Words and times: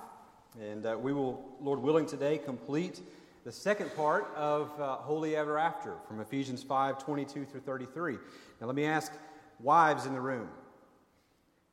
And 0.60 0.86
uh, 0.86 0.96
we 0.96 1.12
will, 1.12 1.44
Lord 1.60 1.80
willing, 1.80 2.06
today 2.06 2.38
complete 2.38 3.00
the 3.44 3.50
second 3.50 3.92
part 3.96 4.32
of 4.36 4.80
uh, 4.80 4.94
Holy 4.98 5.34
Ever 5.34 5.58
After 5.58 5.94
from 6.06 6.20
Ephesians 6.20 6.62
5 6.62 7.02
22 7.02 7.46
through 7.46 7.62
33. 7.62 8.12
Now, 8.60 8.68
let 8.68 8.76
me 8.76 8.84
ask 8.84 9.10
wives 9.58 10.06
in 10.06 10.12
the 10.12 10.20
room 10.20 10.48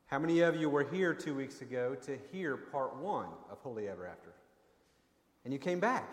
how 0.06 0.18
many 0.18 0.40
of 0.40 0.56
you 0.56 0.68
were 0.68 0.82
here 0.82 1.14
two 1.14 1.36
weeks 1.36 1.62
ago 1.62 1.94
to 2.02 2.18
hear 2.32 2.56
part 2.56 2.96
one 2.96 3.28
of 3.48 3.60
Holy 3.60 3.88
Ever 3.88 4.08
After? 4.08 4.31
And 5.44 5.52
you 5.52 5.58
came 5.58 5.80
back. 5.80 6.08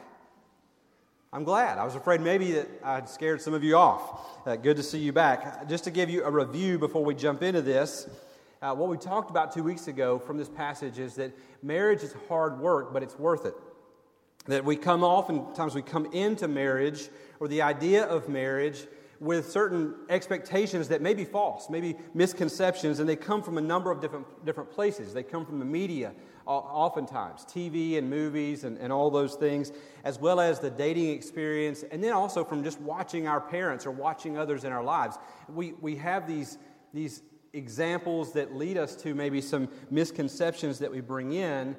I'm 1.31 1.43
glad. 1.43 1.77
I 1.77 1.85
was 1.85 1.95
afraid 1.95 2.21
maybe 2.21 2.53
that 2.53 2.67
I'd 2.83 3.07
scared 3.07 3.41
some 3.41 3.53
of 3.53 3.63
you 3.63 3.75
off. 3.75 4.47
Uh, 4.47 4.55
good 4.55 4.77
to 4.77 4.83
see 4.83 4.97
you 4.97 5.13
back. 5.13 5.69
Just 5.69 5.83
to 5.83 5.91
give 5.91 6.09
you 6.09 6.23
a 6.23 6.31
review 6.31 6.79
before 6.79 7.05
we 7.05 7.13
jump 7.13 7.43
into 7.43 7.61
this, 7.61 8.09
uh, 8.63 8.73
what 8.73 8.89
we 8.89 8.97
talked 8.97 9.29
about 9.29 9.53
two 9.53 9.63
weeks 9.63 9.87
ago 9.87 10.17
from 10.17 10.37
this 10.37 10.49
passage 10.49 10.97
is 10.97 11.15
that 11.15 11.31
marriage 11.61 12.01
is 12.01 12.15
hard 12.27 12.59
work, 12.59 12.91
but 12.91 13.03
it's 13.03 13.17
worth 13.19 13.45
it. 13.45 13.53
That 14.47 14.65
we 14.65 14.75
come 14.75 15.03
oftentimes 15.03 15.75
we 15.75 15.83
come 15.83 16.07
into 16.07 16.47
marriage 16.47 17.09
or 17.39 17.47
the 17.47 17.61
idea 17.61 18.05
of 18.05 18.27
marriage 18.27 18.87
with 19.19 19.51
certain 19.51 19.93
expectations 20.09 20.87
that 20.87 21.01
may 21.01 21.13
be 21.13 21.25
false, 21.25 21.69
maybe 21.69 21.95
misconceptions, 22.15 22.99
and 22.99 23.07
they 23.07 23.15
come 23.15 23.43
from 23.43 23.57
a 23.57 23.61
number 23.61 23.91
of 23.91 24.01
different, 24.01 24.25
different 24.45 24.71
places. 24.71 25.13
They 25.13 25.23
come 25.23 25.45
from 25.45 25.59
the 25.59 25.65
media, 25.65 26.13
oftentimes 26.49 27.45
TV 27.45 27.97
and 27.97 28.09
movies 28.09 28.63
and, 28.63 28.77
and 28.77 28.91
all 28.91 29.09
those 29.11 29.35
things, 29.35 29.71
as 30.03 30.19
well 30.19 30.39
as 30.39 30.59
the 30.59 30.69
dating 30.69 31.09
experience, 31.09 31.83
and 31.91 32.03
then 32.03 32.13
also 32.13 32.43
from 32.43 32.63
just 32.63 32.79
watching 32.81 33.27
our 33.27 33.39
parents 33.39 33.85
or 33.85 33.91
watching 33.91 34.37
others 34.37 34.63
in 34.63 34.71
our 34.71 34.83
lives. 34.83 35.17
We, 35.47 35.73
we 35.73 35.95
have 35.97 36.27
these, 36.27 36.57
these 36.93 37.21
examples 37.53 38.33
that 38.33 38.55
lead 38.55 38.77
us 38.77 38.95
to 38.97 39.13
maybe 39.13 39.41
some 39.41 39.69
misconceptions 39.89 40.79
that 40.79 40.91
we 40.91 41.01
bring 41.01 41.33
in 41.33 41.75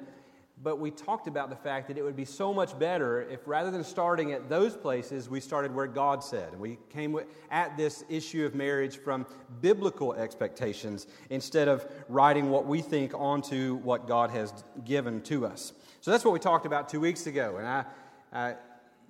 but 0.63 0.79
we 0.79 0.91
talked 0.91 1.27
about 1.27 1.49
the 1.49 1.55
fact 1.55 1.87
that 1.87 1.97
it 1.97 2.03
would 2.03 2.15
be 2.15 2.25
so 2.25 2.53
much 2.53 2.77
better 2.77 3.21
if 3.23 3.39
rather 3.47 3.71
than 3.71 3.83
starting 3.83 4.31
at 4.31 4.47
those 4.47 4.75
places, 4.75 5.27
we 5.27 5.39
started 5.39 5.73
where 5.73 5.87
God 5.87 6.23
said. 6.23 6.51
And 6.51 6.61
we 6.61 6.77
came 6.89 7.17
at 7.49 7.77
this 7.77 8.03
issue 8.09 8.45
of 8.45 8.53
marriage 8.53 8.97
from 8.97 9.25
biblical 9.61 10.13
expectations 10.13 11.07
instead 11.29 11.67
of 11.67 11.87
writing 12.07 12.51
what 12.51 12.67
we 12.67 12.81
think 12.81 13.13
onto 13.15 13.77
what 13.77 14.07
God 14.07 14.29
has 14.29 14.53
given 14.85 15.21
to 15.23 15.47
us. 15.47 15.73
So 16.01 16.11
that's 16.11 16.23
what 16.23 16.31
we 16.31 16.39
talked 16.39 16.65
about 16.65 16.89
two 16.89 16.99
weeks 16.99 17.25
ago. 17.25 17.57
And 17.57 17.67
I, 17.67 17.85
I 18.31 18.55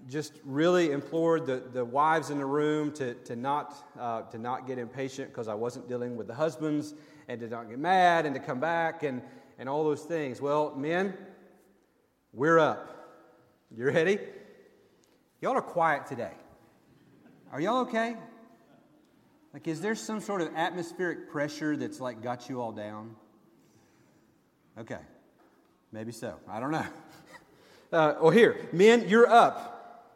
just 0.10 0.34
really 0.46 0.92
implored 0.92 1.46
the, 1.46 1.64
the 1.74 1.84
wives 1.84 2.30
in 2.30 2.38
the 2.38 2.46
room 2.46 2.92
to, 2.94 3.14
to, 3.14 3.36
not, 3.36 3.76
uh, 4.00 4.22
to 4.24 4.38
not 4.38 4.68
get 4.68 4.78
impatient 4.78 5.30
because 5.30 5.50
I 5.50 5.54
wasn't 5.54 5.90
dealing 5.90 6.16
with 6.16 6.28
the 6.28 6.34
husbands 6.34 6.94
and 7.28 7.42
to 7.42 7.48
not 7.48 7.70
get 7.70 7.78
mad 7.78 8.26
and 8.26 8.34
to 8.36 8.42
come 8.42 8.60
back 8.60 9.04
and, 9.04 9.22
and 9.60 9.68
all 9.68 9.84
those 9.84 10.04
things. 10.04 10.42
Well, 10.42 10.74
men, 10.76 11.14
we're 12.34 12.60
up. 12.60 12.88
You 13.76 13.86
ready? 13.86 14.18
Y'all 15.42 15.58
are 15.58 15.62
quiet 15.62 16.08
today. 16.08 16.32
Are 17.52 17.60
y'all 17.60 17.82
okay? 17.82 18.16
Like, 19.54 19.68
is 19.68 19.82
there 19.82 19.96
some 19.96 20.22
sort 20.22 20.42
of 20.42 20.50
atmospheric 20.56 21.30
pressure 21.30 21.76
that's 21.76 22.00
like 22.00 22.22
got 22.24 22.48
you 22.48 22.62
all 22.62 22.72
down? 22.72 23.16
Okay, 24.78 25.00
maybe 25.92 26.14
so. 26.14 26.38
I 26.50 26.60
don't 26.60 26.72
know. 26.72 26.86
Uh, 27.94 28.16
well, 28.22 28.30
here, 28.32 28.56
men, 28.72 29.10
you're 29.10 29.28
up. 29.28 30.16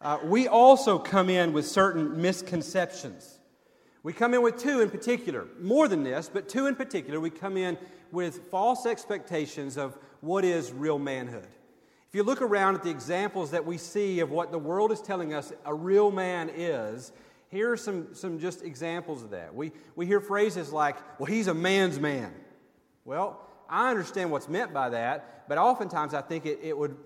Uh, 0.00 0.18
we 0.24 0.48
also 0.48 0.98
come 0.98 1.30
in 1.30 1.52
with 1.52 1.64
certain 1.64 2.20
misconceptions. 2.20 3.38
We 4.02 4.12
come 4.12 4.34
in 4.34 4.42
with 4.42 4.58
two 4.58 4.80
in 4.80 4.90
particular, 4.90 5.46
more 5.60 5.86
than 5.86 6.02
this, 6.02 6.28
but 6.28 6.48
two 6.48 6.66
in 6.66 6.74
particular. 6.74 7.20
We 7.20 7.30
come 7.30 7.56
in 7.56 7.78
with 8.10 8.50
false 8.50 8.86
expectations 8.86 9.76
of 9.76 9.96
what 10.20 10.44
is 10.44 10.72
real 10.72 10.98
manhood. 10.98 11.46
If 12.08 12.14
you 12.14 12.22
look 12.22 12.40
around 12.40 12.76
at 12.76 12.82
the 12.82 12.90
examples 12.90 13.50
that 13.50 13.66
we 13.66 13.78
see 13.78 14.20
of 14.20 14.30
what 14.30 14.52
the 14.52 14.58
world 14.58 14.92
is 14.92 15.00
telling 15.00 15.34
us 15.34 15.52
a 15.64 15.74
real 15.74 16.10
man 16.10 16.50
is, 16.54 17.12
here 17.48 17.72
are 17.72 17.76
some, 17.76 18.14
some 18.14 18.38
just 18.38 18.62
examples 18.62 19.22
of 19.22 19.30
that. 19.30 19.54
We, 19.54 19.72
we 19.94 20.06
hear 20.06 20.20
phrases 20.20 20.72
like, 20.72 20.96
well, 21.18 21.26
he's 21.26 21.46
a 21.46 21.54
man's 21.54 21.98
man. 21.98 22.32
Well, 23.04 23.40
I 23.68 23.90
understand 23.90 24.30
what's 24.30 24.48
meant 24.48 24.72
by 24.72 24.90
that, 24.90 25.48
but 25.48 25.58
oftentimes 25.58 26.14
I 26.14 26.22
think 26.22 26.46
it, 26.46 26.60
it, 26.62 26.76
would, 26.76 26.96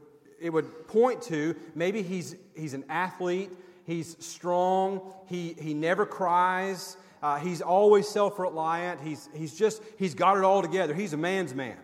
it 0.41 0.51
would 0.51 0.89
point 0.89 1.23
to 1.23 1.57
maybe 1.75 2.03
he's, 2.03 2.37
he's 2.55 2.75
an 2.75 2.85
athlete, 2.89 3.51
he's 3.87 4.17
strong, 4.19 5.13
he, 5.27 5.55
he 5.59 5.75
never 5.75 6.07
cries, 6.07 6.97
uh, 7.23 7.39
he's 7.39 7.61
always 7.61 8.09
self 8.09 8.39
reliant, 8.39 9.01
he's, 9.01 9.29
he's 9.35 9.55
just, 9.55 9.83
he's 9.99 10.15
got 10.15 10.37
it 10.37 10.45
all 10.45 10.63
together. 10.63 10.95
He's 10.95 11.13
a 11.13 11.19
man's 11.19 11.55
man. 11.55 11.77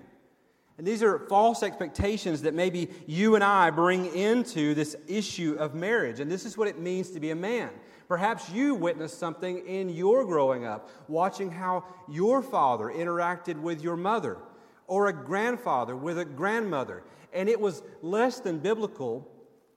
And 0.79 0.87
these 0.87 1.03
are 1.03 1.21
false 1.21 1.63
expectations 1.63 2.43
that 2.43 2.53
maybe 2.53 2.91
you 3.07 3.35
and 3.35 3.43
I 3.43 3.71
bring 3.71 4.15
into 4.15 4.75
this 4.75 4.95
issue 5.09 5.57
of 5.59 5.75
marriage. 5.75 6.21
And 6.21 6.31
this 6.31 6.45
is 6.45 6.59
what 6.59 6.69
it 6.69 6.79
means 6.79 7.11
to 7.11 7.21
be 7.21 7.31
a 7.31 7.37
man. 7.37 7.71
Perhaps 8.09 8.51
you 8.51 8.75
witnessed 8.75 9.19
something 9.19 9.67
in 9.67 9.89
your 9.89 10.25
growing 10.25 10.67
up, 10.67 10.91
watching 11.09 11.51
how 11.51 11.85
your 12.09 12.43
father 12.43 12.87
interacted 12.87 13.61
with 13.61 13.83
your 13.83 13.97
mother, 13.97 14.37
or 14.87 15.09
a 15.09 15.13
grandfather 15.13 15.97
with 15.97 16.19
a 16.19 16.25
grandmother. 16.25 17.03
And 17.33 17.49
it 17.49 17.61
was 17.61 17.83
less 18.03 18.41
than 18.41 18.59
biblical, 18.59 19.27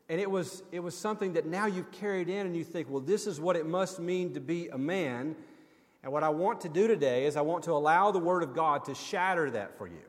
and 0.09 0.19
it 0.19 0.29
was, 0.29 0.63
it 0.71 0.81
was 0.81 0.95
something 0.95 1.33
that 1.33 1.45
now 1.45 1.65
you've 1.65 1.91
carried 1.91 2.29
in 2.29 2.45
and 2.45 2.55
you 2.55 2.63
think, 2.63 2.89
well, 2.89 3.01
this 3.01 3.25
is 3.25 3.39
what 3.39 3.55
it 3.55 3.65
must 3.65 3.99
mean 3.99 4.33
to 4.33 4.39
be 4.39 4.67
a 4.67 4.77
man. 4.77 5.35
And 6.03 6.11
what 6.11 6.23
I 6.23 6.29
want 6.29 6.61
to 6.61 6.69
do 6.69 6.87
today 6.87 7.25
is 7.25 7.35
I 7.35 7.41
want 7.41 7.63
to 7.63 7.71
allow 7.71 8.11
the 8.11 8.19
Word 8.19 8.43
of 8.43 8.53
God 8.53 8.85
to 8.85 8.93
shatter 8.93 9.49
that 9.51 9.77
for 9.77 9.87
you. 9.87 10.01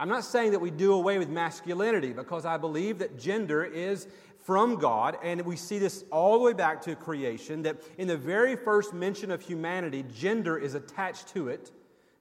I'm 0.00 0.08
not 0.08 0.24
saying 0.24 0.52
that 0.52 0.58
we 0.58 0.70
do 0.70 0.94
away 0.94 1.18
with 1.18 1.28
masculinity 1.28 2.14
because 2.14 2.46
I 2.46 2.56
believe 2.56 2.98
that 3.00 3.18
gender 3.18 3.62
is 3.62 4.08
from 4.38 4.76
God, 4.76 5.18
and 5.22 5.42
we 5.42 5.56
see 5.56 5.78
this 5.78 6.04
all 6.10 6.38
the 6.38 6.44
way 6.44 6.54
back 6.54 6.80
to 6.82 6.96
creation. 6.96 7.60
That 7.62 7.76
in 7.98 8.08
the 8.08 8.16
very 8.16 8.56
first 8.56 8.94
mention 8.94 9.30
of 9.30 9.42
humanity, 9.42 10.06
gender 10.10 10.56
is 10.56 10.74
attached 10.74 11.28
to 11.34 11.48
it. 11.48 11.70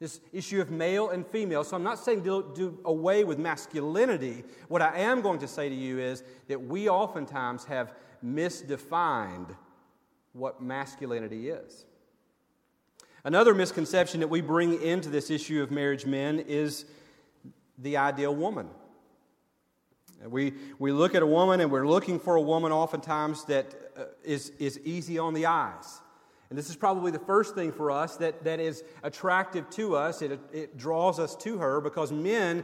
This 0.01 0.19
issue 0.33 0.59
of 0.59 0.69
male 0.69 1.11
and 1.11 1.25
female. 1.25 1.63
So 1.63 1.77
I'm 1.77 1.83
not 1.83 1.99
saying 1.99 2.23
do, 2.23 2.51
do 2.53 2.77
away 2.83 3.23
with 3.23 3.39
masculinity. 3.39 4.43
What 4.67 4.81
I 4.81 4.97
am 4.97 5.21
going 5.21 5.39
to 5.39 5.47
say 5.47 5.69
to 5.69 5.75
you 5.75 5.99
is 5.99 6.23
that 6.49 6.61
we 6.61 6.89
oftentimes 6.89 7.63
have 7.63 7.93
misdefined 8.23 9.55
what 10.33 10.61
masculinity 10.61 11.49
is. 11.49 11.85
Another 13.23 13.53
misconception 13.53 14.19
that 14.19 14.27
we 14.27 14.41
bring 14.41 14.81
into 14.81 15.07
this 15.07 15.29
issue 15.29 15.61
of 15.63 15.71
marriage 15.71 16.05
men 16.05 16.39
is 16.39 16.85
the 17.81 17.97
ideal 17.97 18.35
woman. 18.35 18.67
We, 20.27 20.53
we 20.79 20.91
look 20.91 21.15
at 21.15 21.23
a 21.23 21.27
woman 21.27 21.61
and 21.61 21.71
we're 21.71 21.87
looking 21.87 22.19
for 22.19 22.35
a 22.35 22.41
woman 22.41 22.71
oftentimes 22.71 23.45
that 23.45 23.73
uh, 23.97 24.03
is 24.23 24.49
is 24.59 24.79
easy 24.83 25.17
on 25.17 25.33
the 25.33 25.45
eyes. 25.45 26.01
And 26.49 26.57
this 26.57 26.69
is 26.69 26.75
probably 26.75 27.11
the 27.11 27.19
first 27.19 27.53
thing 27.53 27.71
for 27.71 27.91
us 27.91 28.17
that, 28.17 28.43
that 28.43 28.59
is 28.59 28.83
attractive 29.03 29.69
to 29.71 29.95
us. 29.95 30.21
It, 30.21 30.39
it 30.51 30.77
draws 30.77 31.19
us 31.19 31.35
to 31.37 31.59
her 31.59 31.79
because 31.79 32.11
men, 32.11 32.63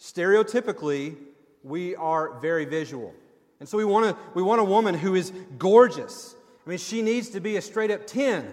stereotypically, 0.00 1.16
we 1.62 1.94
are 1.94 2.40
very 2.40 2.64
visual. 2.64 3.14
And 3.60 3.68
so 3.68 3.78
we 3.78 3.84
want, 3.84 4.06
a, 4.06 4.16
we 4.34 4.42
want 4.42 4.60
a 4.60 4.64
woman 4.64 4.96
who 4.96 5.14
is 5.14 5.32
gorgeous. 5.58 6.34
I 6.66 6.70
mean, 6.70 6.78
she 6.78 7.02
needs 7.02 7.28
to 7.30 7.40
be 7.40 7.56
a 7.56 7.62
straight 7.62 7.92
up 7.92 8.06
10, 8.06 8.52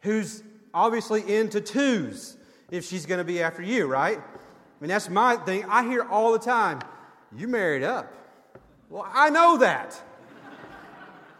who's 0.00 0.42
obviously 0.72 1.36
into 1.36 1.60
twos 1.60 2.38
if 2.70 2.86
she's 2.86 3.04
going 3.04 3.18
to 3.18 3.24
be 3.24 3.42
after 3.42 3.62
you, 3.62 3.86
right? 3.86 4.20
I 4.80 4.84
mean, 4.84 4.88
that's 4.88 5.10
my 5.10 5.36
thing. 5.36 5.64
I 5.68 5.84
hear 5.84 6.02
all 6.02 6.32
the 6.32 6.38
time, 6.38 6.80
you 7.36 7.48
married 7.48 7.82
up. 7.82 8.10
Well, 8.88 9.06
I 9.12 9.28
know 9.28 9.58
that. 9.58 10.00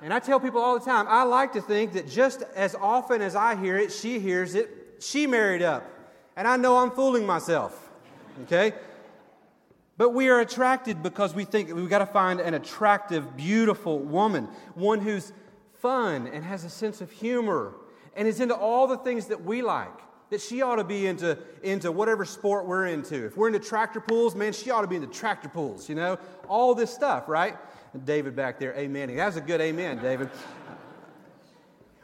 And 0.02 0.12
I 0.12 0.18
tell 0.18 0.38
people 0.38 0.60
all 0.60 0.78
the 0.78 0.84
time, 0.84 1.06
I 1.08 1.22
like 1.22 1.54
to 1.54 1.62
think 1.62 1.94
that 1.94 2.06
just 2.06 2.42
as 2.54 2.74
often 2.74 3.22
as 3.22 3.34
I 3.34 3.56
hear 3.56 3.78
it, 3.78 3.92
she 3.92 4.18
hears 4.18 4.54
it, 4.54 4.96
she 4.98 5.26
married 5.26 5.62
up. 5.62 5.84
And 6.36 6.46
I 6.46 6.56
know 6.58 6.76
I'm 6.78 6.90
fooling 6.90 7.24
myself. 7.24 7.90
Okay? 8.44 8.72
But 9.96 10.10
we 10.10 10.28
are 10.28 10.40
attracted 10.40 11.02
because 11.02 11.34
we 11.34 11.44
think 11.44 11.74
we've 11.74 11.88
got 11.88 11.98
to 11.98 12.06
find 12.06 12.40
an 12.40 12.54
attractive, 12.54 13.36
beautiful 13.36 13.98
woman, 13.98 14.48
one 14.74 15.00
who's 15.00 15.32
fun 15.80 16.26
and 16.26 16.44
has 16.44 16.64
a 16.64 16.70
sense 16.70 17.00
of 17.00 17.10
humor 17.10 17.74
and 18.14 18.28
is 18.28 18.40
into 18.40 18.54
all 18.54 18.86
the 18.86 18.98
things 18.98 19.26
that 19.26 19.44
we 19.44 19.62
like 19.62 19.98
that 20.30 20.40
she 20.40 20.62
ought 20.62 20.76
to 20.76 20.84
be 20.84 21.06
into, 21.06 21.36
into 21.62 21.92
whatever 21.92 22.24
sport 22.24 22.66
we're 22.66 22.86
into. 22.86 23.26
If 23.26 23.36
we're 23.36 23.48
into 23.48 23.58
tractor 23.58 24.00
pools, 24.00 24.34
man, 24.34 24.52
she 24.52 24.70
ought 24.70 24.82
to 24.82 24.86
be 24.86 24.96
into 24.96 25.08
tractor 25.08 25.48
pools, 25.48 25.88
you 25.88 25.94
know? 25.94 26.18
All 26.48 26.74
this 26.74 26.92
stuff, 26.92 27.28
right? 27.28 27.56
David 28.04 28.34
back 28.34 28.58
there, 28.58 28.74
amen. 28.76 29.14
That 29.14 29.26
was 29.26 29.36
a 29.36 29.40
good 29.40 29.60
amen, 29.60 30.00
David. 30.00 30.30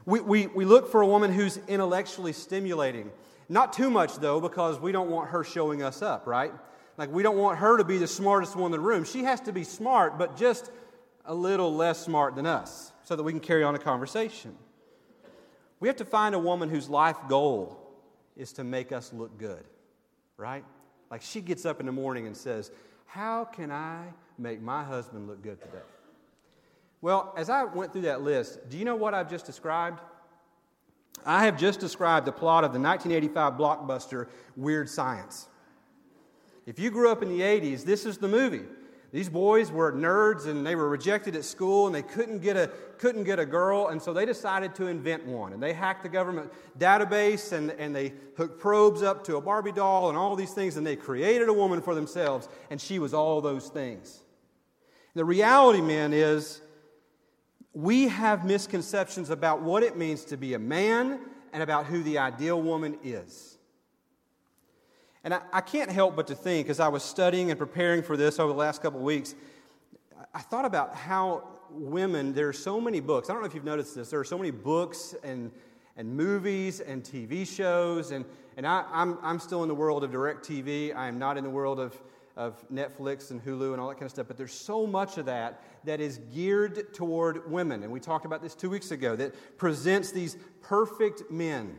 we, 0.05 0.21
we, 0.21 0.47
we 0.49 0.65
look 0.65 0.91
for 0.91 1.03
a 1.03 1.07
woman 1.07 1.33
who's 1.33 1.59
intellectually 1.69 2.33
stimulating. 2.33 3.11
Not 3.49 3.73
too 3.73 3.91
much, 3.91 4.17
though, 4.17 4.41
because 4.41 4.81
we 4.81 4.91
don't 4.91 5.09
want 5.09 5.31
her 5.31 5.45
showing 5.45 5.83
us 5.83 6.03
up, 6.03 6.27
right? 6.27 6.53
like 6.99 7.13
we 7.13 7.23
don't 7.23 7.37
want 7.37 7.59
her 7.59 7.77
to 7.77 7.85
be 7.85 7.99
the 7.99 8.07
smartest 8.07 8.57
one 8.57 8.67
in 8.67 8.73
the 8.73 8.81
room. 8.81 9.05
She 9.05 9.25
has 9.25 9.41
to 9.43 9.53
be 9.53 9.65
smart, 9.65 10.19
but 10.19 10.37
just 10.37 10.71
a 11.25 11.35
little 11.35 11.75
less 11.75 12.03
smart 12.03 12.35
than 12.37 12.47
us 12.47 12.93
so 13.05 13.17
that 13.17 13.23
we 13.23 13.33
can 13.33 13.41
carry 13.41 13.63
on 13.63 13.75
a 13.75 13.79
conversation. 13.79 14.55
We 15.79 15.89
have 15.89 15.97
to 15.99 16.05
find 16.05 16.35
a 16.35 16.39
woman 16.39 16.71
whose 16.71 16.89
life 16.89 17.17
goal 17.29 17.83
is 18.37 18.53
to 18.55 18.65
make 18.65 18.93
us 18.93 19.13
look 19.13 19.39
good, 19.39 19.65
right? 20.37 20.65
Like 21.11 21.23
she 21.23 21.41
gets 21.41 21.65
up 21.65 21.81
in 21.81 21.87
the 21.87 21.93
morning 21.93 22.27
and 22.27 22.37
says, 22.37 22.71
How 23.07 23.45
can 23.45 23.71
I 23.71 24.05
make 24.39 24.61
my 24.61 24.85
husband 24.85 25.27
look 25.27 25.43
good 25.43 25.61
today? 25.61 25.85
Well, 27.01 27.33
as 27.37 27.51
I 27.51 27.65
went 27.65 27.93
through 27.93 28.03
that 28.03 28.23
list, 28.23 28.69
do 28.69 28.79
you 28.79 28.85
know 28.85 28.97
what 28.97 29.15
I've 29.15 29.31
just 29.31 29.47
described? 29.47 30.01
I 31.25 31.45
have 31.45 31.59
just 31.59 31.81
described 31.81 32.27
the 32.27 32.33
plot 32.33 32.65
of 32.65 32.73
the 32.73 32.81
1985 32.81 33.55
blockbuster 33.55 34.29
Weird 34.57 34.89
Science. 34.89 35.49
If 36.67 36.79
you 36.79 36.91
grew 36.91 37.11
up 37.11 37.23
in 37.23 37.29
the 37.29 37.41
80s, 37.41 37.85
this 37.85 38.07
is 38.07 38.19
the 38.19 38.29
movie. 38.29 38.65
These 39.17 39.31
boys 39.31 39.73
were 39.73 39.95
nerds 39.95 40.47
and 40.47 40.67
they 40.67 40.75
were 40.75 40.91
rejected 40.91 41.37
at 41.37 41.45
school 41.47 41.87
and 41.87 41.95
they 41.95 42.03
couldn't 42.03 42.41
get 42.41 42.55
a, 42.55 42.71
couldn't 42.99 43.25
get 43.25 43.39
a 43.39 43.47
girl, 43.47 43.89
and 43.89 44.03
so 44.03 44.13
they 44.13 44.27
decided 44.27 44.75
to 44.75 44.89
invent 44.89 45.25
one. 45.25 45.55
And 45.55 45.63
they 45.63 45.73
hacked 45.73 46.03
the 46.03 46.11
government 46.11 46.53
database 46.79 47.53
and, 47.53 47.71
and 47.71 47.97
they 47.97 48.13
hooked 48.37 48.61
probes 48.61 49.03
up 49.03 49.25
to 49.25 49.37
a 49.37 49.41
Barbie 49.41 49.73
doll 49.73 50.11
and 50.11 50.19
all 50.19 50.37
these 50.37 50.53
things, 50.53 50.77
and 50.77 50.87
they 50.87 50.97
created 50.97 51.49
a 51.49 51.53
woman 51.55 51.81
for 51.81 51.95
themselves, 51.95 52.51
and 52.69 52.79
she 52.79 52.99
was 52.99 53.15
all 53.15 53.41
those 53.41 53.69
things. 53.69 54.23
The 55.15 55.25
reality, 55.25 55.81
man, 55.81 56.13
is 56.13 56.61
we 57.73 58.09
have 58.09 58.45
misconceptions 58.45 59.31
about 59.31 59.63
what 59.63 59.83
it 59.83 59.97
means 59.97 60.27
to 60.27 60.37
be 60.37 60.53
a 60.53 60.59
man 60.59 61.21
and 61.55 61.63
about 61.63 61.87
who 61.87 62.03
the 62.03 62.19
ideal 62.19 62.61
woman 62.61 62.99
is. 63.03 63.56
And 65.27 65.35
I, 65.35 65.41
I 65.53 65.61
can't 65.61 65.91
help 65.91 66.15
but 66.15 66.29
to 66.29 66.37
think, 66.37 66.69
as 66.69 66.79
I 66.79 66.87
was 66.87 67.03
studying 67.03 67.51
and 67.51 67.59
preparing 67.59 68.01
for 68.01 68.17
this 68.17 68.39
over 68.39 68.53
the 68.53 68.59
last 68.59 68.81
couple 68.81 69.01
of 69.01 69.05
weeks, 69.05 69.35
I 70.33 70.39
thought 70.39 70.65
about 70.65 70.95
how 70.95 71.43
women, 71.69 72.33
there 72.33 72.49
are 72.49 72.53
so 72.53 72.81
many 72.81 73.01
books. 73.01 73.29
I 73.29 73.33
don't 73.33 73.43
know 73.43 73.49
if 73.49 73.55
you've 73.55 73.65
noticed 73.65 73.97
this. 73.97 74.09
There 74.09 74.21
are 74.21 74.25
so 74.25 74.39
many 74.39 74.53
books 74.53 75.17
and, 75.25 75.51
and 75.97 76.17
movies 76.17 76.79
and 76.79 77.03
TV 77.03 77.45
shows. 77.45 78.13
And, 78.13 78.25
and 78.57 78.65
I, 78.65 78.85
I'm, 78.93 79.19
I'm 79.21 79.41
still 79.41 79.65
in 79.65 79.69
the 79.69 79.75
world 79.75 80.05
of 80.05 80.13
direct 80.13 80.49
TV. 80.49 80.95
I 80.95 81.09
am 81.09 81.19
not 81.19 81.37
in 81.37 81.43
the 81.43 81.51
world 81.51 81.81
of 81.81 82.01
of 82.37 82.63
Netflix 82.69 83.31
and 83.31 83.43
Hulu 83.43 83.73
and 83.73 83.81
all 83.81 83.89
that 83.89 83.95
kind 83.95 84.05
of 84.05 84.11
stuff, 84.11 84.27
but 84.29 84.37
there's 84.37 84.53
so 84.53 84.87
much 84.87 85.17
of 85.17 85.25
that 85.25 85.63
that 85.85 86.03
is 86.03 86.21
geared 86.35 86.93
toward 86.93 87.51
women. 87.51 87.83
And 87.83 87.91
we 87.91 87.99
talked 87.99 88.27
about 88.27 88.43
this 88.43 88.55
two 88.55 88.69
weeks 88.69 88.91
ago 88.91 89.17
that 89.17 89.57
presents 89.57 90.13
these 90.13 90.37
perfect 90.61 91.31
men 91.31 91.79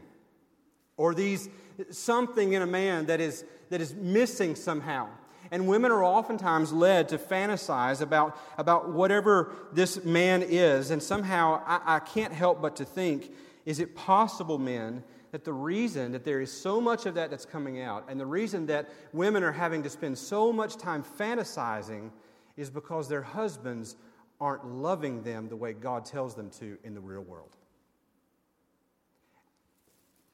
or 0.97 1.13
these 1.13 1.49
something 1.91 2.53
in 2.53 2.61
a 2.61 2.67
man 2.67 3.05
that 3.05 3.21
is, 3.21 3.45
that 3.69 3.81
is 3.81 3.93
missing 3.93 4.55
somehow. 4.55 5.07
And 5.51 5.67
women 5.67 5.91
are 5.91 6.03
oftentimes 6.03 6.73
led 6.73 7.09
to 7.09 7.17
fantasize 7.17 8.01
about, 8.01 8.37
about 8.57 8.89
whatever 8.89 9.53
this 9.71 10.03
man 10.03 10.43
is. 10.43 10.91
And 10.91 11.01
somehow 11.01 11.63
I, 11.65 11.95
I 11.95 11.99
can't 11.99 12.33
help 12.33 12.61
but 12.61 12.75
to 12.77 12.85
think 12.85 13.31
is 13.65 13.81
it 13.81 13.95
possible, 13.95 14.57
men, 14.57 15.03
that 15.31 15.43
the 15.43 15.51
reason 15.51 16.13
that 16.13 16.23
there 16.23 16.39
is 16.39 16.49
so 16.49 16.79
much 16.79 17.05
of 17.05 17.15
that 17.15 17.29
that's 17.29 17.45
coming 17.45 17.81
out, 17.81 18.05
and 18.07 18.17
the 18.17 18.25
reason 18.25 18.65
that 18.67 18.89
women 19.11 19.43
are 19.43 19.51
having 19.51 19.83
to 19.83 19.89
spend 19.89 20.17
so 20.17 20.53
much 20.53 20.77
time 20.77 21.03
fantasizing, 21.19 22.09
is 22.55 22.69
because 22.69 23.09
their 23.09 23.21
husbands 23.21 23.97
aren't 24.39 24.65
loving 24.65 25.21
them 25.21 25.49
the 25.49 25.55
way 25.57 25.73
God 25.73 26.05
tells 26.05 26.33
them 26.33 26.49
to 26.51 26.77
in 26.85 26.93
the 26.93 27.01
real 27.01 27.23
world. 27.23 27.56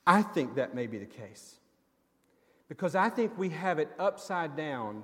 I 0.06 0.22
think 0.22 0.56
that 0.56 0.76
may 0.76 0.88
be 0.88 0.98
the 0.98 1.06
case. 1.06 1.56
Because 2.68 2.96
I 2.96 3.10
think 3.10 3.38
we 3.38 3.50
have 3.50 3.80
it 3.80 3.90
upside 4.00 4.56
down 4.56 5.04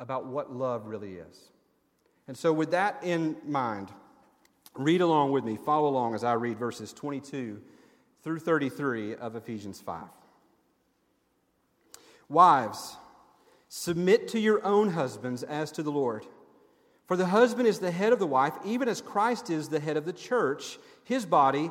about 0.00 0.26
what 0.26 0.54
love 0.54 0.86
really 0.86 1.14
is. 1.14 1.50
And 2.26 2.36
so, 2.36 2.52
with 2.52 2.72
that 2.72 3.02
in 3.02 3.36
mind, 3.44 3.90
read 4.74 5.00
along 5.00 5.32
with 5.32 5.44
me, 5.44 5.56
follow 5.56 5.88
along 5.88 6.14
as 6.14 6.24
I 6.24 6.34
read 6.34 6.58
verses 6.58 6.92
22 6.92 7.60
through 8.22 8.38
33 8.40 9.14
of 9.16 9.36
Ephesians 9.36 9.80
5. 9.80 10.04
Wives, 12.28 12.96
submit 13.68 14.28
to 14.28 14.38
your 14.38 14.64
own 14.64 14.90
husbands 14.90 15.42
as 15.42 15.72
to 15.72 15.82
the 15.82 15.90
Lord. 15.90 16.26
For 17.06 17.16
the 17.16 17.26
husband 17.26 17.66
is 17.66 17.78
the 17.78 17.90
head 17.90 18.12
of 18.12 18.18
the 18.18 18.26
wife, 18.26 18.52
even 18.64 18.86
as 18.86 19.00
Christ 19.00 19.48
is 19.48 19.70
the 19.70 19.80
head 19.80 19.96
of 19.96 20.04
the 20.04 20.12
church, 20.12 20.78
his 21.04 21.24
body, 21.24 21.70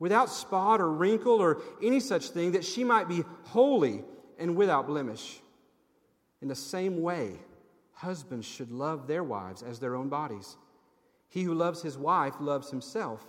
without 0.00 0.28
spot 0.28 0.80
or 0.80 0.90
wrinkle 0.90 1.40
or 1.40 1.62
any 1.80 2.00
such 2.00 2.30
thing, 2.30 2.52
that 2.52 2.64
she 2.64 2.82
might 2.82 3.08
be 3.08 3.22
holy 3.44 4.02
and 4.38 4.56
without 4.56 4.88
blemish. 4.88 5.40
In 6.42 6.48
the 6.48 6.54
same 6.56 7.02
way, 7.02 7.34
husbands 7.92 8.46
should 8.46 8.72
love 8.72 9.06
their 9.06 9.22
wives 9.22 9.62
as 9.62 9.78
their 9.78 9.94
own 9.94 10.08
bodies. 10.08 10.56
He 11.28 11.42
who 11.42 11.54
loves 11.54 11.82
his 11.82 11.96
wife 11.96 12.34
loves 12.40 12.70
himself. 12.70 13.24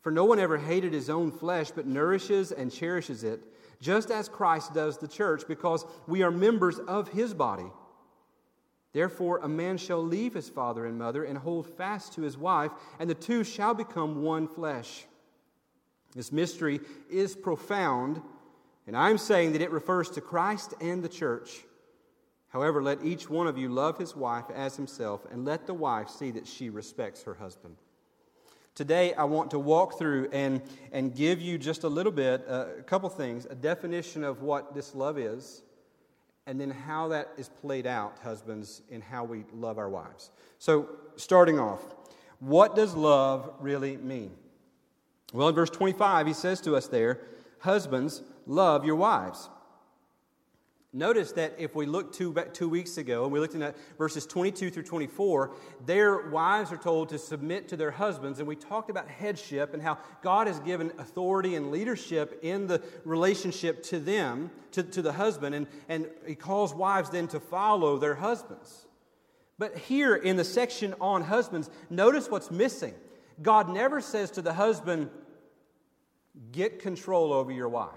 For 0.00 0.10
no 0.10 0.24
one 0.24 0.40
ever 0.40 0.58
hated 0.58 0.92
his 0.92 1.08
own 1.08 1.30
flesh, 1.30 1.70
but 1.70 1.86
nourishes 1.86 2.50
and 2.50 2.72
cherishes 2.72 3.22
it, 3.22 3.40
just 3.80 4.10
as 4.10 4.28
Christ 4.28 4.74
does 4.74 4.98
the 4.98 5.06
church, 5.06 5.44
because 5.46 5.84
we 6.08 6.22
are 6.22 6.30
members 6.30 6.78
of 6.80 7.08
his 7.08 7.34
body. 7.34 7.70
Therefore, 8.92 9.38
a 9.38 9.48
man 9.48 9.78
shall 9.78 10.02
leave 10.02 10.34
his 10.34 10.48
father 10.48 10.86
and 10.86 10.98
mother 10.98 11.24
and 11.24 11.38
hold 11.38 11.66
fast 11.66 12.14
to 12.14 12.22
his 12.22 12.36
wife, 12.36 12.72
and 12.98 13.08
the 13.08 13.14
two 13.14 13.44
shall 13.44 13.74
become 13.74 14.22
one 14.22 14.48
flesh. 14.48 15.06
This 16.14 16.32
mystery 16.32 16.80
is 17.10 17.34
profound, 17.34 18.20
and 18.86 18.96
I'm 18.96 19.18
saying 19.18 19.52
that 19.52 19.62
it 19.62 19.70
refers 19.70 20.10
to 20.10 20.20
Christ 20.20 20.74
and 20.80 21.02
the 21.02 21.08
church. 21.08 21.60
However, 22.48 22.82
let 22.82 23.02
each 23.02 23.30
one 23.30 23.46
of 23.46 23.56
you 23.56 23.70
love 23.70 23.96
his 23.96 24.14
wife 24.14 24.44
as 24.54 24.76
himself, 24.76 25.26
and 25.30 25.44
let 25.44 25.66
the 25.66 25.74
wife 25.74 26.10
see 26.10 26.30
that 26.32 26.46
she 26.46 26.68
respects 26.68 27.22
her 27.22 27.34
husband. 27.34 27.76
Today, 28.74 29.14
I 29.14 29.24
want 29.24 29.50
to 29.50 29.58
walk 29.58 29.98
through 29.98 30.28
and, 30.32 30.62
and 30.92 31.14
give 31.14 31.40
you 31.40 31.58
just 31.58 31.84
a 31.84 31.88
little 31.88 32.12
bit, 32.12 32.44
uh, 32.48 32.66
a 32.78 32.82
couple 32.82 33.08
things, 33.08 33.46
a 33.48 33.54
definition 33.54 34.24
of 34.24 34.42
what 34.42 34.74
this 34.74 34.94
love 34.94 35.18
is, 35.18 35.62
and 36.46 36.60
then 36.60 36.70
how 36.70 37.08
that 37.08 37.28
is 37.36 37.48
played 37.48 37.86
out, 37.86 38.18
husbands, 38.22 38.82
in 38.90 39.00
how 39.00 39.24
we 39.24 39.44
love 39.52 39.78
our 39.78 39.88
wives. 39.88 40.30
So, 40.58 40.88
starting 41.16 41.58
off, 41.58 41.80
what 42.40 42.74
does 42.74 42.94
love 42.94 43.52
really 43.60 43.96
mean? 43.96 44.32
Well, 45.32 45.48
in 45.48 45.54
verse 45.54 45.70
25, 45.70 46.26
he 46.26 46.32
says 46.32 46.60
to 46.62 46.76
us 46.76 46.88
there, 46.88 47.20
Husbands, 47.60 48.22
love 48.46 48.84
your 48.84 48.96
wives. 48.96 49.48
Notice 50.94 51.32
that 51.32 51.54
if 51.56 51.74
we 51.74 51.86
look 51.86 52.12
two, 52.12 52.34
two 52.52 52.68
weeks 52.68 52.98
ago 52.98 53.24
and 53.24 53.32
we 53.32 53.40
looked 53.40 53.54
in 53.54 53.62
at 53.62 53.76
verses 53.96 54.26
22 54.26 54.68
through 54.68 54.82
24, 54.82 55.52
their 55.86 56.28
wives 56.28 56.70
are 56.70 56.76
told 56.76 57.08
to 57.08 57.18
submit 57.18 57.68
to 57.68 57.78
their 57.78 57.90
husbands. 57.90 58.40
And 58.40 58.46
we 58.46 58.56
talked 58.56 58.90
about 58.90 59.08
headship 59.08 59.72
and 59.72 59.82
how 59.82 59.96
God 60.22 60.48
has 60.48 60.60
given 60.60 60.92
authority 60.98 61.54
and 61.54 61.70
leadership 61.70 62.40
in 62.42 62.66
the 62.66 62.82
relationship 63.06 63.82
to 63.84 63.98
them, 63.98 64.50
to, 64.72 64.82
to 64.82 65.00
the 65.00 65.12
husband. 65.12 65.54
And, 65.54 65.66
and 65.88 66.10
He 66.26 66.34
calls 66.34 66.74
wives 66.74 67.08
then 67.08 67.26
to 67.28 67.40
follow 67.40 67.96
their 67.96 68.16
husbands. 68.16 68.86
But 69.58 69.78
here 69.78 70.14
in 70.14 70.36
the 70.36 70.44
section 70.44 70.94
on 71.00 71.22
husbands, 71.22 71.70
notice 71.88 72.28
what's 72.28 72.50
missing. 72.50 72.92
God 73.40 73.70
never 73.70 74.02
says 74.02 74.30
to 74.32 74.42
the 74.42 74.52
husband, 74.52 75.08
get 76.50 76.78
control 76.78 77.32
over 77.32 77.52
your 77.52 77.68
wife 77.68 77.90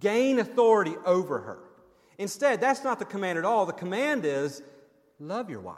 gain 0.00 0.38
authority 0.38 0.94
over 1.04 1.40
her. 1.40 1.58
Instead, 2.18 2.60
that's 2.60 2.84
not 2.84 2.98
the 2.98 3.04
command 3.04 3.38
at 3.38 3.44
all. 3.44 3.66
The 3.66 3.72
command 3.72 4.24
is 4.24 4.62
love 5.18 5.50
your 5.50 5.60
wife. 5.60 5.76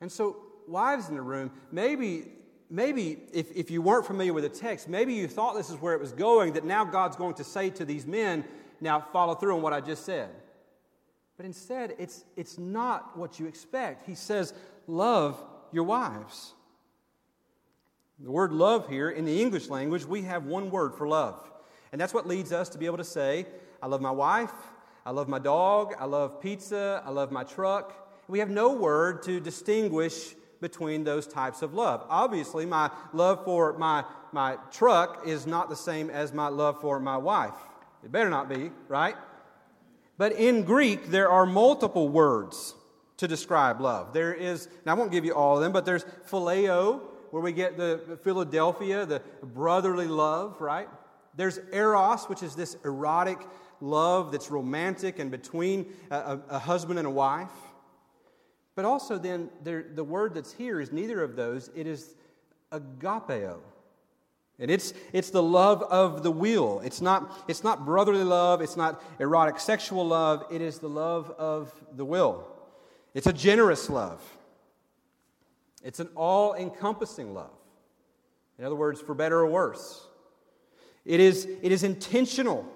And 0.00 0.10
so, 0.10 0.36
wives 0.66 1.08
in 1.08 1.14
the 1.14 1.22
room, 1.22 1.50
maybe, 1.70 2.24
maybe 2.70 3.18
if, 3.32 3.50
if 3.52 3.70
you 3.70 3.82
weren't 3.82 4.06
familiar 4.06 4.32
with 4.32 4.44
the 4.44 4.50
text, 4.50 4.88
maybe 4.88 5.14
you 5.14 5.28
thought 5.28 5.54
this 5.54 5.70
is 5.70 5.76
where 5.76 5.94
it 5.94 6.00
was 6.00 6.12
going, 6.12 6.54
that 6.54 6.64
now 6.64 6.84
God's 6.84 7.16
going 7.16 7.34
to 7.34 7.44
say 7.44 7.70
to 7.70 7.84
these 7.84 8.06
men, 8.06 8.44
now 8.80 9.00
follow 9.12 9.34
through 9.34 9.56
on 9.56 9.62
what 9.62 9.72
I 9.72 9.80
just 9.80 10.04
said. 10.04 10.30
But 11.36 11.46
instead, 11.46 11.94
it's, 11.98 12.24
it's 12.36 12.58
not 12.58 13.16
what 13.16 13.38
you 13.38 13.46
expect. 13.46 14.06
He 14.06 14.14
says, 14.14 14.54
love 14.86 15.42
your 15.72 15.84
wives. 15.84 16.54
The 18.20 18.30
word 18.30 18.52
love 18.52 18.88
here, 18.88 19.10
in 19.10 19.24
the 19.24 19.40
English 19.40 19.68
language, 19.68 20.04
we 20.04 20.22
have 20.22 20.44
one 20.44 20.70
word 20.70 20.94
for 20.94 21.06
love. 21.06 21.48
And 21.92 22.00
that's 22.00 22.12
what 22.12 22.26
leads 22.26 22.52
us 22.52 22.68
to 22.70 22.78
be 22.78 22.86
able 22.86 22.98
to 22.98 23.04
say, 23.04 23.46
I 23.80 23.86
love 23.86 24.00
my 24.00 24.10
wife, 24.10 24.52
I 25.08 25.10
love 25.10 25.26
my 25.26 25.38
dog. 25.38 25.94
I 25.98 26.04
love 26.04 26.38
pizza. 26.38 27.02
I 27.02 27.08
love 27.08 27.32
my 27.32 27.42
truck. 27.42 28.12
We 28.28 28.40
have 28.40 28.50
no 28.50 28.74
word 28.74 29.22
to 29.22 29.40
distinguish 29.40 30.34
between 30.60 31.02
those 31.02 31.26
types 31.26 31.62
of 31.62 31.72
love. 31.72 32.04
Obviously, 32.10 32.66
my 32.66 32.90
love 33.14 33.42
for 33.42 33.72
my, 33.78 34.04
my 34.32 34.58
truck 34.70 35.26
is 35.26 35.46
not 35.46 35.70
the 35.70 35.76
same 35.76 36.10
as 36.10 36.34
my 36.34 36.48
love 36.48 36.82
for 36.82 37.00
my 37.00 37.16
wife. 37.16 37.54
It 38.04 38.12
better 38.12 38.28
not 38.28 38.50
be, 38.50 38.70
right? 38.86 39.16
But 40.18 40.32
in 40.32 40.64
Greek, 40.64 41.06
there 41.06 41.30
are 41.30 41.46
multiple 41.46 42.10
words 42.10 42.74
to 43.16 43.26
describe 43.26 43.80
love. 43.80 44.12
There 44.12 44.34
is, 44.34 44.66
and 44.66 44.90
I 44.90 44.92
won't 44.92 45.10
give 45.10 45.24
you 45.24 45.32
all 45.32 45.56
of 45.56 45.62
them, 45.62 45.72
but 45.72 45.86
there's 45.86 46.04
phileo, 46.30 47.00
where 47.30 47.42
we 47.42 47.52
get 47.52 47.76
the 47.76 48.18
Philadelphia, 48.22 49.06
the 49.06 49.22
brotherly 49.42 50.06
love, 50.06 50.60
right? 50.60 50.88
There's 51.36 51.58
eros, 51.72 52.24
which 52.24 52.42
is 52.42 52.54
this 52.54 52.76
erotic 52.84 53.38
love 53.80 54.32
that's 54.32 54.50
romantic 54.50 55.18
and 55.18 55.30
between 55.30 55.86
a, 56.10 56.38
a 56.48 56.58
husband 56.58 56.98
and 56.98 57.06
a 57.06 57.10
wife. 57.10 57.50
But 58.74 58.84
also, 58.84 59.18
then, 59.18 59.50
there, 59.62 59.84
the 59.94 60.04
word 60.04 60.34
that's 60.34 60.52
here 60.52 60.80
is 60.80 60.92
neither 60.92 61.22
of 61.22 61.36
those. 61.36 61.70
It 61.74 61.86
is 61.86 62.14
agapeo. 62.70 63.58
And 64.60 64.70
it's, 64.70 64.92
it's 65.12 65.30
the 65.30 65.42
love 65.42 65.82
of 65.84 66.22
the 66.22 66.30
will. 66.30 66.80
It's 66.80 67.00
not, 67.00 67.44
it's 67.48 67.62
not 67.62 67.84
brotherly 67.84 68.24
love. 68.24 68.60
It's 68.60 68.76
not 68.76 69.02
erotic 69.20 69.60
sexual 69.60 70.06
love. 70.06 70.44
It 70.50 70.60
is 70.60 70.80
the 70.80 70.88
love 70.88 71.30
of 71.38 71.72
the 71.92 72.04
will. 72.04 72.48
It's 73.14 73.26
a 73.26 73.32
generous 73.32 73.88
love. 73.88 74.20
It's 75.88 76.00
an 76.00 76.10
all 76.14 76.52
encompassing 76.52 77.32
love. 77.32 77.56
In 78.58 78.66
other 78.66 78.74
words, 78.74 79.00
for 79.00 79.14
better 79.14 79.38
or 79.38 79.46
worse. 79.46 80.06
It 81.06 81.18
is, 81.18 81.48
it 81.62 81.72
is 81.72 81.82
intentional, 81.82 82.66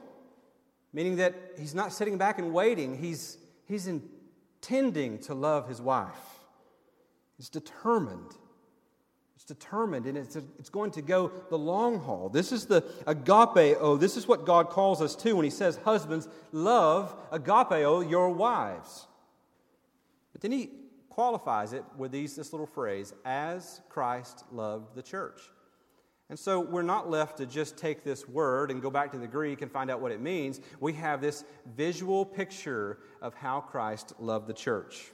meaning 0.94 1.16
that 1.16 1.34
he's 1.58 1.74
not 1.74 1.92
sitting 1.92 2.16
back 2.16 2.38
and 2.38 2.54
waiting. 2.54 2.96
He's, 2.96 3.36
he's 3.68 3.86
intending 3.86 5.18
to 5.24 5.34
love 5.34 5.68
his 5.68 5.78
wife. 5.78 6.08
He's 7.36 7.50
determined. 7.50 8.30
It's 9.34 9.44
determined 9.44 10.06
and 10.06 10.16
it's, 10.16 10.36
it's 10.58 10.70
going 10.70 10.92
to 10.92 11.02
go 11.02 11.32
the 11.50 11.58
long 11.58 11.98
haul. 11.98 12.30
This 12.30 12.50
is 12.50 12.64
the 12.64 12.80
agapeo. 13.06 13.76
Oh, 13.78 13.98
this 13.98 14.16
is 14.16 14.26
what 14.26 14.46
God 14.46 14.70
calls 14.70 15.02
us 15.02 15.14
to 15.16 15.36
when 15.36 15.44
He 15.44 15.50
says, 15.50 15.78
Husbands, 15.84 16.28
love 16.50 17.14
agapeo 17.30 17.84
oh, 17.84 18.00
your 18.00 18.30
wives. 18.30 19.06
But 20.32 20.40
then 20.40 20.52
He 20.52 20.70
qualifies 21.12 21.74
it 21.74 21.84
with 21.98 22.10
these, 22.10 22.34
this 22.34 22.54
little 22.54 22.66
phrase, 22.66 23.12
as 23.26 23.82
Christ 23.90 24.44
loved 24.50 24.94
the 24.94 25.02
church. 25.02 25.42
And 26.30 26.38
so 26.38 26.60
we're 26.60 26.80
not 26.80 27.10
left 27.10 27.36
to 27.36 27.46
just 27.46 27.76
take 27.76 28.02
this 28.02 28.26
word 28.26 28.70
and 28.70 28.80
go 28.80 28.88
back 28.88 29.12
to 29.12 29.18
the 29.18 29.26
Greek 29.26 29.60
and 29.60 29.70
find 29.70 29.90
out 29.90 30.00
what 30.00 30.10
it 30.10 30.22
means. 30.22 30.58
We 30.80 30.94
have 30.94 31.20
this 31.20 31.44
visual 31.76 32.24
picture 32.24 33.00
of 33.20 33.34
how 33.34 33.60
Christ 33.60 34.14
loved 34.18 34.46
the 34.46 34.54
church. 34.54 35.10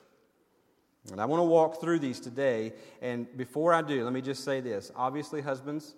And 1.11 1.21
I 1.21 1.25
want 1.25 1.41
to 1.41 1.45
walk 1.45 1.81
through 1.81 1.99
these 1.99 2.21
today. 2.21 2.75
And 3.03 3.27
before 3.37 3.75
I 3.75 3.83
do, 3.83 4.05
let 4.05 4.13
me 4.13 4.21
just 4.21 4.45
say 4.45 4.61
this. 4.61 4.93
Obviously, 4.95 5.41
husbands, 5.41 5.97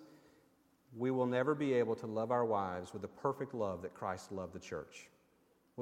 we 0.97 1.11
will 1.11 1.27
never 1.27 1.53
be 1.53 1.73
able 1.73 1.95
to 1.97 2.07
love 2.07 2.31
our 2.31 2.45
wives 2.45 2.91
with 2.91 3.03
the 3.03 3.07
perfect 3.07 3.53
love 3.53 3.83
that 3.83 3.93
Christ 3.93 4.31
loved 4.31 4.53
the 4.53 4.59
church. 4.59 5.10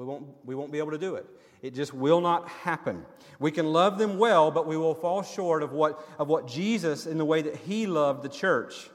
We 0.00 0.06
won't, 0.06 0.26
we 0.46 0.54
won't 0.54 0.72
be 0.72 0.78
able 0.78 0.92
to 0.92 0.98
do 0.98 1.16
it. 1.16 1.26
It 1.60 1.74
just 1.74 1.92
will 1.92 2.22
not 2.22 2.48
happen. 2.48 3.04
We 3.38 3.50
can 3.50 3.66
love 3.66 3.98
them 3.98 4.16
well, 4.16 4.50
but 4.50 4.66
we 4.66 4.78
will 4.78 4.94
fall 4.94 5.22
short 5.22 5.62
of 5.62 5.72
what, 5.72 6.02
of 6.18 6.26
what 6.26 6.46
Jesus, 6.46 7.04
in 7.04 7.18
the 7.18 7.24
way 7.26 7.42
that 7.42 7.54
He 7.54 7.86
loved 7.86 8.22
the 8.22 8.30
church. 8.30 8.88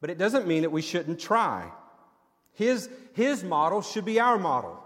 But 0.00 0.10
it 0.10 0.18
doesn't 0.18 0.46
mean 0.46 0.62
that 0.62 0.70
we 0.70 0.80
shouldn't 0.80 1.18
try. 1.18 1.72
His, 2.52 2.88
his 3.14 3.42
model 3.42 3.82
should 3.82 4.04
be 4.04 4.20
our 4.20 4.38
model. 4.38 4.80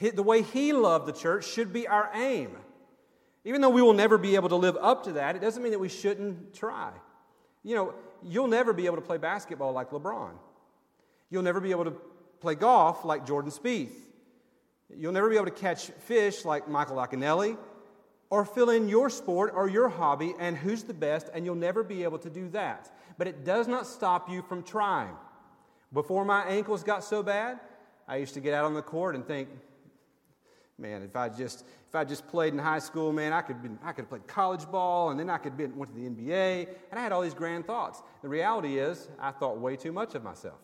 The 0.00 0.22
way 0.24 0.42
He 0.42 0.72
loved 0.72 1.06
the 1.06 1.12
church 1.12 1.46
should 1.46 1.72
be 1.72 1.86
our 1.86 2.10
aim. 2.12 2.56
Even 3.44 3.60
though 3.60 3.70
we 3.70 3.82
will 3.82 3.92
never 3.92 4.18
be 4.18 4.34
able 4.34 4.48
to 4.48 4.56
live 4.56 4.76
up 4.80 5.04
to 5.04 5.12
that, 5.12 5.36
it 5.36 5.38
doesn't 5.38 5.62
mean 5.62 5.70
that 5.70 5.78
we 5.78 5.88
shouldn't 5.88 6.52
try. 6.52 6.90
You 7.62 7.76
know, 7.76 7.94
you'll 8.24 8.48
never 8.48 8.72
be 8.72 8.86
able 8.86 8.96
to 8.96 9.02
play 9.02 9.18
basketball 9.18 9.72
like 9.72 9.90
LeBron. 9.90 10.32
You'll 11.30 11.44
never 11.44 11.60
be 11.60 11.70
able 11.70 11.84
to 11.84 11.94
play 12.42 12.54
golf 12.54 13.04
like 13.04 13.26
Jordan 13.26 13.50
Spieth. 13.50 13.92
You'll 14.94 15.12
never 15.12 15.30
be 15.30 15.36
able 15.36 15.46
to 15.46 15.52
catch 15.52 15.86
fish 16.06 16.44
like 16.44 16.68
Michael 16.68 16.96
Iaconelli 16.96 17.56
or 18.28 18.44
fill 18.44 18.70
in 18.70 18.88
your 18.88 19.08
sport 19.08 19.52
or 19.54 19.68
your 19.68 19.88
hobby 19.88 20.34
and 20.38 20.56
who's 20.56 20.82
the 20.82 20.94
best, 20.94 21.30
and 21.32 21.44
you'll 21.44 21.54
never 21.54 21.82
be 21.82 22.02
able 22.02 22.18
to 22.18 22.30
do 22.30 22.48
that. 22.50 22.90
But 23.16 23.28
it 23.28 23.44
does 23.44 23.68
not 23.68 23.86
stop 23.86 24.28
you 24.28 24.42
from 24.42 24.62
trying. 24.62 25.14
Before 25.92 26.24
my 26.24 26.44
ankles 26.44 26.82
got 26.82 27.04
so 27.04 27.22
bad, 27.22 27.60
I 28.08 28.16
used 28.16 28.34
to 28.34 28.40
get 28.40 28.54
out 28.54 28.64
on 28.64 28.74
the 28.74 28.82
court 28.82 29.14
and 29.14 29.26
think, 29.26 29.48
man, 30.78 31.02
if 31.02 31.14
I 31.14 31.28
just 31.28 31.64
if 31.92 31.94
I 31.94 32.04
just 32.04 32.26
played 32.26 32.54
in 32.54 32.58
high 32.58 32.78
school, 32.78 33.12
man, 33.12 33.34
I 33.34 33.42
could 33.42 33.62
been, 33.62 33.78
I 33.84 33.92
could 33.92 34.04
have 34.04 34.08
played 34.08 34.26
college 34.26 34.64
ball, 34.70 35.10
and 35.10 35.20
then 35.20 35.28
I 35.28 35.36
could 35.36 35.58
been, 35.58 35.76
went 35.76 35.94
to 35.94 36.00
the 36.00 36.08
NBA, 36.08 36.68
and 36.90 36.98
I 36.98 37.02
had 37.02 37.12
all 37.12 37.20
these 37.20 37.34
grand 37.34 37.66
thoughts. 37.66 38.02
The 38.22 38.30
reality 38.30 38.78
is, 38.78 39.10
I 39.20 39.30
thought 39.30 39.58
way 39.58 39.76
too 39.76 39.92
much 39.92 40.14
of 40.14 40.24
myself. 40.24 40.58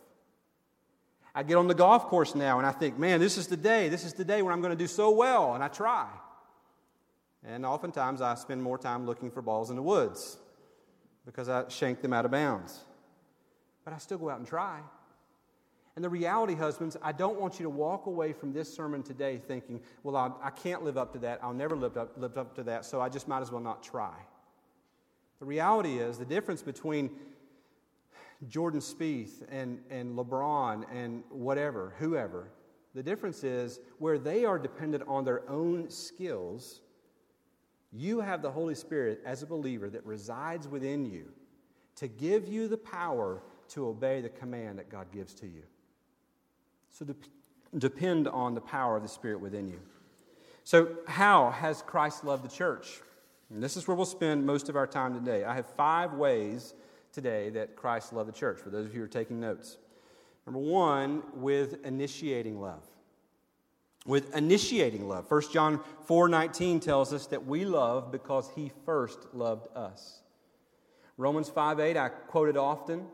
I 1.39 1.45
get 1.45 1.57
on 1.57 1.69
the 1.69 1.75
golf 1.75 2.07
course 2.07 2.35
now, 2.35 2.59
and 2.59 2.67
I 2.67 2.73
think, 2.73 2.99
man, 2.99 3.21
this 3.21 3.39
is 3.39 3.47
the 3.47 3.57
day. 3.57 3.89
This 3.89 4.05
is 4.05 4.13
the 4.13 4.25
day 4.25 4.43
when 4.43 4.53
I'm 4.53 4.61
going 4.61 4.77
to 4.77 4.77
do 4.77 4.89
so 4.89 5.13
well, 5.13 5.55
and 5.55 5.63
I 5.63 5.69
try. 5.69 6.09
And 7.45 7.65
oftentimes, 7.65 8.21
I 8.21 8.35
spend 8.35 8.61
more 8.61 8.77
time 8.77 9.07
looking 9.07 9.31
for 9.31 9.41
balls 9.41 9.71
in 9.71 9.77
the 9.77 9.83
woods 9.83 10.37
because 11.25 11.49
I 11.49 11.69
shank 11.69 12.03
them 12.03 12.13
out 12.13 12.25
of 12.25 12.33
bounds. 12.33 12.81
But 13.85 13.95
I 13.95 13.99
still 13.99 14.19
go 14.19 14.31
out 14.31 14.41
and 14.41 14.49
try. 14.49 14.81
And 15.95 16.05
the 16.05 16.09
reality, 16.09 16.57
husbands, 16.57 16.97
I 17.03 17.13
don't 17.13 17.39
want 17.39 17.61
you 17.61 17.63
to 17.63 17.71
walk 17.71 18.07
away 18.07 18.33
from 18.33 18.53
this 18.53 18.75
sermon 18.75 19.05
today 19.05 19.39
thinking, 19.39 19.81
well, 20.03 20.17
I, 20.17 20.33
I 20.43 20.51
can't 20.51 20.83
live 20.83 20.99
up 20.99 21.13
to 21.13 21.21
that. 21.21 21.39
I'll 21.41 21.55
never 21.55 21.77
live 21.77 21.97
up, 21.97 22.15
live 22.17 22.37
up 22.37 22.57
to 22.57 22.65
that, 22.65 22.85
so 22.85 23.01
I 23.01 23.09
just 23.09 23.29
might 23.29 23.43
as 23.43 23.53
well 23.53 23.63
not 23.63 23.85
try. 23.85 24.15
The 25.39 25.45
reality 25.45 26.01
is 26.01 26.19
the 26.19 26.25
difference 26.25 26.63
between 26.63 27.11
Jordan 28.47 28.81
Spieth 28.81 29.43
and, 29.51 29.81
and 29.91 30.17
LeBron 30.17 30.85
and 30.93 31.25
whatever, 31.31 31.95
whoever, 31.99 32.51
the 32.95 33.03
difference 33.03 33.43
is 33.43 33.81
where 33.99 34.19
they 34.19 34.45
are 34.45 34.59
dependent 34.59 35.05
on 35.09 35.25
their 35.25 35.49
own 35.51 35.91
skills, 35.91 36.81
you 37.93 38.21
have 38.21 38.43
the 38.43 38.51
Holy 38.51 38.75
Spirit 38.75 39.21
as 39.25 39.43
a 39.43 39.47
believer 39.47 39.91
that 39.91 40.05
resides 40.07 40.69
within 40.69 41.05
you 41.05 41.33
to 41.97 42.07
give 42.07 42.47
you 42.47 42.69
the 42.69 42.77
power 42.77 43.43
to 43.69 43.89
obey 43.89 44.21
the 44.21 44.29
command 44.29 44.79
that 44.79 44.89
God 44.89 45.11
gives 45.13 45.35
to 45.35 45.47
you. 45.47 45.63
So 46.91 47.05
de- 47.05 47.15
depend 47.79 48.29
on 48.29 48.55
the 48.55 48.61
power 48.61 48.97
of 48.97 49.03
the 49.03 49.09
Spirit 49.09 49.41
within 49.41 49.69
you. 49.69 49.81
So, 50.65 50.97
how 51.07 51.51
has 51.51 51.83
Christ 51.83 52.25
loved 52.25 52.45
the 52.45 52.55
church? 52.55 53.01
And 53.51 53.63
this 53.63 53.77
is 53.77 53.89
where 53.89 53.97
we'll 53.97 54.07
spend 54.07 54.45
most 54.45 54.69
of 54.69 54.77
our 54.77 54.87
time 54.87 55.15
today. 55.15 55.45
I 55.45 55.55
have 55.55 55.67
five 55.77 56.13
ways 56.13 56.75
today 57.13 57.51
that 57.51 57.77
Christ 57.77 58.13
loved 58.13 58.29
the 58.29 58.33
church, 58.33 58.61
for 58.61 58.71
those 58.71 58.87
of 58.87 58.93
you 58.95 59.01
who 59.01 59.05
are 59.05 59.09
taking 59.09 59.41
notes. 59.41 59.79
Number 60.47 60.61
one, 60.61 61.23
with 61.35 61.85
initiating 61.85 62.61
love. 62.61 62.83
With 64.07 64.35
initiating 64.35 65.09
love. 65.09 65.31
1 65.31 65.43
John 65.53 65.81
4 66.07 66.29
19 66.29 66.81
tells 66.81 67.13
us 67.13 67.27
that 67.27 67.47
we 67.47 67.65
love 67.65 68.11
because 68.11 68.51
he 68.55 68.73
first 68.87 69.35
loved 69.35 69.69
us. 69.77 70.23
Romans 71.17 71.51
5 71.51 71.81
8, 71.81 71.97
I 71.97 72.09
quote 72.09 72.49
it 72.49 72.57
often 72.57 73.07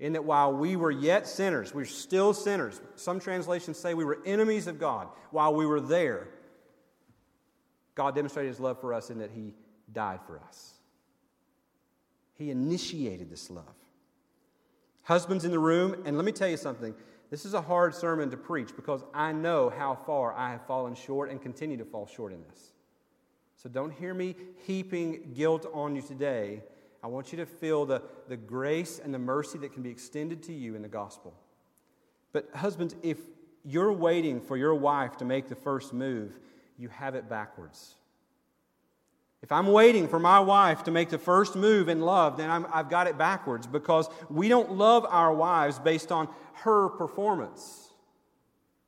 in 0.00 0.14
that 0.14 0.24
while 0.24 0.52
we 0.52 0.76
were 0.76 0.90
yet 0.90 1.26
sinners, 1.26 1.72
we're 1.72 1.84
still 1.84 2.34
sinners. 2.34 2.80
Some 2.96 3.20
translations 3.20 3.78
say 3.78 3.94
we 3.94 4.04
were 4.04 4.18
enemies 4.26 4.66
of 4.66 4.80
God. 4.80 5.08
While 5.30 5.54
we 5.54 5.66
were 5.66 5.80
there, 5.80 6.28
God 7.94 8.14
demonstrated 8.14 8.50
his 8.50 8.60
love 8.60 8.80
for 8.80 8.92
us 8.92 9.10
in 9.10 9.18
that 9.18 9.30
he 9.30 9.54
died 9.92 10.20
for 10.26 10.40
us. 10.40 10.73
He 12.34 12.50
initiated 12.50 13.30
this 13.30 13.50
love. 13.50 13.64
Husbands 15.02 15.44
in 15.44 15.50
the 15.50 15.58
room, 15.58 16.02
and 16.04 16.16
let 16.16 16.24
me 16.24 16.32
tell 16.32 16.48
you 16.48 16.56
something. 16.56 16.94
This 17.30 17.44
is 17.44 17.54
a 17.54 17.60
hard 17.60 17.94
sermon 17.94 18.30
to 18.30 18.36
preach 18.36 18.74
because 18.76 19.02
I 19.12 19.32
know 19.32 19.70
how 19.70 19.94
far 19.94 20.32
I 20.34 20.50
have 20.52 20.66
fallen 20.66 20.94
short 20.94 21.30
and 21.30 21.40
continue 21.40 21.76
to 21.76 21.84
fall 21.84 22.06
short 22.06 22.32
in 22.32 22.42
this. 22.50 22.72
So 23.56 23.68
don't 23.68 23.92
hear 23.92 24.14
me 24.14 24.36
heaping 24.66 25.32
guilt 25.34 25.66
on 25.72 25.96
you 25.96 26.02
today 26.02 26.62
I 27.04 27.06
want 27.06 27.32
you 27.32 27.36
to 27.36 27.44
feel 27.44 27.84
the, 27.84 28.00
the 28.28 28.36
grace 28.38 28.98
and 28.98 29.12
the 29.12 29.18
mercy 29.18 29.58
that 29.58 29.74
can 29.74 29.82
be 29.82 29.90
extended 29.90 30.42
to 30.44 30.54
you 30.54 30.74
in 30.74 30.80
the 30.80 30.88
gospel. 30.88 31.34
But, 32.32 32.48
husbands, 32.54 32.96
if 33.02 33.18
you're 33.62 33.92
waiting 33.92 34.40
for 34.40 34.56
your 34.56 34.74
wife 34.74 35.18
to 35.18 35.26
make 35.26 35.50
the 35.50 35.54
first 35.54 35.92
move, 35.92 36.38
you 36.78 36.88
have 36.88 37.14
it 37.14 37.28
backwards. 37.28 37.96
If 39.44 39.52
I'm 39.52 39.66
waiting 39.66 40.08
for 40.08 40.18
my 40.18 40.40
wife 40.40 40.84
to 40.84 40.90
make 40.90 41.10
the 41.10 41.18
first 41.18 41.54
move 41.54 41.90
in 41.90 42.00
love, 42.00 42.38
then 42.38 42.48
i 42.48 42.78
have 42.78 42.88
got 42.88 43.08
it 43.08 43.18
backwards 43.18 43.66
because 43.66 44.08
we 44.30 44.48
don't 44.48 44.72
love 44.72 45.04
our 45.06 45.34
wives 45.34 45.78
based 45.78 46.10
on 46.10 46.30
her 46.54 46.88
performance. 46.88 47.90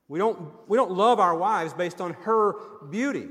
We 0.09 0.19
don't, 0.19 0.55
we 0.67 0.79
don't 0.79 0.93
love 0.93 1.21
our 1.21 1.37
wives 1.37 1.75
based 1.75 2.01
on 2.01 2.15
her 2.23 2.55
beauty. 2.89 3.29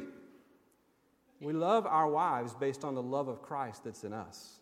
We 1.42 1.52
love 1.52 1.88
our 1.88 2.08
wives 2.08 2.54
based 2.54 2.84
on 2.84 2.94
the 2.94 3.02
love 3.02 3.28
of 3.28 3.42
Christ 3.42 3.86
that's 3.86 4.04
in 4.04 4.14
us. 4.14 4.60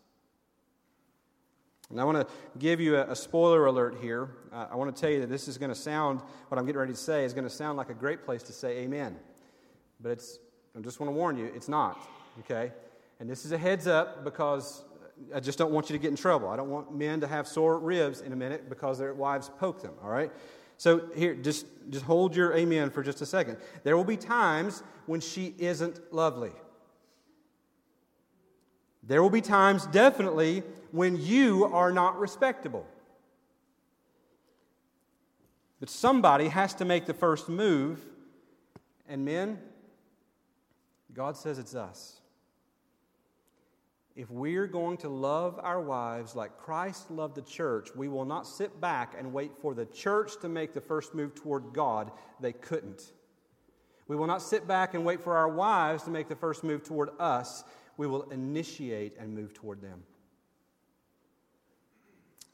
And 1.90 2.00
I 2.00 2.04
want 2.04 2.26
to 2.26 2.34
give 2.58 2.80
you 2.80 2.96
a, 2.96 3.10
a 3.10 3.14
spoiler 3.14 3.66
alert 3.66 3.98
here. 4.00 4.30
Uh, 4.50 4.68
I 4.70 4.76
want 4.76 4.96
to 4.96 4.98
tell 4.98 5.10
you 5.10 5.20
that 5.20 5.28
this 5.28 5.48
is 5.48 5.58
going 5.58 5.68
to 5.68 5.78
sound, 5.78 6.22
what 6.48 6.58
I'm 6.58 6.64
getting 6.64 6.80
ready 6.80 6.94
to 6.94 6.98
say, 6.98 7.26
is 7.26 7.34
going 7.34 7.44
to 7.44 7.54
sound 7.54 7.76
like 7.76 7.90
a 7.90 7.94
great 7.94 8.24
place 8.24 8.42
to 8.44 8.54
say 8.54 8.78
amen. 8.78 9.16
But 10.00 10.12
it's, 10.12 10.38
I 10.74 10.80
just 10.80 10.98
want 10.98 11.08
to 11.08 11.14
warn 11.14 11.36
you, 11.36 11.52
it's 11.54 11.68
not, 11.68 11.98
okay? 12.40 12.72
And 13.20 13.28
this 13.28 13.44
is 13.44 13.52
a 13.52 13.58
heads 13.58 13.86
up 13.86 14.24
because 14.24 14.84
I 15.34 15.40
just 15.40 15.58
don't 15.58 15.72
want 15.72 15.88
you 15.88 15.94
to 15.96 16.02
get 16.02 16.10
in 16.10 16.16
trouble. 16.16 16.48
I 16.48 16.56
don't 16.56 16.70
want 16.70 16.94
men 16.94 17.20
to 17.20 17.26
have 17.26 17.46
sore 17.46 17.78
ribs 17.78 18.20
in 18.20 18.32
a 18.32 18.36
minute 18.36 18.68
because 18.68 18.98
their 18.98 19.14
wives 19.14 19.50
poke 19.58 19.82
them, 19.82 19.94
all 20.02 20.10
right? 20.10 20.32
So 20.76 21.08
here, 21.14 21.34
just, 21.34 21.66
just 21.90 22.04
hold 22.04 22.34
your 22.34 22.54
amen 22.56 22.90
for 22.90 23.02
just 23.02 23.20
a 23.22 23.26
second. 23.26 23.58
There 23.84 23.96
will 23.96 24.04
be 24.04 24.16
times 24.16 24.82
when 25.06 25.20
she 25.20 25.54
isn't 25.58 26.12
lovely. 26.12 26.52
There 29.06 29.22
will 29.22 29.30
be 29.30 29.40
times, 29.40 29.86
definitely, 29.86 30.62
when 30.90 31.16
you 31.20 31.66
are 31.66 31.92
not 31.92 32.18
respectable. 32.18 32.86
But 35.78 35.90
somebody 35.90 36.48
has 36.48 36.74
to 36.74 36.84
make 36.84 37.06
the 37.06 37.14
first 37.14 37.48
move. 37.48 38.00
And 39.06 39.24
men, 39.24 39.58
God 41.12 41.36
says 41.36 41.58
it's 41.58 41.74
us. 41.74 42.20
If 44.16 44.30
we're 44.30 44.68
going 44.68 44.98
to 44.98 45.08
love 45.08 45.58
our 45.60 45.80
wives 45.80 46.36
like 46.36 46.56
Christ 46.56 47.10
loved 47.10 47.34
the 47.34 47.42
church, 47.42 47.88
we 47.96 48.08
will 48.08 48.24
not 48.24 48.46
sit 48.46 48.80
back 48.80 49.14
and 49.18 49.32
wait 49.32 49.50
for 49.60 49.74
the 49.74 49.86
church 49.86 50.40
to 50.42 50.48
make 50.48 50.72
the 50.72 50.80
first 50.80 51.14
move 51.14 51.34
toward 51.34 51.72
God. 51.72 52.12
They 52.40 52.52
couldn't. 52.52 53.12
We 54.06 54.14
will 54.14 54.28
not 54.28 54.40
sit 54.40 54.68
back 54.68 54.94
and 54.94 55.04
wait 55.04 55.20
for 55.20 55.36
our 55.36 55.48
wives 55.48 56.04
to 56.04 56.10
make 56.10 56.28
the 56.28 56.36
first 56.36 56.62
move 56.62 56.84
toward 56.84 57.10
us. 57.18 57.64
We 57.96 58.06
will 58.06 58.30
initiate 58.30 59.16
and 59.18 59.34
move 59.34 59.52
toward 59.52 59.80
them. 59.82 60.04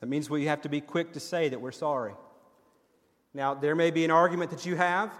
That 0.00 0.06
means 0.06 0.30
we 0.30 0.46
have 0.46 0.62
to 0.62 0.70
be 0.70 0.80
quick 0.80 1.12
to 1.12 1.20
say 1.20 1.50
that 1.50 1.60
we're 1.60 1.72
sorry. 1.72 2.14
Now, 3.34 3.52
there 3.52 3.74
may 3.74 3.90
be 3.90 4.04
an 4.04 4.10
argument 4.10 4.50
that 4.50 4.64
you 4.64 4.76
have 4.76 5.12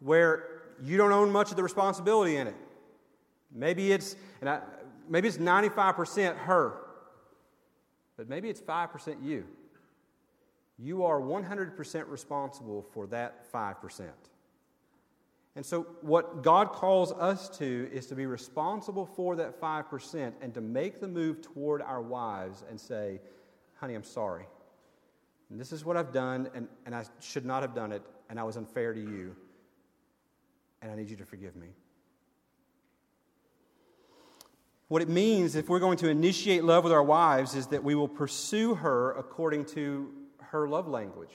where 0.00 0.62
you 0.82 0.96
don't 0.96 1.12
own 1.12 1.30
much 1.30 1.50
of 1.50 1.56
the 1.56 1.62
responsibility 1.62 2.36
in 2.36 2.46
it. 2.46 2.56
Maybe 3.52 3.92
it's, 3.92 4.16
and 4.40 4.48
I, 4.48 4.60
maybe 5.08 5.28
it's 5.28 5.38
95% 5.38 6.36
her, 6.36 6.74
but 8.16 8.28
maybe 8.28 8.48
it's 8.48 8.60
5% 8.60 9.22
you. 9.22 9.46
You 10.78 11.04
are 11.04 11.20
100% 11.20 12.08
responsible 12.08 12.82
for 12.92 13.06
that 13.08 13.50
5%. 13.52 14.10
And 15.54 15.64
so, 15.64 15.86
what 16.02 16.42
God 16.42 16.72
calls 16.72 17.12
us 17.12 17.48
to 17.58 17.88
is 17.90 18.06
to 18.08 18.14
be 18.14 18.26
responsible 18.26 19.06
for 19.06 19.36
that 19.36 19.58
5% 19.58 20.32
and 20.42 20.52
to 20.52 20.60
make 20.60 21.00
the 21.00 21.08
move 21.08 21.40
toward 21.40 21.80
our 21.80 22.02
wives 22.02 22.62
and 22.68 22.78
say, 22.78 23.20
honey, 23.76 23.94
I'm 23.94 24.04
sorry. 24.04 24.46
And 25.48 25.58
this 25.58 25.72
is 25.72 25.82
what 25.82 25.96
I've 25.96 26.12
done, 26.12 26.50
and, 26.54 26.68
and 26.84 26.94
I 26.94 27.04
should 27.20 27.46
not 27.46 27.62
have 27.62 27.74
done 27.74 27.90
it, 27.90 28.02
and 28.28 28.38
I 28.38 28.42
was 28.42 28.56
unfair 28.56 28.92
to 28.92 29.00
you, 29.00 29.34
and 30.82 30.92
I 30.92 30.94
need 30.94 31.08
you 31.08 31.16
to 31.16 31.24
forgive 31.24 31.56
me. 31.56 31.68
What 34.88 35.02
it 35.02 35.08
means, 35.08 35.56
if 35.56 35.68
we're 35.68 35.80
going 35.80 35.98
to 35.98 36.08
initiate 36.08 36.62
love 36.62 36.84
with 36.84 36.92
our 36.92 37.02
wives, 37.02 37.56
is 37.56 37.66
that 37.68 37.82
we 37.82 37.96
will 37.96 38.08
pursue 38.08 38.76
her 38.76 39.12
according 39.12 39.64
to 39.66 40.12
her 40.40 40.68
love 40.68 40.86
language. 40.86 41.32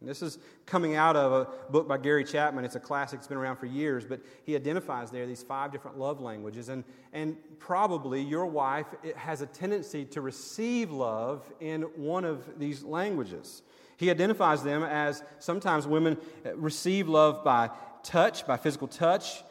And 0.00 0.08
this 0.08 0.22
is 0.22 0.38
coming 0.66 0.96
out 0.96 1.14
of 1.14 1.32
a 1.32 1.70
book 1.70 1.86
by 1.86 1.98
Gary 1.98 2.24
Chapman. 2.24 2.64
It's 2.64 2.74
a 2.74 2.80
classic, 2.80 3.20
it's 3.20 3.28
been 3.28 3.38
around 3.38 3.58
for 3.58 3.66
years, 3.66 4.04
but 4.04 4.20
he 4.42 4.56
identifies 4.56 5.12
there 5.12 5.24
these 5.24 5.44
five 5.44 5.70
different 5.70 5.98
love 5.98 6.20
languages. 6.20 6.68
And, 6.68 6.82
and 7.12 7.36
probably 7.60 8.20
your 8.20 8.44
wife 8.44 8.86
has 9.14 9.40
a 9.40 9.46
tendency 9.46 10.04
to 10.06 10.20
receive 10.20 10.90
love 10.90 11.44
in 11.60 11.82
one 11.82 12.24
of 12.24 12.58
these 12.58 12.82
languages. 12.82 13.62
He 13.96 14.10
identifies 14.10 14.64
them 14.64 14.82
as 14.82 15.22
sometimes 15.38 15.86
women 15.86 16.18
receive 16.56 17.08
love 17.08 17.44
by 17.44 17.70
touch, 18.02 18.48
by 18.48 18.56
physical 18.56 18.88
touch 18.88 19.44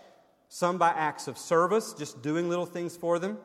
some 0.54 0.78
by 0.78 0.90
acts 0.90 1.28
of 1.28 1.36
service, 1.36 1.94
just 1.94 2.22
doing 2.22 2.48
little 2.48 2.68
things 2.68 2.96
for 2.96 3.18
them, 3.18 3.40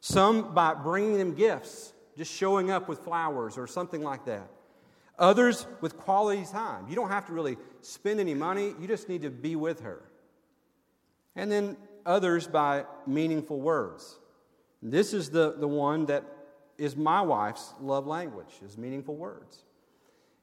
some 0.00 0.52
by 0.52 0.74
bringing 0.74 1.16
them 1.16 1.32
gifts, 1.32 1.92
just 2.16 2.32
showing 2.32 2.72
up 2.72 2.88
with 2.88 2.98
flowers 2.98 3.56
or 3.56 3.68
something 3.68 4.02
like 4.02 4.24
that. 4.24 4.50
Others 5.16 5.64
with 5.80 5.96
quality 5.96 6.44
time. 6.44 6.86
You 6.88 6.96
don't 6.96 7.10
have 7.10 7.24
to 7.26 7.32
really 7.32 7.56
spend 7.82 8.18
any 8.18 8.34
money, 8.34 8.74
you 8.80 8.88
just 8.88 9.08
need 9.08 9.22
to 9.22 9.30
be 9.30 9.54
with 9.54 9.82
her. 9.82 10.02
And 11.36 11.52
then 11.52 11.76
others 12.04 12.48
by 12.48 12.86
meaningful 13.06 13.60
words. 13.60 14.18
This 14.82 15.14
is 15.14 15.30
the, 15.30 15.54
the 15.56 15.68
one 15.68 16.06
that 16.06 16.24
is 16.78 16.96
my 16.96 17.22
wife's 17.22 17.74
love 17.80 18.08
language, 18.08 18.54
is 18.66 18.76
meaningful 18.76 19.14
words. 19.14 19.62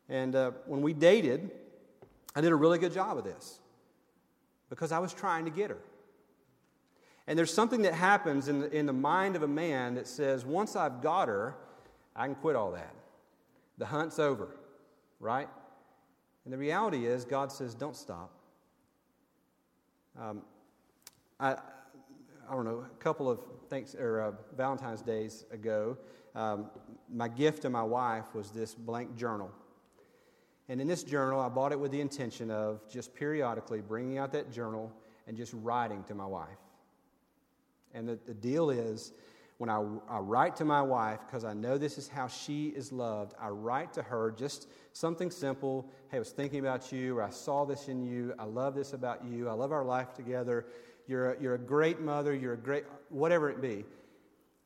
And 0.07 0.37
uh, 0.37 0.51
when 0.67 0.81
we 0.81 0.93
dated, 0.93 1.51
I 2.33 2.39
did 2.39 2.53
a 2.53 2.55
really 2.55 2.79
good 2.79 2.93
job 2.93 3.17
of 3.17 3.25
this 3.25 3.59
because 4.71 4.93
I 4.93 4.99
was 4.99 5.13
trying 5.13 5.43
to 5.43 5.51
get 5.51 5.69
her. 5.69 5.77
And 7.27 7.37
there's 7.37 7.53
something 7.53 7.81
that 7.81 7.93
happens 7.93 8.47
in 8.47 8.61
the, 8.61 8.71
in 8.71 8.85
the 8.85 8.93
mind 8.93 9.35
of 9.35 9.43
a 9.43 9.47
man 9.47 9.95
that 9.95 10.07
says, 10.07 10.45
once 10.45 10.77
I've 10.77 11.01
got 11.01 11.27
her, 11.27 11.55
I 12.15 12.25
can 12.25 12.35
quit 12.35 12.55
all 12.55 12.71
that. 12.71 12.95
The 13.77 13.85
hunt's 13.85 14.17
over, 14.17 14.55
right? 15.19 15.49
And 16.45 16.53
the 16.53 16.57
reality 16.57 17.05
is, 17.05 17.25
God 17.25 17.51
says, 17.51 17.75
don't 17.75 17.97
stop. 17.97 18.31
Um, 20.17 20.41
I, 21.37 21.51
I 21.51 22.53
don't 22.53 22.63
know, 22.63 22.85
a 22.89 23.03
couple 23.03 23.29
of 23.29 23.39
thanks 23.69 23.93
or 23.93 24.21
uh, 24.21 24.31
Valentine's 24.55 25.01
days 25.01 25.43
ago, 25.51 25.97
um, 26.33 26.69
my 27.13 27.27
gift 27.27 27.63
to 27.63 27.69
my 27.69 27.83
wife 27.83 28.33
was 28.33 28.51
this 28.51 28.73
blank 28.73 29.17
journal. 29.17 29.51
And 30.71 30.79
in 30.79 30.87
this 30.87 31.03
journal, 31.03 31.41
I 31.41 31.49
bought 31.49 31.73
it 31.73 31.79
with 31.81 31.91
the 31.91 31.99
intention 31.99 32.49
of 32.49 32.89
just 32.89 33.13
periodically 33.13 33.81
bringing 33.81 34.17
out 34.17 34.31
that 34.31 34.53
journal 34.53 34.89
and 35.27 35.35
just 35.35 35.53
writing 35.53 36.01
to 36.05 36.15
my 36.15 36.25
wife. 36.25 36.47
And 37.93 38.07
the, 38.07 38.17
the 38.25 38.33
deal 38.33 38.69
is, 38.69 39.11
when 39.57 39.69
I, 39.69 39.83
I 40.09 40.19
write 40.19 40.55
to 40.55 40.65
my 40.65 40.81
wife, 40.81 41.19
because 41.27 41.43
I 41.43 41.53
know 41.53 41.77
this 41.77 41.97
is 41.97 42.07
how 42.07 42.29
she 42.29 42.67
is 42.67 42.93
loved, 42.93 43.33
I 43.37 43.49
write 43.49 43.91
to 43.95 44.01
her 44.01 44.31
just 44.31 44.69
something 44.93 45.29
simple. 45.29 45.89
Hey, 46.07 46.15
I 46.15 46.19
was 46.19 46.29
thinking 46.29 46.61
about 46.61 46.89
you, 46.89 47.17
or 47.17 47.23
I 47.23 47.31
saw 47.31 47.65
this 47.65 47.89
in 47.89 48.01
you. 48.01 48.33
I 48.39 48.45
love 48.45 48.73
this 48.73 48.93
about 48.93 49.25
you. 49.25 49.49
I 49.49 49.51
love 49.51 49.73
our 49.73 49.83
life 49.83 50.13
together. 50.13 50.67
You're 51.05 51.33
a, 51.33 51.41
you're 51.41 51.55
a 51.55 51.59
great 51.59 51.99
mother. 51.99 52.33
You're 52.33 52.53
a 52.53 52.57
great, 52.57 52.85
whatever 53.09 53.49
it 53.49 53.59
be. 53.61 53.83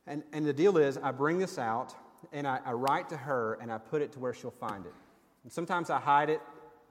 And, 0.06 0.22
and 0.32 0.46
the 0.46 0.52
deal 0.52 0.78
is, 0.78 0.98
I 0.98 1.10
bring 1.10 1.40
this 1.40 1.58
out 1.58 1.96
and 2.32 2.46
I, 2.46 2.60
I 2.64 2.74
write 2.74 3.08
to 3.08 3.16
her 3.16 3.58
and 3.60 3.72
I 3.72 3.78
put 3.78 4.02
it 4.02 4.12
to 4.12 4.20
where 4.20 4.32
she'll 4.32 4.52
find 4.52 4.86
it. 4.86 4.94
And 5.46 5.52
sometimes 5.52 5.90
I 5.90 6.00
hide 6.00 6.28
it, 6.28 6.40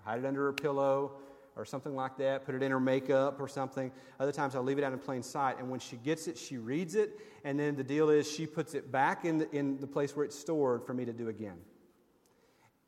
hide 0.06 0.20
it 0.20 0.26
under 0.26 0.46
her 0.46 0.54
pillow 0.54 1.12
or 1.58 1.66
something 1.66 1.94
like 1.94 2.18
that, 2.20 2.46
put 2.46 2.56
it 2.56 2.64
in 2.64 2.72
her 2.72 2.80
makeup 2.80 3.36
or 3.42 3.50
something. 3.50 3.92
Other 4.18 4.32
times 4.32 4.56
I 4.56 4.60
leave 4.60 4.78
it 4.78 4.84
out 4.86 4.94
in 4.94 5.00
plain 5.00 5.24
sight. 5.24 5.60
And 5.60 5.70
when 5.70 5.82
she 5.82 5.98
gets 5.98 6.30
it, 6.30 6.38
she 6.38 6.56
reads 6.56 6.96
it. 6.96 7.20
And 7.44 7.60
then 7.60 7.76
the 7.76 7.84
deal 7.84 8.10
is 8.10 8.32
she 8.32 8.48
puts 8.48 8.74
it 8.74 8.94
back 8.94 9.26
in 9.26 9.40
the, 9.40 9.52
in 9.54 9.78
the 9.82 9.88
place 9.88 10.16
where 10.16 10.24
it's 10.24 10.40
stored 10.40 10.86
for 10.86 10.94
me 10.94 11.04
to 11.04 11.12
do 11.12 11.28
again. 11.28 11.58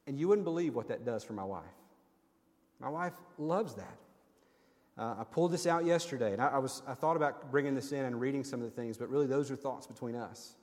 And 0.08 0.18
you 0.18 0.30
wouldn't 0.30 0.46
believe 0.46 0.74
what 0.74 0.88
that 0.88 1.04
does 1.04 1.26
for 1.26 1.34
my 1.34 1.44
wife. 1.44 1.66
My 2.80 2.88
wife 2.88 3.16
loves 3.38 3.74
that. 3.74 3.98
Uh, 4.98 5.16
I 5.20 5.26
pulled 5.26 5.52
this 5.52 5.68
out 5.68 5.84
yesterday, 5.84 6.32
and 6.32 6.42
I, 6.42 6.48
I, 6.48 6.58
was, 6.60 6.82
I 6.88 6.94
thought 6.94 7.18
about 7.18 7.52
bringing 7.52 7.76
this 7.76 7.92
in 7.92 8.06
and 8.06 8.22
reading 8.22 8.46
some 8.46 8.62
of 8.62 8.66
the 8.66 8.72
things, 8.72 8.98
but 8.98 9.10
really 9.10 9.28
those 9.28 9.52
are 9.52 9.58
thoughts 9.58 9.86
between 9.86 10.16
us. 10.16 10.56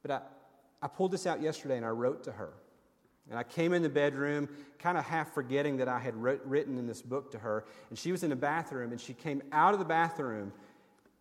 But 0.00 0.12
I, 0.12 0.20
I 0.80 0.86
pulled 0.86 1.10
this 1.10 1.26
out 1.26 1.42
yesterday 1.42 1.76
and 1.76 1.84
I 1.84 1.88
wrote 1.88 2.22
to 2.22 2.32
her. 2.32 2.52
And 3.32 3.38
I 3.38 3.44
came 3.44 3.72
in 3.72 3.80
the 3.80 3.88
bedroom, 3.88 4.46
kind 4.78 4.98
of 4.98 5.06
half 5.06 5.32
forgetting 5.32 5.78
that 5.78 5.88
I 5.88 5.98
had 5.98 6.14
written 6.14 6.76
in 6.76 6.86
this 6.86 7.00
book 7.00 7.32
to 7.32 7.38
her. 7.38 7.64
And 7.88 7.98
she 7.98 8.12
was 8.12 8.22
in 8.22 8.28
the 8.28 8.36
bathroom, 8.36 8.92
and 8.92 9.00
she 9.00 9.14
came 9.14 9.42
out 9.52 9.72
of 9.72 9.78
the 9.78 9.86
bathroom, 9.86 10.52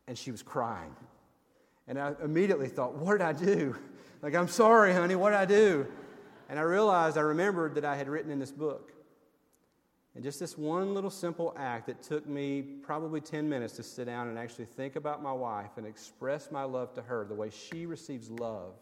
and 0.10 0.17
she 0.17 0.30
was 0.30 0.43
crying. 0.43 0.93
And 1.88 1.97
I 1.97 2.13
immediately 2.21 2.67
thought, 2.67 2.95
what 2.95 3.13
did 3.13 3.21
I 3.21 3.32
do? 3.32 3.78
Like, 4.21 4.36
I'm 4.36 4.50
sorry, 4.50 4.93
honey, 4.93 5.15
what 5.15 5.30
did 5.30 5.39
I 5.39 5.45
do? 5.45 5.88
And 6.50 6.60
I 6.60 6.63
realized, 6.63 7.17
I 7.17 7.21
remembered 7.21 7.76
that 7.76 7.86
I 7.86 7.95
had 7.95 8.10
written 8.10 8.30
in 8.30 8.39
this 8.39 8.52
book. 8.52 8.91
And 10.13 10.21
just 10.21 10.38
this 10.38 10.58
one 10.58 10.93
little 10.93 11.10
simple 11.10 11.56
act 11.58 11.88
that 11.88 12.04
took 12.04 12.28
me 12.28 12.62
probably 12.62 13.21
10 13.21 13.47
minutes 13.47 13.78
to 13.78 13.84
sit 13.84 14.08
down 14.08 14.28
and 14.28 14.38
actually 14.38 14.65
think 14.65 14.97
about 14.97 15.24
my 15.24 15.32
wife 15.32 15.78
and 15.78 15.88
express 15.88 16.52
my 16.52 16.63
love 16.63 16.93
to 16.95 17.02
her 17.04 17.24
the 17.24 17.36
way 17.36 17.50
she 17.50 17.86
receives 17.86 18.30
love 18.30 18.74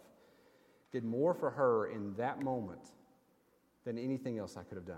did 0.92 1.04
more 1.04 1.36
for 1.36 1.52
her 1.52 1.86
in 1.86 2.16
that 2.16 2.42
moment 2.42 2.92
than 3.86 3.98
anything 3.98 4.38
else 4.38 4.58
I 4.58 4.64
could 4.64 4.78
have 4.78 4.86
done. 4.86 4.98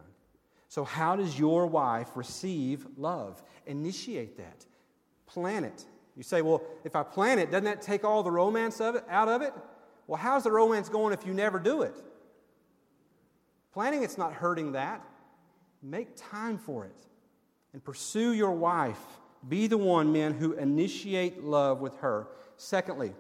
So, 0.67 0.83
how 0.83 1.15
does 1.15 1.37
your 1.37 1.67
wife 1.67 2.09
receive 2.15 2.85
love? 2.97 3.41
Initiate 3.65 4.37
that, 4.37 4.65
plan 5.27 5.63
it. 5.63 5.85
You 6.15 6.23
say, 6.23 6.41
well, 6.41 6.61
if 6.83 6.95
I 6.95 7.03
plan 7.03 7.39
it, 7.39 7.51
doesn't 7.51 7.65
that 7.65 7.81
take 7.81 8.03
all 8.03 8.23
the 8.23 8.31
romance 8.31 8.81
of 8.81 8.95
it 8.95 9.05
out 9.09 9.29
of 9.29 9.41
it? 9.41 9.53
Well, 10.07 10.19
how's 10.19 10.43
the 10.43 10.51
romance 10.51 10.89
going 10.89 11.13
if 11.13 11.25
you 11.25 11.33
never 11.33 11.57
do 11.59 11.83
it? 11.83 11.95
Planning 13.73 14.03
it's 14.03 14.17
not 14.17 14.33
hurting 14.33 14.73
that. 14.73 15.01
Make 15.81 16.09
time 16.15 16.57
for 16.57 16.85
it 16.85 17.05
and 17.73 17.83
pursue 17.83 18.33
your 18.33 18.51
wife. 18.51 18.99
Be 19.47 19.67
the 19.67 19.77
one, 19.77 20.11
men, 20.11 20.33
who 20.33 20.53
initiate 20.53 21.43
love 21.43 21.79
with 21.79 21.95
her. 21.97 22.27
Secondly, 22.57 23.13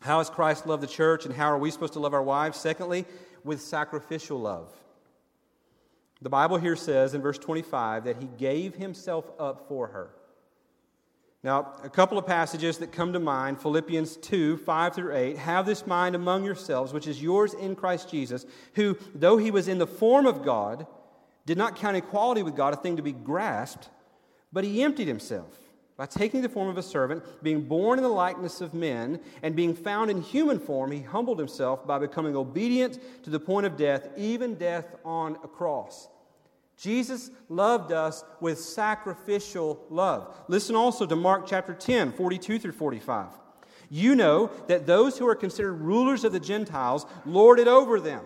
How 0.00 0.18
has 0.18 0.28
Christ 0.28 0.66
loved 0.66 0.82
the 0.82 0.88
church, 0.88 1.24
and 1.24 1.34
how 1.34 1.46
are 1.46 1.58
we 1.58 1.70
supposed 1.70 1.94
to 1.94 2.00
love 2.00 2.14
our 2.14 2.22
wives? 2.22 2.58
Secondly, 2.58 3.06
with 3.46 3.60
sacrificial 3.60 4.40
love. 4.40 4.68
The 6.20 6.30
Bible 6.30 6.56
here 6.56 6.76
says 6.76 7.14
in 7.14 7.22
verse 7.22 7.38
25 7.38 8.04
that 8.04 8.16
he 8.16 8.26
gave 8.38 8.74
himself 8.74 9.30
up 9.38 9.68
for 9.68 9.88
her. 9.88 10.10
Now, 11.42 11.74
a 11.84 11.88
couple 11.88 12.18
of 12.18 12.26
passages 12.26 12.78
that 12.78 12.90
come 12.90 13.12
to 13.12 13.20
mind 13.20 13.60
Philippians 13.60 14.16
2 14.16 14.56
5 14.56 14.94
through 14.94 15.14
8. 15.14 15.36
Have 15.38 15.66
this 15.66 15.86
mind 15.86 16.16
among 16.16 16.44
yourselves, 16.44 16.92
which 16.92 17.06
is 17.06 17.22
yours 17.22 17.54
in 17.54 17.76
Christ 17.76 18.10
Jesus, 18.10 18.46
who, 18.74 18.96
though 19.14 19.36
he 19.36 19.50
was 19.50 19.68
in 19.68 19.78
the 19.78 19.86
form 19.86 20.26
of 20.26 20.44
God, 20.44 20.86
did 21.44 21.56
not 21.56 21.76
count 21.76 21.96
equality 21.96 22.42
with 22.42 22.56
God 22.56 22.74
a 22.74 22.76
thing 22.76 22.96
to 22.96 23.02
be 23.02 23.12
grasped, 23.12 23.90
but 24.52 24.64
he 24.64 24.82
emptied 24.82 25.06
himself 25.06 25.65
by 25.96 26.06
taking 26.06 26.42
the 26.42 26.48
form 26.48 26.68
of 26.68 26.76
a 26.76 26.82
servant, 26.82 27.22
being 27.42 27.62
born 27.62 27.98
in 27.98 28.02
the 28.02 28.08
likeness 28.08 28.60
of 28.60 28.74
men, 28.74 29.18
and 29.42 29.56
being 29.56 29.74
found 29.74 30.10
in 30.10 30.20
human 30.20 30.58
form, 30.58 30.92
he 30.92 31.00
humbled 31.00 31.38
himself 31.38 31.86
by 31.86 31.98
becoming 31.98 32.36
obedient 32.36 32.98
to 33.24 33.30
the 33.30 33.40
point 33.40 33.64
of 33.64 33.76
death, 33.76 34.08
even 34.16 34.54
death 34.56 34.96
on 35.04 35.36
a 35.42 35.48
cross. 35.48 36.08
Jesus 36.76 37.30
loved 37.48 37.92
us 37.92 38.24
with 38.40 38.58
sacrificial 38.58 39.82
love. 39.88 40.34
Listen 40.48 40.76
also 40.76 41.06
to 41.06 41.16
Mark 41.16 41.46
chapter 41.46 41.72
10, 41.72 42.12
42 42.12 42.58
through 42.58 42.72
45. 42.72 43.28
You 43.88 44.14
know 44.14 44.50
that 44.66 44.86
those 44.86 45.16
who 45.16 45.26
are 45.26 45.34
considered 45.34 45.74
rulers 45.74 46.24
of 46.24 46.32
the 46.32 46.40
Gentiles 46.40 47.06
lord 47.24 47.58
it 47.58 47.68
over 47.68 48.00
them. 48.00 48.24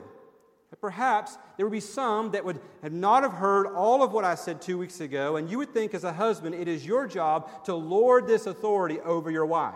Perhaps 0.80 1.36
there 1.56 1.66
would 1.66 1.72
be 1.72 1.80
some 1.80 2.30
that 2.30 2.44
would 2.44 2.60
have 2.82 2.92
not 2.92 3.22
have 3.22 3.32
heard 3.32 3.66
all 3.66 4.02
of 4.02 4.12
what 4.12 4.24
I 4.24 4.34
said 4.34 4.62
two 4.62 4.78
weeks 4.78 5.00
ago, 5.00 5.36
and 5.36 5.50
you 5.50 5.58
would 5.58 5.74
think 5.74 5.92
as 5.92 6.04
a 6.04 6.12
husband, 6.12 6.54
it 6.54 6.68
is 6.68 6.86
your 6.86 7.06
job 7.06 7.64
to 7.64 7.74
lord 7.74 8.26
this 8.26 8.46
authority 8.46 8.98
over 9.00 9.30
your 9.30 9.46
wife. 9.46 9.74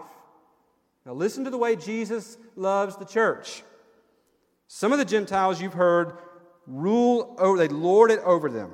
Now 1.04 1.12
listen 1.12 1.44
to 1.44 1.50
the 1.50 1.58
way 1.58 1.76
Jesus 1.76 2.38
loves 2.56 2.96
the 2.96 3.04
church. 3.04 3.62
Some 4.66 4.92
of 4.92 4.98
the 4.98 5.04
Gentiles 5.04 5.60
you've 5.60 5.74
heard 5.74 6.14
rule 6.66 7.36
over, 7.38 7.58
they 7.58 7.68
lord 7.68 8.10
it 8.10 8.20
over 8.20 8.50
them. 8.50 8.70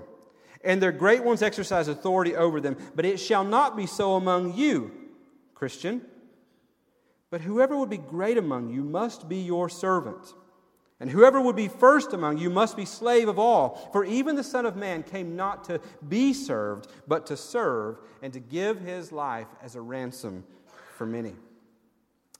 And 0.62 0.81
their 0.81 0.93
great 0.93 1.25
ones 1.25 1.43
exercise 1.43 1.88
authority 1.88 2.37
over 2.37 2.61
them. 2.61 2.77
But 2.95 3.07
it 3.07 3.19
shall 3.19 3.45
not 3.45 3.77
be 3.77 3.87
so 3.87 4.14
among 4.14 4.55
you, 4.55 4.93
Christian. 5.55 6.03
But 7.31 7.40
whoever 7.40 7.77
would 7.77 7.90
be 7.90 7.97
great 7.97 8.38
among 8.38 8.71
you 8.71 8.85
must 8.85 9.29
be 9.29 9.38
your 9.38 9.69
servant. 9.69 10.35
And 11.01 11.11
whoever 11.11 11.41
would 11.41 11.57
be 11.57 11.69
first 11.69 12.13
among 12.13 12.37
you 12.37 12.51
must 12.51 12.77
be 12.77 12.85
slave 12.85 13.27
of 13.27 13.39
all. 13.39 13.89
For 13.93 14.05
even 14.05 14.37
the 14.37 14.45
Son 14.45 14.67
of 14.67 14.77
Man 14.77 15.03
came 15.03 15.35
not 15.35 15.65
to 15.65 15.81
be 16.07 16.35
served, 16.35 16.89
but 17.09 17.27
to 17.27 17.37
serve 17.39 17.99
and 18.23 18.33
to 18.35 18.41
give 18.41 18.81
his 18.81 19.11
life 19.11 19.49
as 19.63 19.75
a 19.75 19.81
ransom 19.81 20.45
for 20.97 21.07
many. 21.07 21.33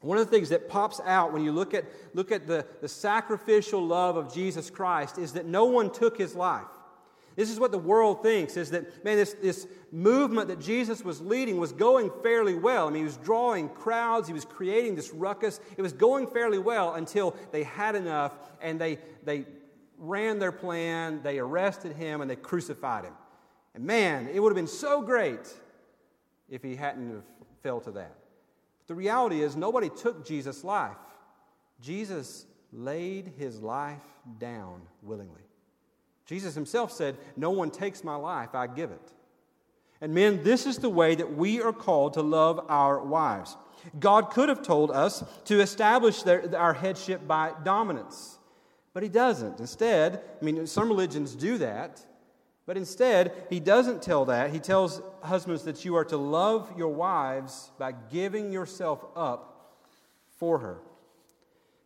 One 0.03 0.19
of 0.19 0.27
the 0.27 0.31
things 0.31 0.51
that 0.51 0.69
pops 0.69 1.01
out 1.05 1.33
when 1.33 1.43
you 1.43 1.53
look 1.53 1.73
at, 1.73 1.85
look 2.15 2.31
at 2.31 2.47
the, 2.47 2.67
the 2.83 2.89
sacrificial 2.89 3.85
love 3.85 4.17
of 4.17 4.33
Jesus 4.33 4.69
Christ 4.71 5.19
is 5.19 5.33
that 5.33 5.47
no 5.47 5.65
one 5.65 5.91
took 5.91 6.19
his 6.19 6.35
life. 6.35 6.65
This 7.41 7.51
is 7.51 7.59
what 7.59 7.73
the 7.73 7.79
world 7.79 8.23
thinks 8.23 8.59
is 8.59 8.71
that, 8.73 9.03
man, 9.03 9.17
this, 9.17 9.33
this 9.41 9.67
movement 9.91 10.49
that 10.49 10.61
Jesus 10.61 11.03
was 11.03 11.23
leading 11.23 11.57
was 11.57 11.73
going 11.73 12.11
fairly 12.23 12.55
well. 12.55 12.87
I 12.87 12.91
mean, 12.91 12.99
he 13.01 13.05
was 13.05 13.17
drawing 13.17 13.71
crowds, 13.71 14.29
he 14.29 14.35
was 14.35 14.45
creating 14.45 14.95
this 14.95 15.11
ruckus. 15.11 15.59
It 15.79 15.81
was 15.81 15.95
going 15.95 16.27
fairly 16.27 16.59
well 16.59 16.97
until 16.97 17.35
they 17.51 17.63
had 17.63 17.95
enough 17.95 18.35
and 18.61 18.79
they, 18.79 18.99
they 19.25 19.47
ran 19.97 20.39
their 20.39 20.53
plan, 20.53 21.23
they 21.23 21.39
arrested 21.39 21.97
him, 21.97 22.21
and 22.21 22.31
they 22.31 22.37
crucified 22.37 23.07
him. 23.07 23.15
And 23.75 23.85
man, 23.85 24.29
it 24.29 24.39
would 24.39 24.51
have 24.51 24.57
been 24.57 24.67
so 24.67 25.01
great 25.01 25.51
if 26.51 26.63
he 26.63 26.77
hadn't 26.77 27.11
have 27.11 27.25
fell 27.63 27.81
to 27.81 27.91
that. 27.93 28.17
But 28.81 28.89
The 28.89 28.95
reality 28.97 29.41
is, 29.41 29.57
nobody 29.57 29.89
took 29.89 30.27
Jesus' 30.27 30.63
life. 30.63 30.99
Jesus 31.81 32.45
laid 32.71 33.33
his 33.39 33.63
life 33.63 34.05
down 34.39 34.83
willingly. 35.03 35.41
Jesus 36.31 36.55
himself 36.55 36.93
said, 36.93 37.17
No 37.37 37.51
one 37.51 37.73
takes 37.73 38.05
my 38.05 38.15
life, 38.15 38.55
I 38.55 38.69
give 38.69 38.93
it. 38.93 39.13
And 40.01 40.15
men, 40.15 40.45
this 40.45 40.65
is 40.65 40.79
the 40.79 40.89
way 40.89 41.17
that 41.17 41.35
we 41.35 41.61
are 41.61 41.73
called 41.73 42.13
to 42.15 42.23
love 42.23 42.65
our 42.69 43.03
wives. 43.05 43.57
God 43.99 44.31
could 44.31 44.49
have 44.49 44.63
told 44.63 44.93
us 44.93 45.25
to 45.47 45.61
establish 45.61 46.23
their, 46.23 46.57
our 46.57 46.73
headship 46.73 47.27
by 47.27 47.53
dominance, 47.65 48.39
but 48.95 49.03
he 49.03 49.09
doesn't. 49.09 49.59
Instead, 49.59 50.23
I 50.41 50.45
mean, 50.45 50.69
some 50.69 50.87
religions 50.87 51.35
do 51.35 51.59
that. 51.59 52.07
But 52.65 52.77
instead, 52.77 53.33
he 53.51 53.59
doesn't 53.59 54.01
tell 54.01 54.27
that. 54.27 54.53
He 54.53 54.61
tells 54.61 55.03
husbands 55.25 55.65
that 55.65 55.85
you 55.85 55.97
are 55.97 56.05
to 56.05 56.17
love 56.17 56.73
your 56.79 56.91
wives 56.91 57.73
by 57.77 57.91
giving 57.91 58.53
yourself 58.53 59.05
up 59.17 59.75
for 60.39 60.61
her. 60.61 60.79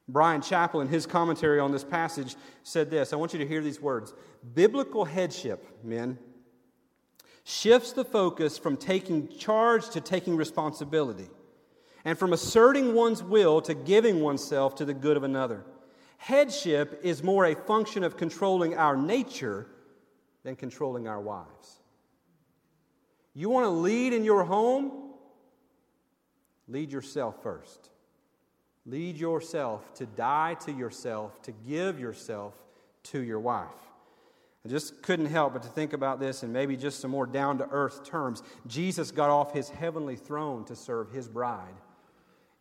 Bryan 0.09 0.43
Chapell, 0.43 0.83
in 0.83 0.88
his 0.88 1.07
commentary 1.07 1.59
on 1.59 1.73
this 1.73 1.85
passage, 1.85 2.37
said 2.62 2.90
this. 2.90 3.12
I 3.12 3.17
want 3.17 3.33
you 3.33 3.38
to 3.38 3.47
hear 3.47 3.62
these 3.62 3.81
words 3.81 4.12
Biblical 4.55 5.05
headship, 5.05 5.67
men, 5.83 6.19
shifts 7.45 7.93
the 7.93 8.05
focus 8.05 8.59
from 8.59 8.77
taking 8.77 9.29
charge 9.29 9.88
to 9.90 10.01
taking 10.01 10.37
responsibility, 10.37 11.29
and 12.05 12.19
from 12.19 12.33
asserting 12.33 12.95
one's 12.95 13.23
will 13.23 13.62
to 13.62 13.75
giving 13.75 14.21
oneself 14.21 14.75
to 14.77 14.85
the 14.85 14.95
good 14.95 15.17
of 15.17 15.23
another. 15.23 15.64
Headship 16.19 17.01
is 17.03 17.23
more 17.23 17.47
a 17.47 17.55
function 17.55 18.05
of 18.05 18.17
controlling 18.17 18.77
our 18.77 18.97
nature 18.97 19.67
than 20.43 20.57
controlling 20.57 21.09
our 21.09 21.21
wives. 21.21 21.81
You 23.35 23.49
want 23.49 23.64
to 23.64 23.71
lead 23.71 24.12
in 24.12 24.25
your 24.25 24.45
home? 24.45 25.12
Lead 26.69 26.93
yourself 26.93 27.43
first. 27.43 27.90
Lead 28.87 29.16
yourself 29.16 29.94
to 29.94 30.07
die 30.07 30.55
to 30.66 30.73
yourself, 30.73 31.40
to 31.42 31.53
give 31.66 31.99
yourself 31.99 32.55
to 33.05 33.20
your 33.20 33.40
wife. 33.40 33.68
I 34.64 34.70
just 34.70 35.03
couldn't 35.03 35.27
help 35.27 35.53
but 35.53 35.62
to 35.62 35.68
think 35.68 35.92
about 35.92 36.20
this 36.20 36.42
in 36.42 36.53
maybe 36.53 36.77
just 36.77 37.01
some 37.01 37.11
more 37.11 37.27
down 37.27 37.59
to 37.59 37.68
earth 37.70 38.05
terms. 38.05 38.42
Jesus 38.66 39.11
got 39.11 39.29
off 39.29 39.53
his 39.53 39.68
heavenly 39.68 40.16
throne 40.16 40.64
to 40.66 40.77
serve 40.77 41.11
his 41.11 41.29
bride. 41.29 41.75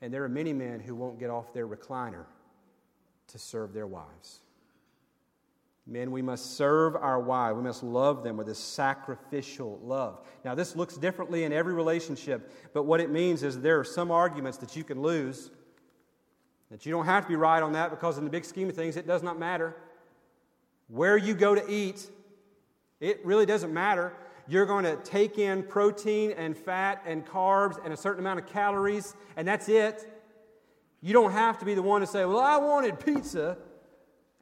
And 0.01 0.13
there 0.13 0.23
are 0.23 0.29
many 0.29 0.51
men 0.51 0.81
who 0.81 0.95
won't 0.95 1.17
get 1.17 1.29
off 1.29 1.53
their 1.53 1.67
recliner 1.67 2.25
to 3.27 3.39
serve 3.39 3.73
their 3.73 3.87
wives. 3.87 4.39
Men, 5.85 6.11
we 6.11 6.21
must 6.21 6.57
serve 6.57 6.95
our 6.95 7.19
wives. 7.19 7.57
We 7.57 7.63
must 7.63 7.83
love 7.83 8.23
them 8.23 8.37
with 8.37 8.47
a 8.49 8.55
sacrificial 8.55 9.79
love. 9.83 10.21
Now, 10.43 10.55
this 10.55 10.75
looks 10.75 10.95
differently 10.95 11.43
in 11.43 11.51
every 11.51 11.73
relationship, 11.73 12.51
but 12.73 12.83
what 12.83 13.01
it 13.01 13.11
means 13.11 13.43
is 13.43 13.59
there 13.59 13.79
are 13.79 13.85
some 13.85 14.11
arguments 14.11 14.57
that 14.59 14.75
you 14.75 14.83
can 14.83 15.01
lose, 15.01 15.51
that 16.73 16.87
you 16.87 16.91
don't 16.91 17.05
have 17.05 17.21
to 17.21 17.29
be 17.29 17.35
right 17.35 17.61
on 17.61 17.73
that 17.73 17.91
because, 17.91 18.17
in 18.17 18.23
the 18.23 18.31
big 18.31 18.43
scheme 18.43 18.67
of 18.67 18.75
things, 18.75 18.97
it 18.97 19.05
does 19.05 19.21
not 19.21 19.37
matter. 19.37 19.75
Where 20.87 21.15
you 21.15 21.35
go 21.35 21.53
to 21.53 21.63
eat, 21.71 22.09
it 22.99 23.23
really 23.23 23.45
doesn't 23.45 23.71
matter. 23.71 24.11
You're 24.47 24.65
going 24.65 24.83
to 24.85 24.95
take 25.03 25.37
in 25.37 25.61
protein 25.61 26.31
and 26.31 26.57
fat 26.57 27.03
and 27.05 27.23
carbs 27.27 27.77
and 27.85 27.93
a 27.93 27.97
certain 27.97 28.21
amount 28.21 28.39
of 28.39 28.47
calories, 28.47 29.13
and 29.37 29.47
that's 29.47 29.69
it. 29.69 30.11
You 30.99 31.13
don't 31.13 31.31
have 31.31 31.59
to 31.59 31.65
be 31.65 31.75
the 31.75 31.83
one 31.83 32.01
to 32.01 32.07
say, 32.07 32.25
Well, 32.25 32.39
I 32.39 32.57
wanted 32.57 32.99
pizza. 32.99 33.55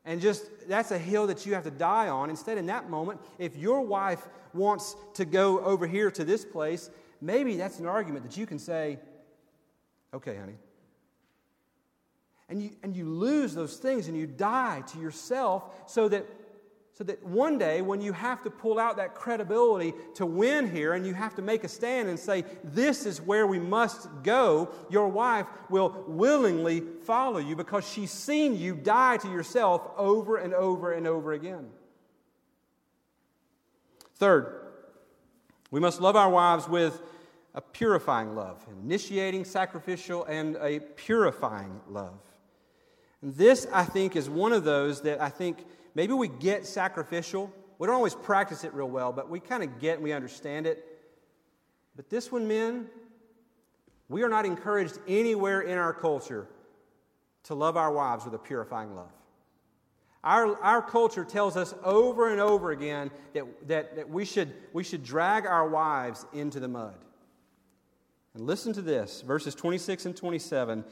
And 0.05 0.21
just 0.21 0.45
that's 0.69 0.91
a 0.91 0.97
hill 0.97 1.27
that 1.27 1.45
you 1.45 1.53
have 1.53 1.65
to 1.65 1.71
die 1.71 2.07
on. 2.07 2.29
Instead, 2.29 2.57
in 2.57 2.67
that 2.67 2.89
moment, 2.89 3.19
if 3.39 3.57
your 3.57 3.81
wife 3.81 4.25
wants 4.53 4.95
to 5.15 5.25
go 5.25 5.59
over 5.59 5.85
here 5.85 6.09
to 6.11 6.23
this 6.23 6.45
place, 6.45 6.89
maybe 7.19 7.57
that's 7.57 7.79
an 7.79 7.87
argument 7.87 8.23
that 8.23 8.37
you 8.37 8.45
can 8.45 8.57
say, 8.57 8.99
okay, 10.13 10.37
honey. 10.37 10.55
And 12.51 12.61
you, 12.61 12.69
and 12.83 12.95
you 12.95 13.05
lose 13.05 13.55
those 13.55 13.77
things 13.77 14.07
and 14.09 14.15
you 14.17 14.27
die 14.27 14.83
to 14.91 14.99
yourself 14.99 15.89
so 15.89 16.07
that 16.09 16.27
so 16.93 17.05
that 17.05 17.25
one 17.25 17.57
day, 17.57 17.81
when 17.81 18.01
you 18.01 18.11
have 18.13 18.43
to 18.43 18.51
pull 18.51 18.77
out 18.77 18.97
that 18.97 19.15
credibility 19.15 19.93
to 20.15 20.25
win 20.25 20.69
here 20.69 20.93
and 20.93 21.07
you 21.07 21.13
have 21.13 21.33
to 21.35 21.41
make 21.41 21.63
a 21.63 21.67
stand 21.67 22.09
and 22.09 22.19
say, 22.19 22.43
This 22.63 23.05
is 23.05 23.21
where 23.21 23.47
we 23.47 23.57
must 23.57 24.09
go, 24.21 24.69
your 24.89 25.07
wife 25.07 25.47
will 25.69 26.03
willingly 26.05 26.83
follow 27.03 27.39
you 27.39 27.55
because 27.55 27.89
she's 27.89 28.11
seen 28.11 28.55
you 28.55 28.75
die 28.75 29.17
to 29.17 29.29
yourself 29.29 29.89
over 29.97 30.37
and 30.37 30.53
over 30.53 30.91
and 30.91 31.07
over 31.07 31.31
again. 31.31 31.69
Third, 34.15 34.53
we 35.71 35.79
must 35.79 36.01
love 36.01 36.15
our 36.15 36.29
wives 36.29 36.67
with 36.67 37.01
a 37.55 37.61
purifying 37.61 38.35
love, 38.35 38.63
initiating, 38.83 39.45
sacrificial, 39.45 40.25
and 40.25 40.57
a 40.57 40.81
purifying 40.81 41.81
love. 41.89 42.19
And 43.21 43.35
this, 43.35 43.67
I 43.71 43.83
think, 43.83 44.15
is 44.15 44.29
one 44.29 44.53
of 44.53 44.63
those 44.63 45.01
that 45.01 45.21
I 45.21 45.29
think 45.29 45.65
maybe 45.93 46.13
we 46.13 46.27
get 46.27 46.65
sacrificial. 46.65 47.51
We 47.77 47.87
don't 47.87 47.95
always 47.95 48.15
practice 48.15 48.63
it 48.63 48.73
real 48.73 48.89
well, 48.89 49.11
but 49.11 49.29
we 49.29 49.39
kind 49.39 49.63
of 49.63 49.79
get 49.79 49.95
and 49.95 50.03
we 50.03 50.11
understand 50.11 50.65
it. 50.65 50.85
But 51.95 52.09
this 52.09 52.31
one, 52.31 52.47
men, 52.47 52.87
we 54.09 54.23
are 54.23 54.29
not 54.29 54.45
encouraged 54.45 54.97
anywhere 55.07 55.61
in 55.61 55.77
our 55.77 55.93
culture 55.93 56.47
to 57.43 57.55
love 57.55 57.77
our 57.77 57.91
wives 57.91 58.25
with 58.25 58.33
a 58.33 58.39
purifying 58.39 58.95
love. 58.95 59.11
Our, 60.23 60.55
our 60.61 60.81
culture 60.81 61.25
tells 61.25 61.57
us 61.57 61.73
over 61.83 62.29
and 62.29 62.39
over 62.39 62.71
again 62.71 63.09
that, 63.33 63.45
that, 63.67 63.95
that 63.95 64.09
we, 64.09 64.25
should, 64.25 64.53
we 64.71 64.83
should 64.83 65.03
drag 65.03 65.47
our 65.47 65.67
wives 65.67 66.25
into 66.31 66.59
the 66.59 66.67
mud. 66.67 66.95
And 68.35 68.45
listen 68.45 68.71
to 68.73 68.81
this 68.81 69.21
verses 69.21 69.55
26 69.55 70.05
and 70.05 70.15
27. 70.15 70.85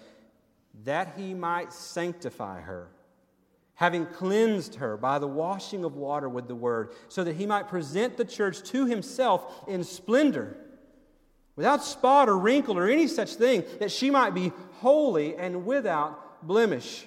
That 0.84 1.14
he 1.18 1.34
might 1.34 1.74
sanctify 1.74 2.62
her, 2.62 2.88
having 3.76 4.06
cleansed 4.06 4.76
her 4.76 4.98
by 4.98 5.20
the 5.20 5.28
washing 5.28 5.84
of 5.84 5.96
water 5.96 6.30
with 6.30 6.48
the 6.48 6.56
word, 6.56 6.92
so 7.08 7.24
that 7.24 7.36
he 7.36 7.46
might 7.46 7.68
present 7.68 8.18
the 8.18 8.26
church 8.26 8.62
to 8.64 8.86
himself 8.86 9.68
in 9.68 9.84
splendor, 9.84 10.56
without 11.56 11.84
spot 11.84 12.30
or 12.30 12.38
wrinkle 12.38 12.78
or 12.78 12.88
any 12.88 13.08
such 13.08 13.36
thing, 13.36 13.64
that 13.80 13.92
she 13.92 14.10
might 14.10 14.34
be 14.34 14.52
holy 14.80 15.36
and 15.36 15.66
without 15.66 16.48
blemish. 16.48 17.06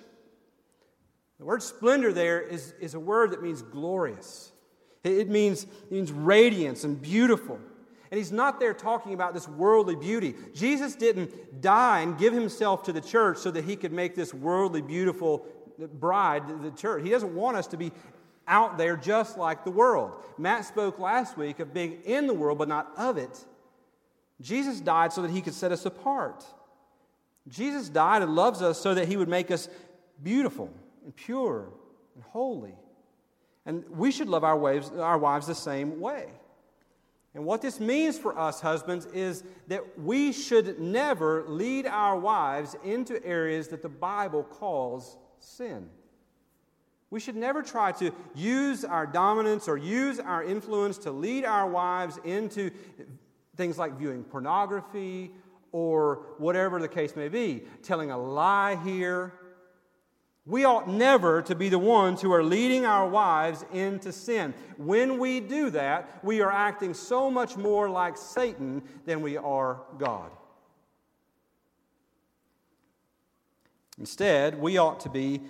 The 1.38 1.46
word 1.46 1.62
splendor 1.62 2.12
there 2.12 2.40
is, 2.40 2.74
is 2.78 2.94
a 2.94 3.00
word 3.00 3.32
that 3.32 3.42
means 3.42 3.62
glorious. 3.62 4.52
It 5.02 5.28
means, 5.28 5.64
it 5.64 5.90
means 5.90 6.12
radiance 6.12 6.84
and 6.84 7.00
beautiful. 7.00 7.58
And 8.12 8.18
he's 8.18 8.30
not 8.30 8.60
there 8.60 8.74
talking 8.74 9.14
about 9.14 9.32
this 9.32 9.48
worldly 9.48 9.96
beauty. 9.96 10.34
Jesus 10.52 10.94
didn't 10.94 11.62
die 11.62 12.00
and 12.00 12.18
give 12.18 12.34
himself 12.34 12.82
to 12.82 12.92
the 12.92 13.00
church 13.00 13.38
so 13.38 13.50
that 13.50 13.64
he 13.64 13.74
could 13.74 13.90
make 13.90 14.14
this 14.14 14.34
worldly, 14.34 14.82
beautiful 14.82 15.46
bride 15.94 16.42
the 16.62 16.72
church. 16.72 17.04
He 17.04 17.08
doesn't 17.08 17.34
want 17.34 17.56
us 17.56 17.66
to 17.68 17.78
be 17.78 17.90
out 18.46 18.76
there 18.76 18.98
just 18.98 19.38
like 19.38 19.64
the 19.64 19.70
world. 19.70 20.12
Matt 20.36 20.66
spoke 20.66 20.98
last 20.98 21.38
week 21.38 21.58
of 21.58 21.72
being 21.72 22.02
in 22.02 22.26
the 22.26 22.34
world 22.34 22.58
but 22.58 22.68
not 22.68 22.92
of 22.98 23.16
it. 23.16 23.46
Jesus 24.42 24.78
died 24.78 25.14
so 25.14 25.22
that 25.22 25.30
he 25.30 25.40
could 25.40 25.54
set 25.54 25.72
us 25.72 25.86
apart. 25.86 26.44
Jesus 27.48 27.88
died 27.88 28.20
and 28.20 28.34
loves 28.34 28.60
us 28.60 28.78
so 28.78 28.92
that 28.92 29.08
he 29.08 29.16
would 29.16 29.30
make 29.30 29.50
us 29.50 29.70
beautiful 30.22 30.70
and 31.02 31.16
pure 31.16 31.70
and 32.14 32.22
holy. 32.24 32.74
And 33.64 33.88
we 33.88 34.12
should 34.12 34.28
love 34.28 34.44
our 34.44 34.58
wives, 34.58 34.90
our 34.90 35.16
wives 35.16 35.46
the 35.46 35.54
same 35.54 35.98
way. 35.98 36.26
And 37.34 37.44
what 37.44 37.62
this 37.62 37.80
means 37.80 38.18
for 38.18 38.38
us, 38.38 38.60
husbands, 38.60 39.06
is 39.06 39.42
that 39.68 39.98
we 39.98 40.32
should 40.32 40.78
never 40.78 41.44
lead 41.48 41.86
our 41.86 42.18
wives 42.18 42.76
into 42.84 43.24
areas 43.24 43.68
that 43.68 43.80
the 43.80 43.88
Bible 43.88 44.42
calls 44.42 45.16
sin. 45.38 45.88
We 47.08 47.20
should 47.20 47.36
never 47.36 47.62
try 47.62 47.92
to 47.92 48.10
use 48.34 48.84
our 48.84 49.06
dominance 49.06 49.68
or 49.68 49.76
use 49.76 50.18
our 50.20 50.42
influence 50.42 50.98
to 50.98 51.10
lead 51.10 51.44
our 51.44 51.68
wives 51.68 52.18
into 52.24 52.70
things 53.56 53.78
like 53.78 53.98
viewing 53.98 54.24
pornography 54.24 55.30
or 55.72 56.26
whatever 56.38 56.80
the 56.80 56.88
case 56.88 57.16
may 57.16 57.28
be, 57.28 57.62
telling 57.82 58.10
a 58.10 58.18
lie 58.18 58.76
here, 58.84 59.32
we 60.44 60.64
ought 60.64 60.88
never 60.88 61.40
to 61.42 61.54
be 61.54 61.68
the 61.68 61.78
ones 61.78 62.20
who 62.20 62.32
are 62.32 62.42
leading 62.42 62.84
our 62.84 63.08
wives 63.08 63.64
into 63.72 64.12
sin. 64.12 64.54
When 64.76 65.18
we 65.18 65.38
do 65.38 65.70
that, 65.70 66.24
we 66.24 66.40
are 66.40 66.50
acting 66.50 66.94
so 66.94 67.30
much 67.30 67.56
more 67.56 67.88
like 67.88 68.16
Satan 68.16 68.82
than 69.04 69.22
we 69.22 69.36
are 69.36 69.82
God. 69.98 70.30
Instead, 73.98 74.60
we 74.60 74.78
ought 74.78 75.00
to 75.00 75.08
be 75.08 75.40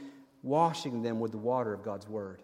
washing 0.43 1.03
them 1.03 1.21
with 1.21 1.31
the 1.31 1.39
water 1.39 1.73
of 1.73 1.83
God's 1.83 2.07
Word. 2.07 2.43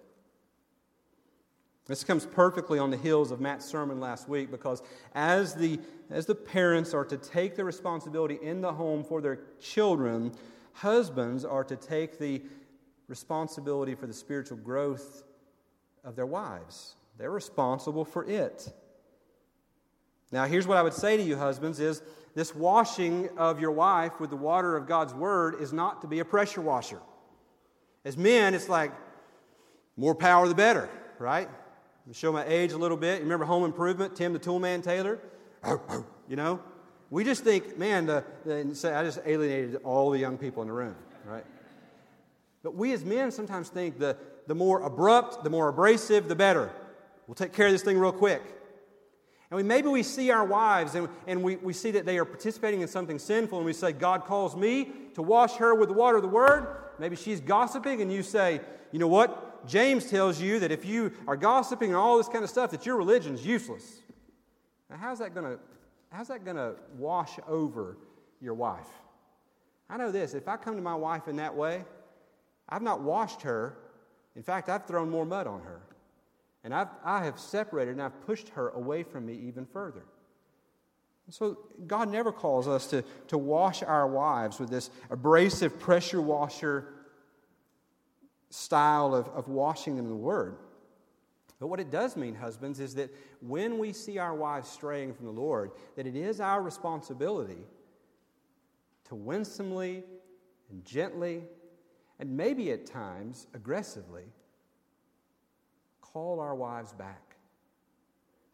This 1.86 2.04
comes 2.04 2.24
perfectly 2.24 2.78
on 2.78 2.90
the 2.90 2.96
heels 2.96 3.30
of 3.30 3.40
Matt's 3.40 3.64
sermon 3.64 3.98
last 3.98 4.28
week 4.28 4.50
because 4.50 4.82
as 5.14 5.54
the, 5.54 5.80
as 6.10 6.26
the 6.26 6.34
parents 6.34 6.94
are 6.94 7.04
to 7.04 7.16
take 7.16 7.56
the 7.56 7.64
responsibility 7.64 8.38
in 8.42 8.60
the 8.60 8.72
home 8.72 9.02
for 9.02 9.20
their 9.20 9.40
children, 9.60 10.32
husbands 10.78 11.44
are 11.44 11.64
to 11.64 11.76
take 11.76 12.18
the 12.18 12.42
responsibility 13.08 13.94
for 13.94 14.06
the 14.06 14.12
spiritual 14.12 14.58
growth 14.58 15.24
of 16.04 16.14
their 16.14 16.26
wives. 16.26 16.94
They're 17.18 17.30
responsible 17.30 18.04
for 18.04 18.24
it. 18.24 18.72
Now, 20.30 20.44
here's 20.44 20.66
what 20.66 20.76
I 20.76 20.82
would 20.82 20.92
say 20.92 21.16
to 21.16 21.22
you, 21.22 21.36
husbands, 21.36 21.80
is 21.80 22.02
this 22.34 22.54
washing 22.54 23.28
of 23.36 23.60
your 23.60 23.72
wife 23.72 24.20
with 24.20 24.30
the 24.30 24.36
water 24.36 24.76
of 24.76 24.86
God's 24.86 25.14
word 25.14 25.60
is 25.60 25.72
not 25.72 26.02
to 26.02 26.06
be 26.06 26.20
a 26.20 26.24
pressure 26.24 26.60
washer. 26.60 27.00
As 28.04 28.16
men, 28.16 28.54
it's 28.54 28.68
like 28.68 28.92
more 29.96 30.14
power 30.14 30.46
the 30.46 30.54
better, 30.54 30.88
right? 31.18 31.48
show 32.12 32.32
my 32.32 32.44
age 32.46 32.72
a 32.72 32.78
little 32.78 32.96
bit. 32.96 33.18
You 33.18 33.24
remember 33.24 33.44
Home 33.44 33.64
Improvement, 33.64 34.16
Tim 34.16 34.32
the 34.32 34.38
Toolman 34.38 34.82
Taylor? 34.82 35.18
You 36.28 36.36
know? 36.36 36.60
We 37.10 37.24
just 37.24 37.42
think, 37.42 37.78
man, 37.78 38.06
the, 38.06 38.24
the, 38.44 38.92
I 38.94 39.02
just 39.02 39.20
alienated 39.24 39.80
all 39.82 40.10
the 40.10 40.18
young 40.18 40.36
people 40.36 40.62
in 40.62 40.68
the 40.68 40.74
room, 40.74 40.94
right? 41.26 41.44
But 42.62 42.74
we 42.74 42.92
as 42.92 43.04
men 43.04 43.30
sometimes 43.30 43.68
think 43.70 43.98
the, 43.98 44.16
the 44.46 44.54
more 44.54 44.82
abrupt, 44.82 45.42
the 45.42 45.50
more 45.50 45.68
abrasive, 45.68 46.28
the 46.28 46.34
better. 46.34 46.70
We'll 47.26 47.34
take 47.34 47.52
care 47.52 47.66
of 47.66 47.72
this 47.72 47.82
thing 47.82 47.98
real 47.98 48.12
quick. 48.12 48.42
And 49.50 49.56
we, 49.56 49.62
maybe 49.62 49.88
we 49.88 50.02
see 50.02 50.30
our 50.30 50.44
wives 50.44 50.94
and, 50.94 51.08
and 51.26 51.42
we, 51.42 51.56
we 51.56 51.72
see 51.72 51.92
that 51.92 52.04
they 52.04 52.18
are 52.18 52.26
participating 52.26 52.82
in 52.82 52.88
something 52.88 53.18
sinful, 53.18 53.58
and 53.58 53.64
we 53.64 53.72
say, 53.72 53.92
God 53.92 54.24
calls 54.24 54.54
me 54.54 54.92
to 55.14 55.22
wash 55.22 55.54
her 55.54 55.74
with 55.74 55.88
the 55.88 55.94
water 55.94 56.16
of 56.16 56.22
the 56.22 56.28
word. 56.28 56.76
Maybe 56.98 57.16
she's 57.16 57.40
gossiping, 57.40 58.02
and 58.02 58.12
you 58.12 58.22
say, 58.22 58.60
you 58.92 58.98
know 58.98 59.08
what? 59.08 59.66
James 59.66 60.10
tells 60.10 60.40
you 60.40 60.58
that 60.60 60.70
if 60.70 60.84
you 60.84 61.12
are 61.26 61.36
gossiping 61.36 61.88
and 61.90 61.96
all 61.96 62.18
this 62.18 62.28
kind 62.28 62.44
of 62.44 62.50
stuff, 62.50 62.70
that 62.72 62.84
your 62.84 62.96
religion 62.96 63.34
is 63.34 63.46
useless. 63.46 64.00
Now, 64.90 64.96
how's 64.96 65.20
that 65.20 65.34
going 65.34 65.46
to 65.46 65.58
how's 66.10 66.28
that 66.28 66.44
going 66.44 66.56
to 66.56 66.74
wash 66.96 67.38
over 67.46 67.96
your 68.40 68.54
wife? 68.54 68.88
I 69.90 69.96
know 69.96 70.10
this 70.10 70.34
if 70.34 70.48
I 70.48 70.56
come 70.56 70.76
to 70.76 70.82
my 70.82 70.94
wife 70.94 71.28
in 71.28 71.36
that 71.36 71.54
way, 71.54 71.84
I've 72.68 72.82
not 72.82 73.00
washed 73.00 73.42
her. 73.42 73.76
In 74.36 74.42
fact, 74.42 74.68
I've 74.68 74.86
thrown 74.86 75.10
more 75.10 75.24
mud 75.24 75.46
on 75.46 75.62
her. 75.62 75.80
And 76.64 76.74
I've, 76.74 76.88
I 77.04 77.24
have 77.24 77.38
separated 77.38 77.92
and 77.92 78.02
I've 78.02 78.26
pushed 78.26 78.50
her 78.50 78.70
away 78.70 79.02
from 79.02 79.26
me 79.26 79.34
even 79.46 79.64
further. 79.64 80.04
So, 81.30 81.58
God 81.86 82.10
never 82.10 82.32
calls 82.32 82.66
us 82.66 82.86
to, 82.86 83.04
to 83.28 83.36
wash 83.36 83.82
our 83.82 84.06
wives 84.06 84.58
with 84.58 84.70
this 84.70 84.90
abrasive 85.10 85.78
pressure 85.78 86.22
washer 86.22 86.86
style 88.48 89.14
of, 89.14 89.28
of 89.28 89.46
washing 89.48 89.96
them 89.96 90.06
in 90.06 90.10
the 90.10 90.16
Word. 90.16 90.56
But 91.60 91.66
what 91.66 91.80
it 91.80 91.90
does 91.90 92.16
mean, 92.16 92.34
husbands, 92.34 92.78
is 92.78 92.94
that 92.94 93.12
when 93.40 93.78
we 93.78 93.92
see 93.92 94.18
our 94.18 94.34
wives 94.34 94.68
straying 94.68 95.14
from 95.14 95.26
the 95.26 95.32
Lord, 95.32 95.72
that 95.96 96.06
it 96.06 96.14
is 96.14 96.40
our 96.40 96.62
responsibility 96.62 97.64
to 99.08 99.14
winsomely 99.14 100.04
and 100.70 100.84
gently, 100.84 101.42
and 102.20 102.36
maybe 102.36 102.70
at 102.70 102.86
times 102.86 103.48
aggressively, 103.54 104.24
call 106.00 106.40
our 106.40 106.54
wives 106.54 106.92
back, 106.92 107.36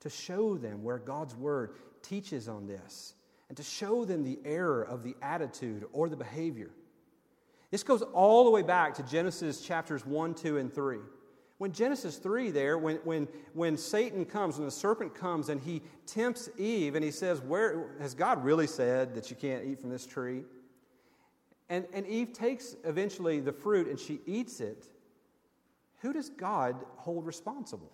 to 0.00 0.08
show 0.08 0.56
them 0.56 0.82
where 0.82 0.98
God's 0.98 1.34
Word 1.34 1.74
teaches 2.02 2.48
on 2.48 2.66
this, 2.66 3.14
and 3.48 3.56
to 3.56 3.62
show 3.62 4.04
them 4.04 4.22
the 4.22 4.38
error 4.44 4.82
of 4.82 5.02
the 5.02 5.14
attitude 5.20 5.84
or 5.92 6.08
the 6.08 6.16
behavior. 6.16 6.70
This 7.70 7.82
goes 7.82 8.02
all 8.02 8.44
the 8.44 8.50
way 8.50 8.62
back 8.62 8.94
to 8.94 9.02
Genesis 9.02 9.60
chapters 9.60 10.06
1, 10.06 10.34
2, 10.34 10.58
and 10.58 10.72
3. 10.72 10.98
When 11.58 11.72
Genesis 11.72 12.16
3, 12.16 12.50
there, 12.50 12.78
when, 12.78 12.96
when, 13.04 13.28
when 13.52 13.76
Satan 13.76 14.24
comes, 14.24 14.56
when 14.56 14.64
the 14.64 14.72
serpent 14.72 15.14
comes 15.14 15.48
and 15.48 15.60
he 15.60 15.82
tempts 16.06 16.50
Eve 16.58 16.96
and 16.96 17.04
he 17.04 17.12
says, 17.12 17.40
Where 17.40 17.94
has 18.00 18.14
God 18.14 18.44
really 18.44 18.66
said 18.66 19.14
that 19.14 19.30
you 19.30 19.36
can't 19.36 19.64
eat 19.64 19.80
from 19.80 19.90
this 19.90 20.06
tree? 20.06 20.42
And, 21.68 21.86
and 21.92 22.06
Eve 22.06 22.32
takes 22.32 22.76
eventually 22.84 23.40
the 23.40 23.52
fruit 23.52 23.88
and 23.88 23.98
she 23.98 24.20
eats 24.26 24.60
it. 24.60 24.86
Who 26.00 26.12
does 26.12 26.28
God 26.28 26.76
hold 26.96 27.24
responsible? 27.24 27.92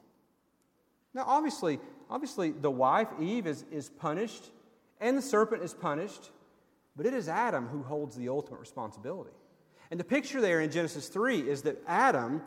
Now, 1.15 1.25
obviously, 1.27 1.79
obviously 2.09 2.51
the 2.51 2.71
wife, 2.71 3.09
Eve, 3.21 3.47
is, 3.47 3.65
is 3.71 3.89
punished 3.89 4.45
and 5.01 5.17
the 5.17 5.23
serpent 5.23 5.63
is 5.63 5.75
punished, 5.75 6.31
but 6.97 7.07
it 7.07 7.15
is 7.15 7.29
Adam 7.29 7.69
who 7.69 7.83
holds 7.83 8.17
the 8.17 8.29
ultimate 8.29 8.61
responsibility. 8.61 9.31
And 9.91 9.99
the 9.99 10.05
picture 10.05 10.41
there 10.41 10.61
in 10.61 10.71
Genesis 10.71 11.09
3 11.09 11.49
is 11.49 11.63
that 11.63 11.83
Adam 11.87 12.43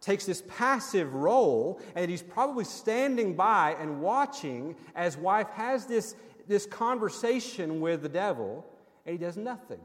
takes 0.00 0.24
this 0.24 0.42
passive 0.48 1.14
role 1.14 1.80
and 1.94 2.10
he's 2.10 2.22
probably 2.22 2.64
standing 2.64 3.34
by 3.34 3.76
and 3.80 4.00
watching 4.00 4.76
as 4.94 5.16
wife 5.16 5.48
has 5.50 5.86
this, 5.86 6.14
this 6.46 6.66
conversation 6.66 7.80
with 7.80 8.02
the 8.02 8.08
devil 8.08 8.64
and 9.06 9.12
he 9.12 9.18
does 9.18 9.36
nothing. 9.36 9.80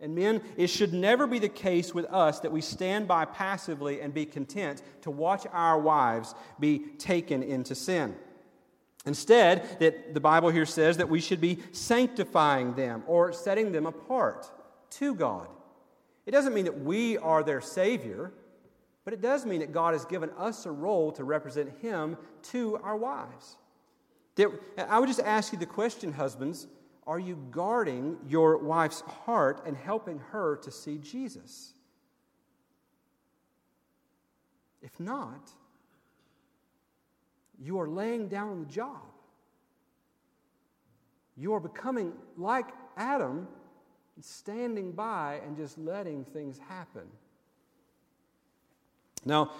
And 0.00 0.14
men, 0.14 0.42
it 0.56 0.66
should 0.66 0.92
never 0.92 1.26
be 1.26 1.38
the 1.38 1.48
case 1.48 1.94
with 1.94 2.06
us 2.06 2.40
that 2.40 2.52
we 2.52 2.60
stand 2.60 3.06
by 3.06 3.24
passively 3.24 4.00
and 4.00 4.12
be 4.12 4.26
content 4.26 4.82
to 5.02 5.10
watch 5.10 5.46
our 5.52 5.78
wives 5.78 6.34
be 6.58 6.80
taken 6.98 7.42
into 7.42 7.74
sin. 7.74 8.14
Instead, 9.06 9.78
that 9.80 10.14
the 10.14 10.20
Bible 10.20 10.48
here 10.48 10.66
says 10.66 10.96
that 10.96 11.08
we 11.08 11.20
should 11.20 11.40
be 11.40 11.58
sanctifying 11.72 12.74
them 12.74 13.02
or 13.06 13.32
setting 13.32 13.70
them 13.70 13.86
apart 13.86 14.50
to 14.90 15.14
God. 15.14 15.48
It 16.26 16.30
doesn't 16.30 16.54
mean 16.54 16.64
that 16.64 16.80
we 16.80 17.18
are 17.18 17.42
their 17.42 17.60
Savior, 17.60 18.32
but 19.04 19.12
it 19.12 19.20
does 19.20 19.44
mean 19.44 19.60
that 19.60 19.72
God 19.72 19.92
has 19.92 20.04
given 20.04 20.30
us 20.38 20.66
a 20.66 20.70
role 20.70 21.12
to 21.12 21.24
represent 21.24 21.78
Him 21.80 22.16
to 22.50 22.78
our 22.82 22.96
wives. 22.96 23.56
I 24.78 24.98
would 24.98 25.06
just 25.06 25.20
ask 25.20 25.52
you 25.52 25.58
the 25.58 25.66
question, 25.66 26.12
husbands 26.12 26.66
are 27.06 27.18
you 27.18 27.36
guarding 27.50 28.16
your 28.26 28.56
wife's 28.56 29.02
heart 29.02 29.62
and 29.66 29.76
helping 29.76 30.18
her 30.30 30.56
to 30.56 30.70
see 30.70 30.96
Jesus? 30.96 31.74
If 34.80 34.98
not, 34.98 35.50
you 37.60 37.78
are 37.78 37.88
laying 37.88 38.28
down 38.28 38.60
the 38.60 38.66
job. 38.66 39.02
You 41.36 41.52
are 41.52 41.60
becoming 41.60 42.12
like 42.36 42.66
Adam 42.96 43.48
standing 44.20 44.92
by 44.92 45.40
and 45.44 45.56
just 45.56 45.76
letting 45.78 46.24
things 46.24 46.58
happen. 46.58 47.02
Now, 49.24 49.50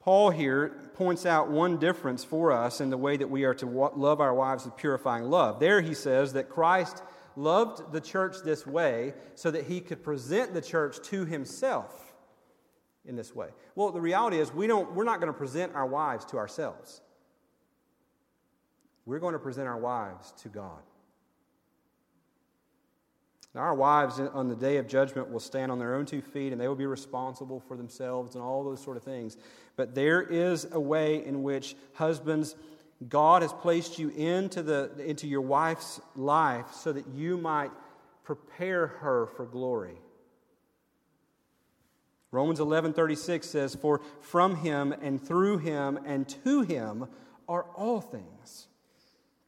Paul 0.00 0.30
here 0.30 0.72
points 0.94 1.26
out 1.26 1.50
one 1.50 1.78
difference 1.78 2.24
for 2.24 2.50
us 2.50 2.80
in 2.80 2.90
the 2.90 2.96
way 2.96 3.16
that 3.16 3.30
we 3.30 3.44
are 3.44 3.54
to 3.54 3.66
love 3.66 4.20
our 4.20 4.34
wives 4.34 4.64
with 4.64 4.76
purifying 4.76 5.24
love. 5.24 5.60
There 5.60 5.80
he 5.80 5.94
says 5.94 6.32
that 6.32 6.48
Christ 6.48 7.02
loved 7.36 7.92
the 7.92 8.00
church 8.00 8.36
this 8.44 8.66
way 8.66 9.14
so 9.34 9.50
that 9.50 9.66
he 9.66 9.80
could 9.80 10.02
present 10.02 10.54
the 10.54 10.60
church 10.60 11.00
to 11.08 11.24
himself 11.24 12.14
in 13.04 13.16
this 13.16 13.34
way. 13.34 13.48
Well, 13.74 13.90
the 13.90 14.00
reality 14.00 14.38
is 14.38 14.52
we 14.52 14.66
don't, 14.66 14.92
we're 14.94 15.04
not 15.04 15.20
going 15.20 15.32
to 15.32 15.38
present 15.38 15.74
our 15.74 15.86
wives 15.86 16.24
to 16.26 16.36
ourselves. 16.36 17.00
We're 19.06 19.18
going 19.18 19.32
to 19.32 19.38
present 19.38 19.66
our 19.66 19.78
wives 19.78 20.32
to 20.42 20.48
God. 20.48 20.82
Now, 23.54 23.60
our 23.62 23.74
wives 23.74 24.18
on 24.18 24.48
the 24.48 24.56
day 24.56 24.78
of 24.78 24.88
judgment 24.88 25.30
will 25.30 25.40
stand 25.40 25.70
on 25.70 25.78
their 25.78 25.94
own 25.94 26.06
two 26.06 26.22
feet 26.22 26.52
and 26.52 26.60
they 26.60 26.68
will 26.68 26.74
be 26.74 26.86
responsible 26.86 27.60
for 27.60 27.76
themselves 27.76 28.34
and 28.34 28.42
all 28.42 28.64
those 28.64 28.82
sort 28.82 28.96
of 28.96 29.02
things. 29.02 29.36
But 29.76 29.94
there 29.94 30.22
is 30.22 30.66
a 30.72 30.80
way 30.80 31.24
in 31.24 31.42
which 31.42 31.76
husbands, 31.94 32.56
God 33.08 33.42
has 33.42 33.52
placed 33.52 33.98
you 33.98 34.08
into, 34.08 34.62
the, 34.62 34.90
into 35.04 35.26
your 35.26 35.42
wife's 35.42 36.00
life 36.16 36.72
so 36.72 36.92
that 36.92 37.06
you 37.08 37.36
might 37.36 37.70
prepare 38.24 38.86
her 38.86 39.26
for 39.26 39.44
glory. 39.44 39.98
Romans 42.30 42.60
11:36 42.60 43.44
says 43.44 43.74
for 43.74 44.00
from 44.20 44.56
him 44.56 44.92
and 44.92 45.20
through 45.20 45.58
him 45.58 45.98
and 46.06 46.26
to 46.44 46.62
him 46.62 47.06
are 47.46 47.64
all 47.76 48.00
things. 48.00 48.68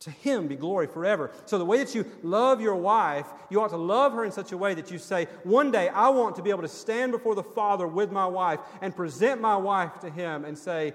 To 0.05 0.11
him 0.11 0.49
be 0.49 0.57
glory 0.57 0.87
forever. 0.87 1.31
So, 1.47 1.57
the 1.57 1.65
way 1.65 1.79
that 1.79 1.95
you 1.95 2.05
love 2.23 2.61
your 2.61 2.75
wife, 2.77 3.25
you 3.49 3.63
ought 3.63 3.71
to 3.71 3.79
love 3.79 4.13
her 4.13 4.23
in 4.23 4.33
such 4.33 4.53
a 4.53 4.57
way 4.57 4.75
that 4.75 4.91
you 4.91 4.99
say, 4.99 5.29
One 5.45 5.71
day 5.71 5.89
I 5.89 6.11
want 6.11 6.37
to 6.37 6.43
be 6.43 6.51
able 6.51 6.61
to 6.61 6.69
stand 6.69 7.11
before 7.11 7.35
the 7.35 7.43
Father 7.43 7.89
with 7.89 8.13
my 8.13 8.27
wife 8.27 8.61
and 8.83 8.95
present 8.95 9.41
my 9.41 9.57
wife 9.57 10.01
to 10.01 10.11
him 10.11 10.45
and 10.45 10.59
say, 10.59 10.93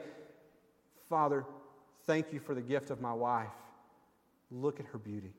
Father, 1.09 1.43
thank 2.05 2.31
you 2.31 2.39
for 2.39 2.53
the 2.53 2.61
gift 2.61 2.91
of 2.91 3.01
my 3.01 3.11
wife. 3.11 3.47
Look 4.51 4.79
at 4.79 4.85
her 4.87 4.99
beauty. 4.99 5.33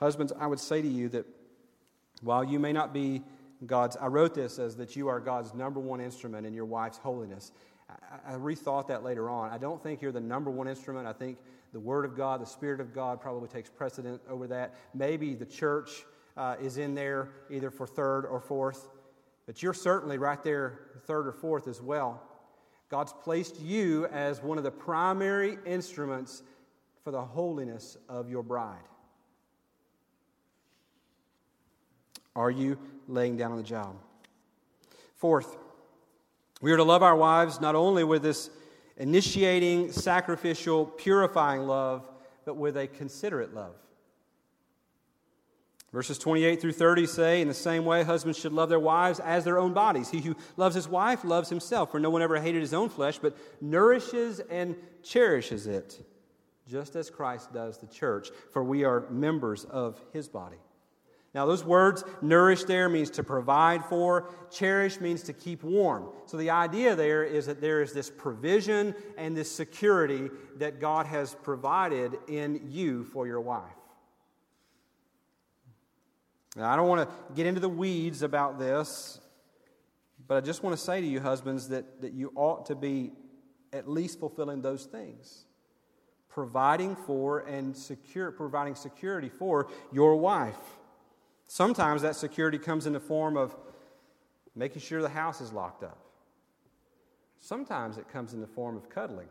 Husbands, 0.00 0.32
I 0.36 0.48
would 0.48 0.58
say 0.58 0.82
to 0.82 0.88
you 0.88 1.08
that 1.10 1.24
while 2.20 2.42
you 2.42 2.58
may 2.58 2.72
not 2.72 2.92
be 2.92 3.22
God's, 3.64 3.96
I 3.96 4.08
wrote 4.08 4.34
this 4.34 4.58
as 4.58 4.74
that 4.78 4.96
you 4.96 5.06
are 5.06 5.20
God's 5.20 5.54
number 5.54 5.78
one 5.78 6.00
instrument 6.00 6.48
in 6.48 6.52
your 6.52 6.64
wife's 6.64 6.98
holiness. 6.98 7.52
I, 8.26 8.32
rethought 8.32 8.88
that 8.88 9.02
later 9.02 9.28
on. 9.28 9.50
I 9.50 9.58
don't 9.58 9.82
think 9.82 10.02
you're 10.02 10.12
the 10.12 10.20
number 10.20 10.50
one 10.50 10.68
instrument. 10.68 11.06
I 11.06 11.12
think 11.12 11.38
the 11.72 11.80
Word 11.80 12.04
of 12.04 12.16
God, 12.16 12.40
the 12.40 12.46
Spirit 12.46 12.80
of 12.80 12.94
God 12.94 13.20
probably 13.20 13.48
takes 13.48 13.70
precedent 13.70 14.20
over 14.28 14.46
that. 14.48 14.74
Maybe 14.94 15.34
the 15.34 15.46
church 15.46 16.04
uh, 16.36 16.56
is 16.60 16.78
in 16.78 16.94
there 16.94 17.30
either 17.50 17.70
for 17.70 17.86
third 17.86 18.26
or 18.26 18.40
fourth, 18.40 18.88
but 19.46 19.62
you're 19.62 19.74
certainly 19.74 20.18
right 20.18 20.42
there, 20.44 20.80
third 21.06 21.26
or 21.26 21.32
fourth 21.32 21.68
as 21.68 21.80
well. 21.80 22.22
God's 22.88 23.14
placed 23.22 23.60
you 23.60 24.06
as 24.06 24.42
one 24.42 24.58
of 24.58 24.64
the 24.64 24.70
primary 24.70 25.58
instruments 25.64 26.42
for 27.02 27.10
the 27.10 27.22
holiness 27.22 27.96
of 28.08 28.28
your 28.28 28.42
bride. 28.42 28.76
Are 32.36 32.50
you 32.50 32.78
laying 33.08 33.36
down 33.36 33.50
on 33.50 33.56
the 33.56 33.62
job? 33.62 33.96
Fourth, 35.16 35.56
we 36.62 36.72
are 36.72 36.76
to 36.78 36.84
love 36.84 37.02
our 37.02 37.16
wives 37.16 37.60
not 37.60 37.74
only 37.74 38.04
with 38.04 38.22
this 38.22 38.48
initiating, 38.96 39.92
sacrificial, 39.92 40.86
purifying 40.86 41.66
love, 41.66 42.08
but 42.44 42.56
with 42.56 42.76
a 42.76 42.86
considerate 42.86 43.52
love. 43.52 43.74
Verses 45.92 46.18
28 46.18 46.60
through 46.60 46.72
30 46.72 47.06
say, 47.06 47.42
In 47.42 47.48
the 47.48 47.54
same 47.54 47.84
way, 47.84 48.02
husbands 48.04 48.38
should 48.38 48.52
love 48.52 48.70
their 48.70 48.80
wives 48.80 49.20
as 49.20 49.44
their 49.44 49.58
own 49.58 49.74
bodies. 49.74 50.08
He 50.08 50.20
who 50.20 50.36
loves 50.56 50.74
his 50.74 50.88
wife 50.88 51.24
loves 51.24 51.50
himself, 51.50 51.90
for 51.90 52.00
no 52.00 52.08
one 52.08 52.22
ever 52.22 52.40
hated 52.40 52.60
his 52.60 52.72
own 52.72 52.88
flesh, 52.88 53.18
but 53.18 53.36
nourishes 53.60 54.40
and 54.40 54.74
cherishes 55.02 55.66
it, 55.66 56.00
just 56.66 56.96
as 56.96 57.10
Christ 57.10 57.52
does 57.52 57.76
the 57.76 57.88
church, 57.88 58.30
for 58.52 58.64
we 58.64 58.84
are 58.84 59.04
members 59.10 59.64
of 59.64 60.00
his 60.12 60.28
body. 60.28 60.56
Now, 61.34 61.46
those 61.46 61.64
words, 61.64 62.04
nourish 62.20 62.64
there 62.64 62.90
means 62.90 63.08
to 63.10 63.24
provide 63.24 63.84
for, 63.86 64.28
cherish 64.50 65.00
means 65.00 65.22
to 65.22 65.32
keep 65.32 65.62
warm. 65.64 66.10
So, 66.26 66.36
the 66.36 66.50
idea 66.50 66.94
there 66.94 67.24
is 67.24 67.46
that 67.46 67.60
there 67.60 67.80
is 67.80 67.94
this 67.94 68.10
provision 68.10 68.94
and 69.16 69.34
this 69.34 69.50
security 69.50 70.28
that 70.56 70.78
God 70.78 71.06
has 71.06 71.34
provided 71.42 72.18
in 72.28 72.60
you 72.68 73.04
for 73.04 73.26
your 73.26 73.40
wife. 73.40 73.62
Now, 76.54 76.70
I 76.70 76.76
don't 76.76 76.88
want 76.88 77.08
to 77.08 77.14
get 77.34 77.46
into 77.46 77.60
the 77.60 77.68
weeds 77.68 78.22
about 78.22 78.58
this, 78.58 79.18
but 80.28 80.36
I 80.36 80.40
just 80.42 80.62
want 80.62 80.76
to 80.76 80.82
say 80.82 81.00
to 81.00 81.06
you, 81.06 81.18
husbands, 81.18 81.68
that, 81.68 82.02
that 82.02 82.12
you 82.12 82.30
ought 82.34 82.66
to 82.66 82.74
be 82.74 83.12
at 83.72 83.88
least 83.88 84.20
fulfilling 84.20 84.60
those 84.60 84.84
things 84.84 85.46
providing 86.28 86.96
for 86.96 87.40
and 87.40 87.76
secure, 87.76 88.30
providing 88.30 88.74
security 88.74 89.28
for 89.28 89.68
your 89.92 90.16
wife. 90.16 90.56
Sometimes 91.46 92.02
that 92.02 92.16
security 92.16 92.58
comes 92.58 92.86
in 92.86 92.92
the 92.92 93.00
form 93.00 93.36
of 93.36 93.54
making 94.54 94.80
sure 94.82 95.02
the 95.02 95.08
house 95.08 95.40
is 95.40 95.52
locked 95.52 95.82
up. 95.82 95.98
Sometimes 97.38 97.98
it 97.98 98.08
comes 98.08 98.34
in 98.34 98.40
the 98.40 98.46
form 98.46 98.76
of 98.76 98.88
cuddling. 98.88 99.28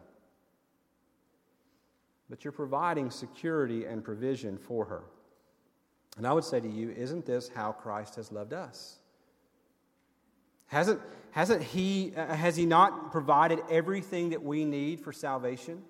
But 2.30 2.44
you're 2.44 2.52
providing 2.52 3.10
security 3.10 3.86
and 3.86 4.04
provision 4.04 4.58
for 4.58 4.86
her. 4.86 5.04
And 6.18 6.28
I 6.28 6.34
would 6.34 6.44
say 6.44 6.60
to 6.60 6.68
you, 6.68 6.92
isn't 6.92 7.26
this 7.26 7.50
how 7.50 7.72
Christ 7.72 8.16
has 8.16 8.32
loved 8.32 8.54
us? 8.54 8.98
Hasn't, 10.68 11.02
hasn't 11.32 11.64
he, 11.64 12.14
uh, 12.16 12.34
has 12.36 12.56
he 12.56 12.66
not 12.66 13.12
provided 13.12 13.60
everything 13.70 14.30
that 14.30 14.44
we 14.44 14.66
need 14.66 15.02
for 15.02 15.12
salvation? 15.12 15.82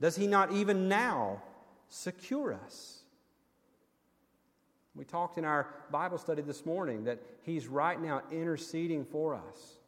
Does 0.00 0.16
he 0.16 0.26
not 0.26 0.52
even 0.52 0.88
now 0.88 1.42
secure 1.88 2.54
us. 2.54 2.98
We 4.94 5.04
talked 5.04 5.38
in 5.38 5.44
our 5.44 5.68
Bible 5.92 6.18
study 6.18 6.42
this 6.42 6.66
morning 6.66 7.04
that 7.04 7.22
He's 7.42 7.68
right 7.68 8.00
now 8.00 8.22
interceding 8.32 9.04
for 9.04 9.34
us. 9.34 9.78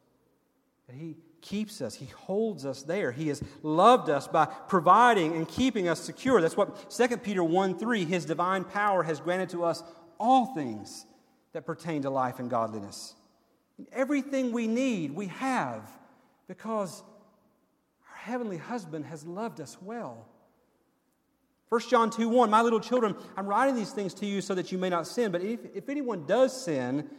That 0.87 0.95
He 0.95 1.17
keeps 1.41 1.81
us, 1.81 1.95
He 1.95 2.05
holds 2.05 2.65
us 2.65 2.83
there. 2.83 3.11
He 3.11 3.27
has 3.27 3.43
loved 3.61 4.09
us 4.09 4.27
by 4.27 4.45
providing 4.45 5.35
and 5.35 5.47
keeping 5.47 5.89
us 5.89 5.99
secure. 5.99 6.39
That's 6.41 6.55
what 6.55 6.89
2 6.89 7.17
Peter 7.17 7.43
1 7.43 7.77
3, 7.77 8.05
His 8.05 8.25
divine 8.25 8.63
power 8.63 9.03
has 9.03 9.19
granted 9.19 9.49
to 9.49 9.65
us 9.65 9.83
all 10.17 10.53
things 10.55 11.05
that 11.53 11.65
pertain 11.65 12.03
to 12.03 12.09
life 12.09 12.39
and 12.39 12.49
godliness. 12.49 13.15
Everything 13.91 14.51
we 14.51 14.67
need, 14.67 15.11
we 15.11 15.27
have 15.27 15.89
because 16.47 17.03
our 18.09 18.17
heavenly 18.17 18.57
husband 18.57 19.05
has 19.05 19.25
loved 19.25 19.59
us 19.59 19.77
well. 19.81 20.27
1 21.71 21.79
John 21.87 22.09
2 22.09 22.27
1, 22.27 22.49
my 22.49 22.61
little 22.61 22.81
children, 22.81 23.15
I'm 23.37 23.47
writing 23.47 23.75
these 23.75 23.91
things 23.91 24.13
to 24.15 24.25
you 24.25 24.41
so 24.41 24.53
that 24.55 24.73
you 24.73 24.77
may 24.77 24.89
not 24.89 25.07
sin. 25.07 25.31
But 25.31 25.41
if, 25.41 25.61
if 25.73 25.87
anyone 25.87 26.25
does 26.25 26.65
sin, 26.65 27.09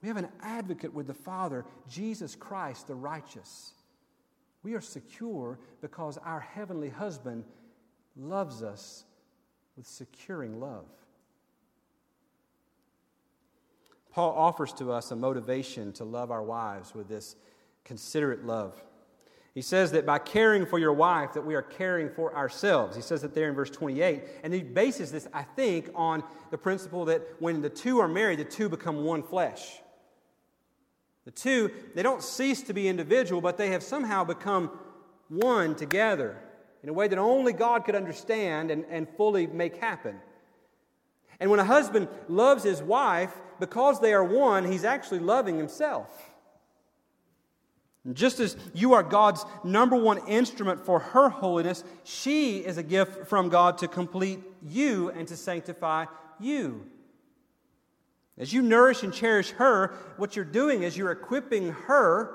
we 0.00 0.06
have 0.06 0.16
an 0.16 0.28
advocate 0.40 0.94
with 0.94 1.08
the 1.08 1.14
Father, 1.14 1.64
Jesus 1.88 2.36
Christ 2.36 2.86
the 2.86 2.94
righteous. 2.94 3.72
We 4.62 4.74
are 4.74 4.80
secure 4.80 5.58
because 5.80 6.16
our 6.18 6.38
heavenly 6.38 6.90
husband 6.90 7.42
loves 8.16 8.62
us 8.62 9.02
with 9.76 9.88
securing 9.88 10.60
love. 10.60 10.86
Paul 14.12 14.32
offers 14.36 14.72
to 14.74 14.92
us 14.92 15.10
a 15.10 15.16
motivation 15.16 15.92
to 15.94 16.04
love 16.04 16.30
our 16.30 16.44
wives 16.44 16.94
with 16.94 17.08
this 17.08 17.34
considerate 17.82 18.46
love. 18.46 18.80
He 19.54 19.60
says 19.62 19.92
that 19.92 20.06
by 20.06 20.18
caring 20.18 20.64
for 20.64 20.78
your 20.78 20.94
wife, 20.94 21.34
that 21.34 21.44
we 21.44 21.54
are 21.54 21.62
caring 21.62 22.08
for 22.08 22.34
ourselves. 22.34 22.96
He 22.96 23.02
says 23.02 23.20
that 23.20 23.34
there 23.34 23.48
in 23.48 23.54
verse 23.54 23.70
28. 23.70 24.22
And 24.42 24.54
he 24.54 24.62
bases 24.62 25.12
this, 25.12 25.28
I 25.32 25.42
think, 25.42 25.90
on 25.94 26.24
the 26.50 26.56
principle 26.56 27.04
that 27.06 27.22
when 27.38 27.60
the 27.60 27.68
two 27.68 27.98
are 28.00 28.08
married, 28.08 28.38
the 28.38 28.44
two 28.44 28.70
become 28.70 29.04
one 29.04 29.22
flesh. 29.22 29.80
The 31.26 31.30
two, 31.30 31.70
they 31.94 32.02
don't 32.02 32.22
cease 32.22 32.62
to 32.62 32.72
be 32.72 32.88
individual, 32.88 33.40
but 33.42 33.58
they 33.58 33.70
have 33.70 33.82
somehow 33.82 34.24
become 34.24 34.70
one 35.28 35.74
together 35.74 36.38
in 36.82 36.88
a 36.88 36.92
way 36.92 37.06
that 37.08 37.18
only 37.18 37.52
God 37.52 37.84
could 37.84 37.94
understand 37.94 38.70
and, 38.70 38.86
and 38.88 39.06
fully 39.16 39.46
make 39.46 39.76
happen. 39.76 40.16
And 41.38 41.50
when 41.50 41.60
a 41.60 41.64
husband 41.64 42.08
loves 42.28 42.64
his 42.64 42.82
wife, 42.82 43.34
because 43.60 44.00
they 44.00 44.14
are 44.14 44.24
one, 44.24 44.64
he's 44.64 44.84
actually 44.84 45.20
loving 45.20 45.58
himself. 45.58 46.31
Just 48.12 48.40
as 48.40 48.56
you 48.74 48.94
are 48.94 49.02
God's 49.04 49.44
number 49.62 49.94
one 49.94 50.26
instrument 50.26 50.84
for 50.84 50.98
her 50.98 51.28
holiness, 51.28 51.84
she 52.02 52.58
is 52.58 52.76
a 52.76 52.82
gift 52.82 53.28
from 53.28 53.48
God 53.48 53.78
to 53.78 53.88
complete 53.88 54.40
you 54.60 55.10
and 55.10 55.28
to 55.28 55.36
sanctify 55.36 56.06
you. 56.40 56.84
As 58.36 58.52
you 58.52 58.60
nourish 58.60 59.04
and 59.04 59.12
cherish 59.12 59.50
her, 59.50 59.94
what 60.16 60.34
you're 60.34 60.44
doing 60.44 60.82
is 60.82 60.96
you're 60.96 61.12
equipping 61.12 61.70
her 61.72 62.34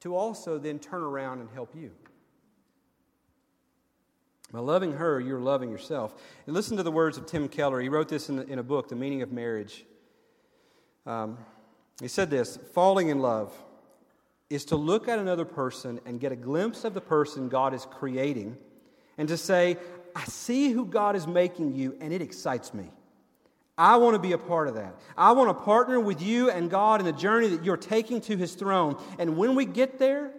to 0.00 0.14
also 0.14 0.58
then 0.58 0.78
turn 0.78 1.02
around 1.02 1.40
and 1.40 1.48
help 1.50 1.74
you. 1.74 1.90
By 4.52 4.60
loving 4.60 4.92
her, 4.92 5.18
you're 5.18 5.40
loving 5.40 5.70
yourself. 5.70 6.14
And 6.46 6.54
listen 6.54 6.76
to 6.76 6.84
the 6.84 6.92
words 6.92 7.18
of 7.18 7.26
Tim 7.26 7.48
Keller. 7.48 7.80
He 7.80 7.88
wrote 7.88 8.08
this 8.08 8.28
in, 8.28 8.40
in 8.48 8.60
a 8.60 8.62
book, 8.62 8.88
The 8.88 8.94
Meaning 8.94 9.22
of 9.22 9.32
Marriage. 9.32 9.84
Um, 11.06 11.38
he 12.00 12.06
said 12.06 12.30
this 12.30 12.56
Falling 12.72 13.08
in 13.08 13.18
love 13.18 13.52
is 14.50 14.64
to 14.66 14.76
look 14.76 15.08
at 15.08 15.18
another 15.18 15.44
person 15.44 16.00
and 16.06 16.20
get 16.20 16.32
a 16.32 16.36
glimpse 16.36 16.84
of 16.84 16.94
the 16.94 17.00
person 17.00 17.48
God 17.48 17.74
is 17.74 17.86
creating 17.86 18.56
and 19.16 19.28
to 19.28 19.36
say, 19.36 19.76
I 20.14 20.24
see 20.24 20.70
who 20.70 20.86
God 20.86 21.16
is 21.16 21.26
making 21.26 21.74
you, 21.74 21.96
and 22.00 22.12
it 22.12 22.22
excites 22.22 22.72
me. 22.72 22.90
I 23.76 23.96
want 23.96 24.14
to 24.14 24.20
be 24.20 24.32
a 24.32 24.38
part 24.38 24.68
of 24.68 24.74
that. 24.74 24.94
I 25.16 25.32
want 25.32 25.50
to 25.50 25.64
partner 25.64 25.98
with 25.98 26.22
you 26.22 26.50
and 26.50 26.70
God 26.70 27.00
in 27.00 27.06
the 27.06 27.12
journey 27.12 27.48
that 27.48 27.64
you're 27.64 27.76
taking 27.76 28.20
to 28.22 28.36
His 28.36 28.54
throne. 28.54 28.96
And 29.18 29.36
when 29.36 29.56
we 29.56 29.64
get 29.64 29.98
there, 29.98 30.30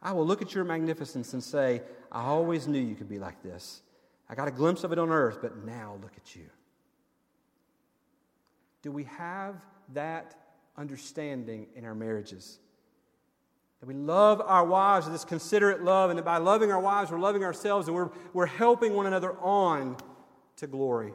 I 0.00 0.12
will 0.12 0.24
look 0.24 0.42
at 0.42 0.54
your 0.54 0.62
magnificence 0.62 1.32
and 1.32 1.42
say, 1.42 1.82
I 2.12 2.22
always 2.22 2.68
knew 2.68 2.78
you 2.78 2.94
could 2.94 3.08
be 3.08 3.18
like 3.18 3.42
this. 3.42 3.82
I 4.28 4.36
got 4.36 4.46
a 4.46 4.52
glimpse 4.52 4.84
of 4.84 4.92
it 4.92 4.98
on 4.98 5.10
earth, 5.10 5.38
but 5.42 5.64
now 5.64 5.98
look 6.00 6.12
at 6.16 6.36
you. 6.36 6.46
Do 8.82 8.92
we 8.92 9.04
have 9.04 9.56
that 9.94 10.36
understanding 10.76 11.66
in 11.74 11.84
our 11.84 11.94
marriages? 11.94 12.60
That 13.86 13.94
we 13.94 14.00
love 14.00 14.42
our 14.44 14.64
wives 14.64 15.06
with 15.06 15.14
this 15.14 15.24
considerate 15.24 15.82
love, 15.82 16.10
and 16.10 16.18
that 16.18 16.24
by 16.24 16.38
loving 16.38 16.72
our 16.72 16.80
wives, 16.80 17.10
we're 17.10 17.18
loving 17.18 17.44
ourselves 17.44 17.86
and 17.86 17.96
we're, 17.96 18.10
we're 18.32 18.46
helping 18.46 18.94
one 18.94 19.06
another 19.06 19.38
on 19.38 19.96
to 20.56 20.66
glory. 20.66 21.12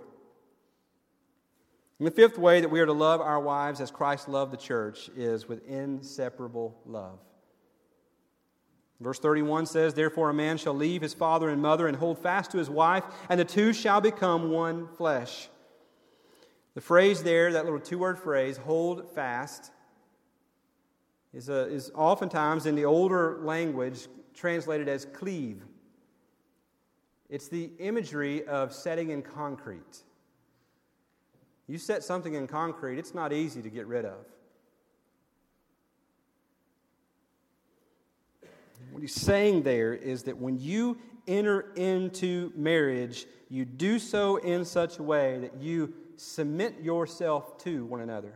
And 2.00 2.08
the 2.08 2.12
fifth 2.12 2.38
way 2.38 2.62
that 2.62 2.70
we 2.70 2.80
are 2.80 2.86
to 2.86 2.94
love 2.94 3.22
our 3.22 3.40
wives 3.40 3.82
as 3.82 3.92
Christ 3.92 4.28
loved 4.30 4.54
the 4.54 4.58
church 4.58 5.10
is 5.16 5.48
with 5.48 5.68
inseparable 5.68 6.78
love. 6.86 7.20
Verse 9.00 9.20
31 9.20 9.66
says, 9.66 9.94
Therefore, 9.94 10.30
a 10.30 10.34
man 10.34 10.58
shall 10.58 10.74
leave 10.74 11.02
his 11.02 11.14
father 11.14 11.50
and 11.50 11.62
mother 11.62 11.88
and 11.88 11.98
hold 11.98 12.20
fast 12.20 12.52
to 12.52 12.58
his 12.58 12.70
wife, 12.70 13.04
and 13.30 13.40
the 13.40 13.46
two 13.46 13.74
shall 13.74 14.00
become 14.00 14.52
one 14.52 14.88
flesh. 14.96 15.50
The 16.76 16.82
phrase 16.82 17.24
there, 17.24 17.52
that 17.52 17.66
little 17.66 17.80
two 17.80 17.98
word 17.98 18.18
phrase, 18.20 18.58
hold 18.58 19.14
fast, 19.14 19.72
is, 21.34 21.50
a, 21.50 21.68
is 21.68 21.92
oftentimes 21.96 22.66
in 22.66 22.76
the 22.76 22.86
older 22.86 23.40
language 23.42 24.08
translated 24.34 24.88
as 24.88 25.06
cleave. 25.06 25.64
It's 27.30 27.48
the 27.48 27.72
imagery 27.80 28.46
of 28.48 28.74
setting 28.74 29.12
in 29.12 29.22
concrete. 29.22 30.04
You 31.68 31.78
set 31.78 32.04
something 32.04 32.34
in 32.34 32.48
concrete, 32.48 33.00
it's 33.00 33.14
not 33.14 33.32
easy 33.32 33.62
to 33.62 33.70
get 33.70 33.88
rid 33.88 34.04
of. 34.04 34.26
What 38.92 39.02
he's 39.02 39.16
saying 39.16 39.64
there 39.64 39.94
is 39.94 40.24
that 40.24 40.38
when 40.38 40.60
you 40.60 40.98
enter 41.28 41.72
into 41.76 42.52
marriage, 42.56 43.26
you 43.50 43.64
do 43.64 44.00
so 44.00 44.36
in 44.38 44.66
such 44.66 45.00
a 45.00 45.04
way 45.04 45.40
that 45.40 45.62
you 45.62 45.94
submit 46.18 46.82
yourself 46.82 47.58
to 47.60 47.86
one 47.86 48.02
another. 48.02 48.34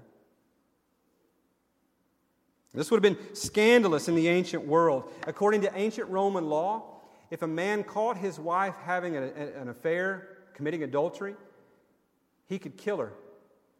This 2.76 2.92
would 2.92 3.04
have 3.04 3.16
been 3.16 3.36
scandalous 3.36 4.08
in 4.08 4.16
the 4.16 4.28
ancient 4.28 4.66
world. 4.66 5.12
According 5.26 5.62
to 5.62 5.78
ancient 5.78 6.10
Roman 6.10 6.50
law, 6.50 7.02
if 7.32 7.42
a 7.42 7.48
man 7.48 7.84
caught 7.84 8.18
his 8.18 8.40
wife 8.40 8.76
having 8.84 9.16
an 9.16 9.70
affair, 9.70 10.30
committing 10.54 10.84
adultery, 10.84 11.36
he 12.48 12.60
could 12.60 12.78
kill 12.78 12.98
her 12.98 13.14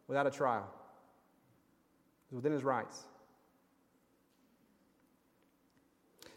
without 0.08 0.26
a 0.26 0.30
trial. 0.30 0.68
It 2.30 2.34
was 2.34 2.42
within 2.42 2.52
his 2.52 2.64
rights. 2.64 3.02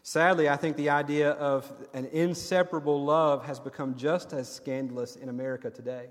Sadly, 0.02 0.48
I 0.48 0.56
think 0.56 0.76
the 0.76 0.90
idea 0.90 1.30
of 1.32 1.70
an 1.92 2.06
inseparable 2.06 3.04
love 3.04 3.44
has 3.44 3.60
become 3.60 3.96
just 3.96 4.32
as 4.32 4.52
scandalous 4.52 5.16
in 5.16 5.28
America 5.28 5.70
today. 5.70 6.08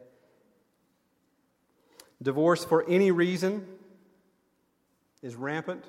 Divorce 2.21 2.63
for 2.63 2.87
any 2.87 3.11
reason 3.11 3.65
is 5.21 5.35
rampant. 5.35 5.85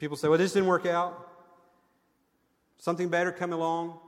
People 0.00 0.16
say, 0.16 0.28
well, 0.28 0.38
this 0.38 0.54
didn't 0.54 0.68
work 0.68 0.86
out. 0.86 1.28
Something 2.78 3.10
better 3.10 3.30
come 3.30 3.52
along. 3.52 3.98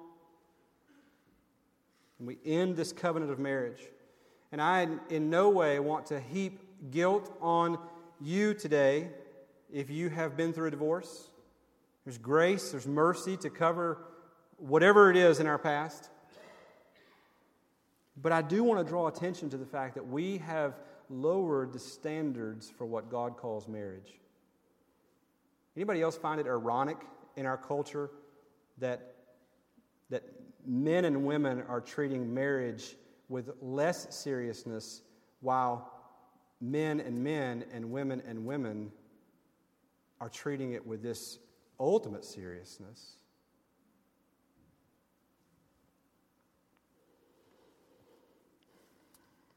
And 2.18 2.26
we 2.26 2.38
end 2.46 2.76
this 2.76 2.92
covenant 2.92 3.30
of 3.30 3.38
marriage. 3.38 3.80
And 4.52 4.60
I, 4.60 4.88
in 5.10 5.28
no 5.28 5.50
way, 5.50 5.78
want 5.80 6.06
to 6.06 6.18
heap 6.18 6.60
guilt 6.90 7.36
on 7.42 7.78
you 8.22 8.54
today 8.54 9.10
if 9.70 9.90
you 9.90 10.08
have 10.08 10.34
been 10.34 10.54
through 10.54 10.68
a 10.68 10.70
divorce. 10.70 11.28
There's 12.06 12.16
grace, 12.16 12.70
there's 12.70 12.86
mercy 12.86 13.36
to 13.36 13.50
cover 13.50 13.98
whatever 14.56 15.10
it 15.10 15.16
is 15.16 15.40
in 15.40 15.46
our 15.46 15.58
past. 15.58 16.08
But 18.16 18.32
I 18.32 18.40
do 18.40 18.64
want 18.64 18.84
to 18.84 18.90
draw 18.90 19.08
attention 19.08 19.50
to 19.50 19.58
the 19.58 19.66
fact 19.66 19.94
that 19.96 20.08
we 20.08 20.38
have 20.38 20.74
lowered 21.10 21.74
the 21.74 21.78
standards 21.78 22.70
for 22.70 22.86
what 22.86 23.10
God 23.10 23.36
calls 23.36 23.68
marriage. 23.68 24.21
Anybody 25.76 26.02
else 26.02 26.16
find 26.16 26.40
it 26.40 26.46
ironic 26.46 26.98
in 27.36 27.46
our 27.46 27.56
culture 27.56 28.10
that, 28.78 29.14
that 30.10 30.22
men 30.66 31.04
and 31.04 31.24
women 31.24 31.62
are 31.68 31.80
treating 31.80 32.32
marriage 32.32 32.96
with 33.28 33.50
less 33.60 34.14
seriousness 34.14 35.02
while 35.40 35.90
men 36.60 37.00
and 37.00 37.18
men 37.18 37.64
and 37.72 37.90
women 37.90 38.22
and 38.26 38.44
women 38.44 38.92
are 40.20 40.28
treating 40.28 40.72
it 40.72 40.86
with 40.86 41.02
this 41.02 41.38
ultimate 41.80 42.24
seriousness? 42.24 43.16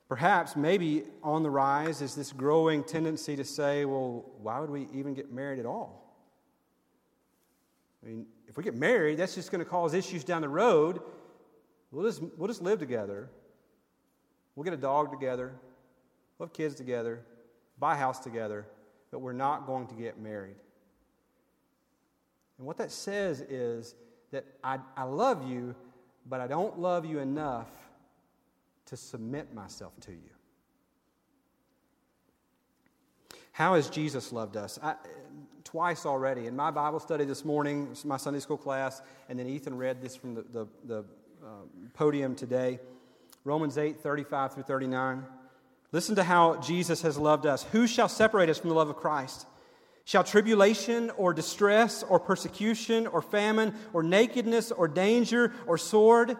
Perhaps, 0.08 0.56
maybe 0.56 1.04
on 1.24 1.44
the 1.44 1.50
rise 1.50 2.02
is 2.02 2.16
this 2.16 2.32
growing 2.32 2.84
tendency 2.84 3.36
to 3.36 3.44
say, 3.44 3.86
well, 3.86 4.24
why 4.42 4.60
would 4.60 4.70
we 4.70 4.88
even 4.94 5.14
get 5.14 5.32
married 5.32 5.60
at 5.60 5.66
all? 5.66 6.05
I 8.06 8.10
mean, 8.10 8.26
if 8.48 8.56
we 8.56 8.64
get 8.64 8.76
married, 8.76 9.18
that's 9.18 9.34
just 9.34 9.52
going 9.52 9.64
to 9.64 9.70
cause 9.70 9.94
issues 9.94 10.24
down 10.24 10.44
the 10.44 10.50
road. 10.50 11.02
We'll 11.92 12.06
just, 12.06 12.22
we'll 12.38 12.48
just 12.48 12.62
live 12.62 12.78
together. 12.78 13.30
We'll 14.56 14.64
get 14.64 14.74
a 14.74 14.78
dog 14.78 15.12
together. 15.12 15.54
We'll 16.38 16.48
have 16.48 16.54
kids 16.54 16.76
together. 16.76 17.22
Buy 17.80 17.96
a 17.96 17.98
house 17.98 18.20
together. 18.20 18.68
But 19.12 19.20
we're 19.20 19.34
not 19.34 19.66
going 19.66 19.88
to 19.88 19.96
get 19.96 20.20
married. 20.20 20.56
And 22.58 22.68
what 22.68 22.78
that 22.78 22.92
says 22.92 23.42
is 23.42 23.96
that 24.32 24.46
I, 24.64 24.80
I 24.96 25.04
love 25.04 25.50
you, 25.50 25.76
but 26.28 26.42
I 26.42 26.48
don't 26.48 26.80
love 26.80 27.06
you 27.06 27.20
enough 27.20 27.70
to 28.86 28.98
submit 28.98 29.54
myself 29.54 29.94
to 30.02 30.12
you. 30.12 30.30
How 33.52 33.76
has 33.76 33.90
Jesus 33.90 34.32
loved 34.32 34.58
us? 34.58 34.78
I, 34.84 34.96
twice 35.76 36.06
already. 36.06 36.48
In 36.48 36.56
my 36.56 36.72
Bible 36.72 37.02
study 37.02 37.26
this 37.26 37.44
morning, 37.44 37.94
my 38.06 38.16
Sunday 38.16 38.40
school 38.40 38.56
class, 38.56 39.02
and 39.28 39.38
then 39.38 39.46
Ethan 39.46 39.78
read 39.78 40.02
this 40.02 40.16
from 40.16 40.34
the, 40.34 40.44
the, 40.44 40.68
the 40.86 41.00
uh, 41.44 41.50
podium 41.94 42.34
today 42.34 42.80
Romans 43.44 43.78
8 43.78 44.00
35 44.00 44.54
through 44.54 44.64
39. 44.64 45.26
Listen 45.92 46.16
to 46.16 46.24
how 46.24 46.56
Jesus 46.62 47.02
has 47.02 47.18
loved 47.18 47.46
us. 47.46 47.64
Who 47.74 47.88
shall 47.88 48.08
separate 48.08 48.48
us 48.48 48.58
from 48.58 48.70
the 48.70 48.74
love 48.74 48.88
of 48.88 48.96
Christ? 48.96 49.48
Shall 50.06 50.24
tribulation 50.24 51.10
or 51.18 51.34
distress 51.34 52.04
or 52.04 52.22
persecution 52.22 53.06
or 53.06 53.22
famine 53.22 53.76
or 53.92 54.02
nakedness 54.02 54.72
or 54.72 54.88
danger 54.88 55.52
or 55.68 55.78
sword? 55.78 56.38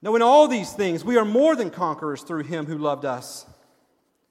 No, 0.00 0.16
in 0.16 0.22
all 0.22 0.48
these 0.48 0.72
things 0.72 1.04
we 1.04 1.18
are 1.18 1.26
more 1.26 1.54
than 1.56 1.68
conquerors 1.68 2.22
through 2.22 2.44
him 2.44 2.64
who 2.64 2.78
loved 2.78 3.04
us. 3.04 3.44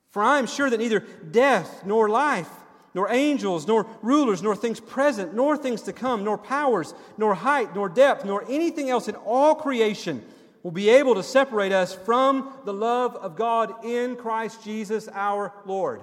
For 0.10 0.24
I 0.24 0.40
am 0.40 0.48
sure 0.48 0.68
that 0.68 0.80
neither 0.80 1.02
death 1.30 1.86
nor 1.86 2.10
life, 2.10 2.50
nor 2.94 3.12
angels, 3.12 3.68
nor 3.68 3.88
rulers, 4.02 4.44
nor 4.44 4.56
things 4.56 4.80
present, 4.80 5.34
nor 5.34 5.58
things 5.58 5.82
to 5.84 5.94
come, 5.94 6.24
nor 6.24 6.38
powers, 6.38 6.94
nor 7.18 7.34
height, 7.34 7.76
nor 7.76 7.90
depth, 7.90 8.26
nor 8.26 8.44
anything 8.50 8.90
else 8.90 9.08
in 9.08 9.16
all 9.16 9.56
creation 9.56 10.24
will 10.62 10.72
be 10.72 10.90
able 10.90 11.16
to 11.16 11.24
separate 11.24 11.72
us 11.72 11.94
from 11.94 12.54
the 12.66 12.74
love 12.74 13.16
of 13.16 13.36
God 13.36 13.84
in 13.86 14.16
Christ 14.16 14.64
Jesus 14.64 15.10
our 15.12 15.54
Lord. 15.66 16.02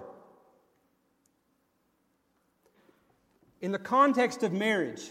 In 3.60 3.72
the 3.72 3.78
context 3.78 4.42
of 4.42 4.52
marriage, 4.52 5.02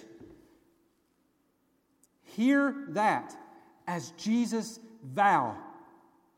hear 2.23 2.85
that 2.89 3.35
as 3.87 4.11
Jesus' 4.11 4.79
vow 5.03 5.57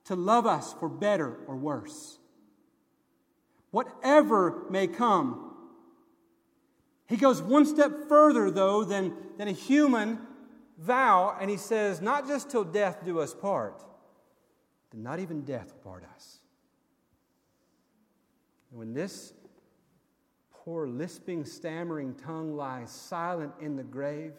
to 0.05 0.15
love 0.15 0.45
us 0.45 0.73
for 0.79 0.89
better 0.89 1.37
or 1.47 1.55
worse. 1.55 2.17
Whatever 3.71 4.65
may 4.69 4.87
come. 4.87 5.47
He 7.07 7.17
goes 7.17 7.41
one 7.41 7.65
step 7.65 7.91
further, 8.07 8.51
though, 8.51 8.83
than, 8.83 9.13
than 9.37 9.47
a 9.47 9.53
human 9.53 10.19
vow, 10.77 11.35
and 11.39 11.49
he 11.49 11.57
says, 11.57 12.01
Not 12.01 12.27
just 12.27 12.49
till 12.49 12.63
death 12.63 13.03
do 13.03 13.19
us 13.19 13.33
part, 13.33 13.83
but 14.89 14.99
not 14.99 15.19
even 15.19 15.41
death 15.41 15.73
will 15.73 15.83
part 15.83 16.03
us. 16.15 16.39
And 18.69 18.79
when 18.79 18.93
this 18.93 19.33
poor, 20.51 20.87
lisping, 20.87 21.45
stammering 21.45 22.15
tongue 22.15 22.55
lies 22.55 22.91
silent 22.91 23.53
in 23.59 23.75
the 23.75 23.83
grave, 23.83 24.33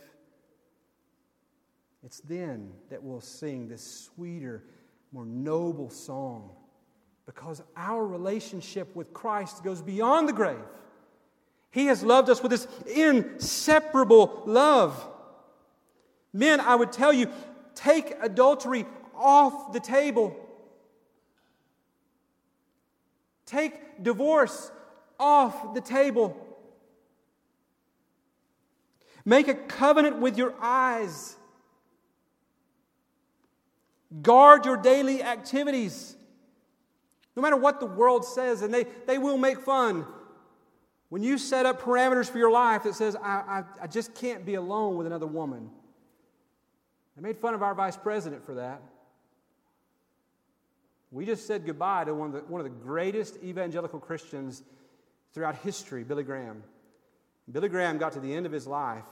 It's 2.04 2.20
then 2.20 2.72
that 2.90 3.02
we'll 3.02 3.20
sing 3.20 3.68
this 3.68 4.10
sweeter, 4.14 4.64
more 5.10 5.26
noble 5.26 5.90
song 5.90 6.50
because 7.26 7.62
our 7.76 8.04
relationship 8.04 8.94
with 8.96 9.12
Christ 9.12 9.62
goes 9.62 9.80
beyond 9.80 10.28
the 10.28 10.32
grave. 10.32 10.58
He 11.70 11.86
has 11.86 12.02
loved 12.02 12.28
us 12.28 12.42
with 12.42 12.50
this 12.50 12.66
inseparable 12.86 14.42
love. 14.44 15.08
Men, 16.32 16.60
I 16.60 16.74
would 16.74 16.92
tell 16.92 17.12
you, 17.12 17.28
take 17.74 18.14
adultery 18.20 18.86
off 19.14 19.72
the 19.72 19.80
table. 19.80 20.36
Take 23.46 24.02
divorce 24.02 24.70
off 25.18 25.74
the 25.74 25.80
table. 25.80 26.36
Make 29.24 29.48
a 29.48 29.54
covenant 29.54 30.18
with 30.18 30.36
your 30.36 30.54
eyes. 30.60 31.36
Guard 34.20 34.66
your 34.66 34.76
daily 34.76 35.22
activities. 35.22 36.16
No 37.34 37.42
matter 37.42 37.56
what 37.56 37.80
the 37.80 37.86
world 37.86 38.24
says, 38.24 38.62
and 38.62 38.72
they, 38.72 38.84
they 39.06 39.18
will 39.18 39.38
make 39.38 39.60
fun. 39.60 40.04
When 41.08 41.22
you 41.22 41.38
set 41.38 41.66
up 41.66 41.82
parameters 41.82 42.30
for 42.30 42.38
your 42.38 42.50
life 42.50 42.84
that 42.84 42.94
says, 42.94 43.16
I, 43.16 43.20
I, 43.22 43.64
I 43.82 43.86
just 43.86 44.14
can't 44.14 44.44
be 44.44 44.54
alone 44.54 44.96
with 44.96 45.06
another 45.06 45.26
woman. 45.26 45.70
They 47.16 47.22
made 47.22 47.36
fun 47.38 47.54
of 47.54 47.62
our 47.62 47.74
vice 47.74 47.96
president 47.96 48.44
for 48.44 48.54
that. 48.54 48.80
We 51.10 51.26
just 51.26 51.46
said 51.46 51.66
goodbye 51.66 52.04
to 52.04 52.14
one 52.14 52.28
of 52.28 52.32
the, 52.32 52.40
one 52.50 52.60
of 52.60 52.64
the 52.64 52.84
greatest 52.84 53.36
evangelical 53.44 54.00
Christians 54.00 54.62
throughout 55.34 55.56
history, 55.56 56.04
Billy 56.04 56.24
Graham. 56.24 56.62
Billy 57.50 57.68
Graham 57.68 57.98
got 57.98 58.12
to 58.12 58.20
the 58.20 58.32
end 58.32 58.46
of 58.46 58.52
his 58.52 58.66
life 58.66 59.04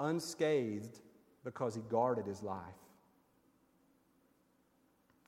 unscathed 0.00 0.98
because 1.44 1.74
he 1.74 1.80
guarded 1.88 2.26
his 2.26 2.42
life. 2.42 2.58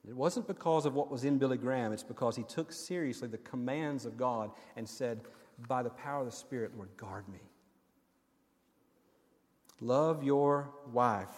It 0.08 0.16
wasn't 0.16 0.46
because 0.46 0.86
of 0.86 0.94
what 0.94 1.10
was 1.10 1.24
in 1.24 1.38
Billy 1.38 1.58
Graham, 1.58 1.92
it's 1.92 2.02
because 2.02 2.36
he 2.36 2.42
took 2.42 2.72
seriously 2.72 3.28
the 3.28 3.38
commands 3.38 4.06
of 4.06 4.16
God 4.16 4.50
and 4.76 4.88
said, 4.88 5.20
By 5.68 5.82
the 5.82 5.90
power 5.90 6.20
of 6.20 6.26
the 6.26 6.32
Spirit, 6.32 6.72
Lord, 6.76 6.96
guard 6.96 7.28
me. 7.28 7.40
Love 9.80 10.22
your 10.24 10.70
wife 10.92 11.28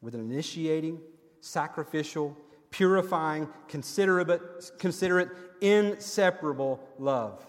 with 0.00 0.14
an 0.14 0.20
initiating, 0.20 1.00
sacrificial, 1.40 2.36
purifying, 2.70 3.48
considerate, 3.68 4.70
considerate, 4.78 5.30
inseparable 5.60 6.80
love. 6.98 7.44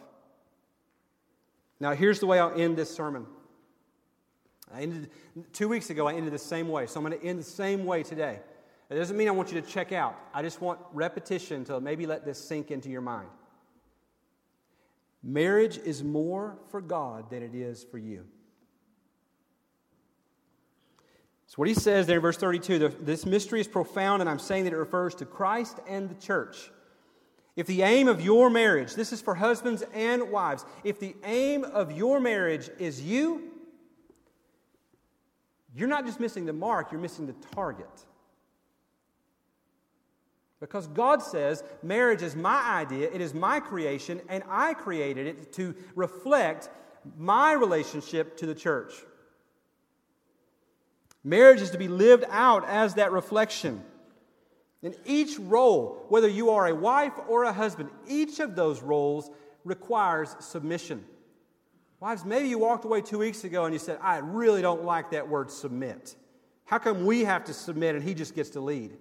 Now, 1.80 1.94
here's 1.94 2.20
the 2.20 2.26
way 2.26 2.40
I'll 2.40 2.60
end 2.60 2.78
this 2.78 2.94
sermon. 2.94 3.26
I 4.74 4.82
ended 4.82 5.10
two 5.54 5.68
weeks 5.68 5.90
ago. 5.90 6.08
I 6.08 6.14
ended 6.14 6.34
the 6.34 6.38
same 6.38 6.70
way, 6.70 6.86
so 6.86 7.00
I'm 7.00 7.06
going 7.06 7.20
to 7.20 7.26
end 7.26 7.40
the 7.40 7.44
same 7.44 7.86
way 7.86 8.04
today. 8.04 8.40
It 8.90 8.96
doesn't 8.96 9.16
mean 9.16 9.28
I 9.28 9.32
want 9.32 9.52
you 9.52 9.62
to 9.62 9.68
check 9.68 9.92
out. 9.92 10.18
I 10.34 10.42
just 10.42 10.62
want 10.62 10.80
repetition 10.94 11.64
to 11.66 11.80
maybe 11.80 12.08
let 12.08 12.26
this 12.26 12.44
sink 12.44 12.72
into 12.72 12.90
your 12.90 13.02
mind. 13.02 13.30
Marriage 15.22 15.78
is 15.78 16.04
more 16.04 16.58
for 16.70 16.82
God 16.82 17.30
than 17.30 17.44
it 17.44 17.54
is 17.54 17.84
for 17.84 17.98
you. 17.98 18.26
So, 21.46 21.56
what 21.56 21.68
he 21.68 21.74
says 21.74 22.08
there 22.08 22.18
in 22.18 22.22
verse 22.22 22.38
32 22.38 22.90
this 23.02 23.26
mystery 23.26 23.60
is 23.60 23.68
profound, 23.68 24.22
and 24.22 24.30
I'm 24.30 24.40
saying 24.40 24.64
that 24.66 24.74
it 24.74 24.78
refers 24.78 25.16
to 25.16 25.26
Christ 25.26 25.80
and 25.88 26.10
the 26.10 26.16
church. 26.16 26.72
If 27.56 27.68
the 27.68 27.82
aim 27.82 28.08
of 28.08 28.22
your 28.22 28.50
marriage, 28.50 28.94
this 28.96 29.12
is 29.12 29.22
for 29.22 29.36
husbands 29.36 29.84
and 29.94 30.32
wives, 30.32 30.64
if 30.84 31.00
the 31.00 31.16
aim 31.26 31.64
of 31.64 31.92
your 31.92 32.20
marriage 32.20 32.70
is 32.80 33.02
you, 33.02 33.52
you're 35.76 35.90
not 35.90 36.06
just 36.06 36.20
missing 36.20 36.46
the 36.46 36.54
mark, 36.54 36.92
you're 36.92 37.02
missing 37.02 37.28
the 37.28 37.36
target. 37.54 38.06
Because 40.60 40.88
God 40.88 41.24
says 41.24 41.64
marriage 41.82 42.22
is 42.22 42.36
my 42.36 42.62
idea, 42.62 43.10
it 43.12 43.22
is 43.22 43.34
my 43.34 43.60
creation, 43.60 44.22
and 44.28 44.44
I 44.50 44.74
created 44.74 45.28
it 45.28 45.54
to 45.54 45.74
reflect 45.96 46.70
my 47.18 47.54
relationship 47.54 48.38
to 48.38 48.46
the 48.46 48.56
church. 48.56 48.94
Marriage 51.24 51.62
is 51.62 51.72
to 51.72 51.78
be 51.78 51.88
lived 51.88 52.26
out 52.30 52.68
as 52.68 52.96
that 52.96 53.12
reflection. 53.12 53.84
In 54.82 54.96
each 55.06 55.38
role, 55.38 56.06
whether 56.08 56.28
you 56.28 56.52
are 56.52 56.68
a 56.68 56.76
wife 56.76 57.14
or 57.28 57.44
a 57.44 57.54
husband, 57.54 57.90
each 58.08 58.40
of 58.40 58.56
those 58.56 58.82
roles 58.82 59.30
requires 59.66 60.36
submission. 60.40 61.04
Wives, 62.00 62.24
maybe 62.24 62.48
you 62.48 62.58
walked 62.58 62.86
away 62.86 63.02
two 63.02 63.18
weeks 63.18 63.44
ago 63.44 63.66
and 63.66 63.74
you 63.74 63.80
said, 63.80 64.00
I 64.02 64.20
really 64.20 64.62
don't 64.62 64.86
like 64.86 65.12
that 65.12 65.28
word 65.28 65.52
submit. 65.52 66.16
How 66.64 66.78
come 66.78 67.06
we 67.06 67.26
have 67.26 67.44
to 67.46 67.54
submit 67.54 67.96
and 67.96 68.04
he 68.04 68.14
just 68.14 68.36
gets 68.36 68.52
to 68.52 68.62
lead? 68.62 68.96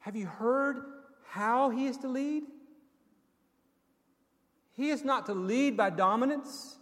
Have 0.00 0.16
you 0.16 0.26
heard 0.26 0.80
how 1.28 1.70
he 1.70 1.86
is 1.86 1.96
to 1.98 2.08
lead? 2.08 2.44
He 4.72 4.90
is 4.90 5.04
not 5.04 5.26
to 5.26 5.34
lead 5.34 5.76
by 5.76 5.90
dominance, 5.90 6.76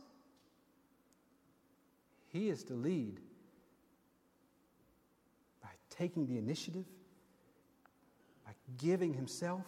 he 2.29 2.49
is 2.49 2.63
to 2.65 2.75
lead 2.75 3.19
by 5.63 5.71
taking 5.91 6.27
the 6.27 6.39
initiative, 6.39 6.85
by 8.47 8.53
giving 8.77 9.15
himself, 9.15 9.67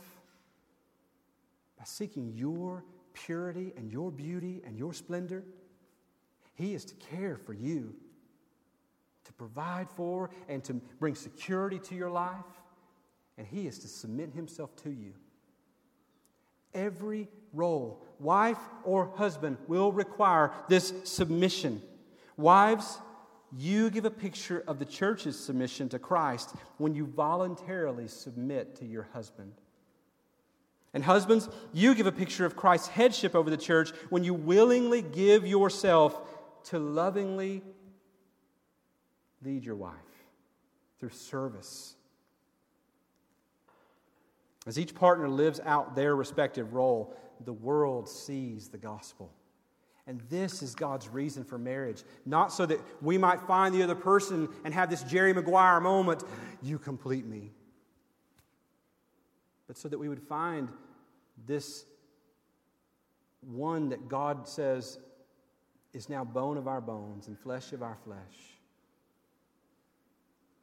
by 1.76 1.84
seeking 1.84 2.32
your 2.34 2.84
purity 3.14 3.72
and 3.76 3.90
your 3.90 4.12
beauty 4.12 4.62
and 4.64 4.78
your 4.78 4.92
splendor. 4.92 5.44
He 6.55 6.74
is 6.74 6.84
to 6.84 6.94
care 6.94 7.36
for 7.36 7.53
you, 7.53 7.94
to 9.24 9.32
provide 9.32 9.88
for 9.90 10.30
and 10.48 10.62
to 10.64 10.74
bring 10.74 11.14
security 11.14 11.78
to 11.80 11.94
your 11.94 12.11
life, 12.11 12.44
and 13.41 13.49
He 13.49 13.66
is 13.66 13.78
to 13.78 13.88
submit 13.88 14.34
Himself 14.34 14.76
to 14.82 14.91
you. 14.91 15.14
Every 16.74 17.26
role, 17.55 18.05
wife 18.18 18.59
or 18.84 19.14
husband, 19.16 19.57
will 19.66 19.93
require 19.93 20.53
this 20.68 20.93
submission. 21.05 21.80
Wives, 22.36 22.99
you 23.57 23.88
give 23.88 24.05
a 24.05 24.11
picture 24.11 24.62
of 24.66 24.78
the 24.78 24.84
church's 24.84 25.38
submission 25.43 25.88
to 25.88 25.99
Christ 25.99 26.55
when 26.76 26.95
you 26.95 27.07
voluntarily 27.07 28.09
submit 28.09 28.76
to 28.76 28.84
your 28.84 29.09
husband. 29.14 29.55
And 30.93 31.03
husbands, 31.03 31.49
you 31.72 31.95
give 31.95 32.07
a 32.07 32.12
picture 32.12 32.45
of 32.45 32.57
Christ's 32.57 32.88
headship 32.88 33.34
over 33.34 33.49
the 33.49 33.57
church 33.57 33.91
when 34.11 34.22
you 34.22 34.34
willingly 34.34 35.01
give 35.01 35.47
yourself 35.47 36.20
to 36.64 36.78
lovingly 36.78 37.62
lead 39.43 39.64
your 39.64 39.76
wife 39.76 39.95
through 40.99 41.09
service. 41.09 41.95
As 44.66 44.78
each 44.78 44.94
partner 44.94 45.28
lives 45.28 45.61
out 45.64 45.94
their 45.94 46.14
respective 46.14 46.74
role, 46.74 47.14
the 47.44 47.52
world 47.52 48.08
sees 48.08 48.68
the 48.68 48.78
gospel. 48.78 49.32
And 50.06 50.20
this 50.28 50.62
is 50.62 50.74
God's 50.74 51.08
reason 51.08 51.44
for 51.44 51.56
marriage. 51.56 52.02
Not 52.26 52.52
so 52.52 52.66
that 52.66 52.80
we 53.00 53.16
might 53.16 53.40
find 53.42 53.74
the 53.74 53.82
other 53.82 53.94
person 53.94 54.48
and 54.64 54.74
have 54.74 54.90
this 54.90 55.02
Jerry 55.04 55.32
Maguire 55.32 55.80
moment, 55.80 56.24
you 56.62 56.78
complete 56.78 57.24
me 57.24 57.52
but 59.70 59.78
so 59.78 59.88
that 59.88 59.98
we 59.98 60.08
would 60.08 60.20
find 60.20 60.68
this 61.46 61.84
one 63.40 63.90
that 63.90 64.08
God 64.08 64.48
says 64.48 64.98
is 65.92 66.08
now 66.08 66.24
bone 66.24 66.56
of 66.56 66.66
our 66.66 66.80
bones 66.80 67.28
and 67.28 67.38
flesh 67.38 67.72
of 67.72 67.80
our 67.80 67.96
flesh. 68.02 68.58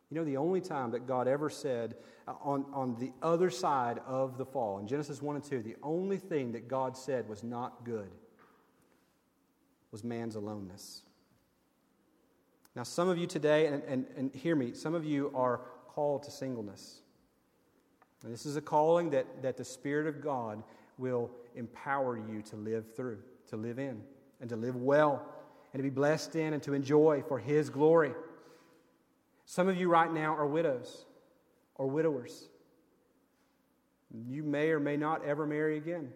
You 0.09 0.17
know, 0.17 0.23
the 0.23 0.37
only 0.37 0.61
time 0.61 0.91
that 0.91 1.05
God 1.05 1.27
ever 1.27 1.49
said 1.49 1.95
uh, 2.27 2.33
on, 2.41 2.65
on 2.73 2.95
the 2.95 3.11
other 3.21 3.49
side 3.49 3.99
of 4.07 4.37
the 4.37 4.45
fall, 4.45 4.79
in 4.79 4.87
Genesis 4.87 5.21
1 5.21 5.35
and 5.35 5.43
2, 5.43 5.61
the 5.61 5.75
only 5.83 6.17
thing 6.17 6.53
that 6.53 6.67
God 6.67 6.95
said 6.95 7.27
was 7.27 7.43
not 7.43 7.83
good 7.83 8.09
was 9.91 10.03
man's 10.03 10.35
aloneness. 10.35 11.03
Now, 12.75 12.83
some 12.83 13.09
of 13.09 13.17
you 13.17 13.27
today, 13.27 13.67
and, 13.67 13.83
and, 13.83 14.05
and 14.15 14.35
hear 14.35 14.55
me, 14.55 14.73
some 14.73 14.93
of 14.93 15.03
you 15.03 15.31
are 15.33 15.61
called 15.89 16.23
to 16.23 16.31
singleness. 16.31 17.01
And 18.23 18.31
this 18.31 18.45
is 18.45 18.55
a 18.55 18.61
calling 18.61 19.09
that, 19.09 19.41
that 19.41 19.57
the 19.57 19.65
Spirit 19.65 20.07
of 20.07 20.21
God 20.21 20.63
will 20.97 21.31
empower 21.55 22.17
you 22.17 22.41
to 22.43 22.55
live 22.55 22.95
through, 22.95 23.19
to 23.49 23.57
live 23.57 23.79
in, 23.79 24.01
and 24.41 24.49
to 24.49 24.55
live 24.55 24.75
well, 24.75 25.25
and 25.73 25.79
to 25.79 25.83
be 25.83 25.89
blessed 25.89 26.35
in, 26.35 26.53
and 26.53 26.63
to 26.63 26.73
enjoy 26.73 27.23
for 27.27 27.39
His 27.39 27.69
glory. 27.69 28.11
Some 29.47 29.69
of 29.69 29.77
you 29.77 29.87
right 29.87 30.11
now 30.11 30.35
are 30.35 30.45
widows 30.45 31.05
or 31.75 31.89
widowers. 31.89 32.49
You 34.13 34.43
may 34.43 34.69
or 34.71 34.79
may 34.79 34.97
not 34.97 35.23
ever 35.23 35.47
marry 35.47 35.77
again. 35.77 36.11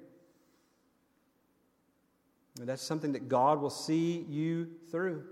And 2.59 2.67
that's 2.67 2.83
something 2.83 3.13
that 3.13 3.29
God 3.29 3.61
will 3.61 3.69
see 3.69 4.25
you 4.29 4.67
through. 4.91 5.23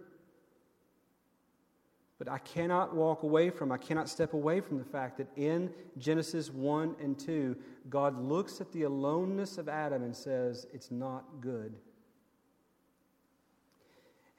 But 2.17 2.29
I 2.29 2.37
cannot 2.37 2.95
walk 2.95 3.23
away 3.23 3.49
from, 3.49 3.69
I 3.69 3.77
cannot 3.77 4.07
step 4.07 4.33
away 4.33 4.61
from 4.61 4.77
the 4.77 4.85
fact 4.85 5.17
that 5.17 5.27
in 5.35 5.69
Genesis 5.97 6.49
1 6.49 6.95
and 7.01 7.19
2, 7.19 7.55
God 7.89 8.17
looks 8.17 8.61
at 8.61 8.71
the 8.71 8.83
aloneness 8.83 9.57
of 9.57 9.67
Adam 9.67 10.03
and 10.03 10.15
says, 10.15 10.67
It's 10.73 10.89
not 10.89 11.41
good. 11.41 11.75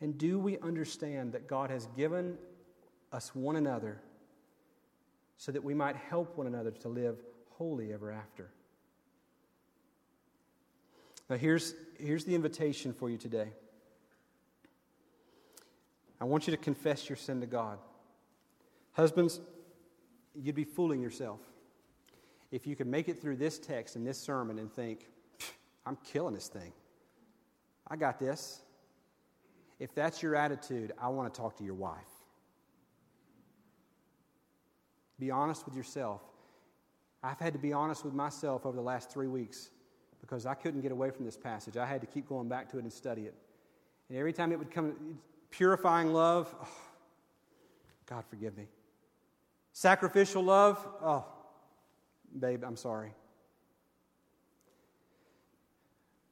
And 0.01 0.17
do 0.17 0.39
we 0.39 0.59
understand 0.61 1.33
that 1.33 1.47
God 1.47 1.69
has 1.69 1.89
given 1.95 2.39
us 3.13 3.35
one 3.35 3.57
another 3.57 4.01
so 5.37 5.53
that 5.53 5.65
we 5.65 5.75
might 5.75 5.97
help 5.97 6.37
one 6.37 6.47
another 6.47 6.71
to 6.71 6.89
live 6.89 7.17
holy 7.51 7.93
ever 7.93 8.13
after. 8.13 8.51
Now, 11.29 11.37
here's, 11.37 11.75
here's 11.99 12.25
the 12.25 12.35
invitation 12.35 12.93
for 12.93 13.09
you 13.09 13.17
today. 13.17 13.49
I 16.21 16.25
want 16.25 16.47
you 16.47 16.51
to 16.51 16.57
confess 16.57 17.09
your 17.09 17.17
sin 17.17 17.41
to 17.41 17.47
God. 17.47 17.79
Husbands, 18.93 19.41
you'd 20.35 20.55
be 20.55 20.65
fooling 20.65 21.01
yourself 21.01 21.41
if 22.51 22.67
you 22.67 22.75
could 22.75 22.89
make 22.89 23.09
it 23.09 23.23
through 23.23 23.37
this 23.37 23.59
text 23.59 23.97
and 23.97 24.07
this 24.07 24.19
sermon 24.19 24.59
and 24.59 24.73
think, 24.73 25.07
I'm 25.87 25.97
killing 26.05 26.35
this 26.35 26.49
thing. 26.49 26.73
I 27.87 27.97
got 27.97 28.19
this. 28.19 28.61
If 29.79 29.95
that's 29.95 30.23
your 30.23 30.37
attitude, 30.37 30.93
I 31.01 31.09
want 31.09 31.33
to 31.33 31.41
talk 31.41 31.57
to 31.59 31.65
your 31.65 31.75
wife. 31.75 32.10
Be 35.21 35.31
honest 35.31 35.67
with 35.67 35.77
yourself. 35.77 36.23
I've 37.23 37.39
had 37.39 37.53
to 37.53 37.59
be 37.59 37.75
honest 37.75 38.05
with 38.05 38.15
myself 38.15 38.65
over 38.65 38.75
the 38.75 38.83
last 38.83 39.11
three 39.11 39.29
weeks 39.29 39.69
because 40.23 40.47
I 40.47 40.55
couldn't 40.55 40.81
get 40.81 40.91
away 40.91 41.11
from 41.11 41.27
this 41.27 41.37
passage. 41.37 41.77
I 41.77 41.85
had 41.85 42.01
to 42.01 42.07
keep 42.07 42.27
going 42.27 42.49
back 42.49 42.71
to 42.71 42.79
it 42.79 42.83
and 42.83 42.93
study 42.93 43.23
it. 43.23 43.35
And 44.09 44.17
every 44.17 44.33
time 44.33 44.51
it 44.51 44.59
would 44.59 44.71
come, 44.71 45.19
purifying 45.51 46.15
love, 46.15 46.53
oh, 46.63 46.69
God 48.07 48.25
forgive 48.31 48.57
me. 48.57 48.67
Sacrificial 49.73 50.43
love, 50.43 50.85
oh, 51.03 51.27
babe, 52.39 52.65
I'm 52.67 52.77
sorry. 52.77 53.13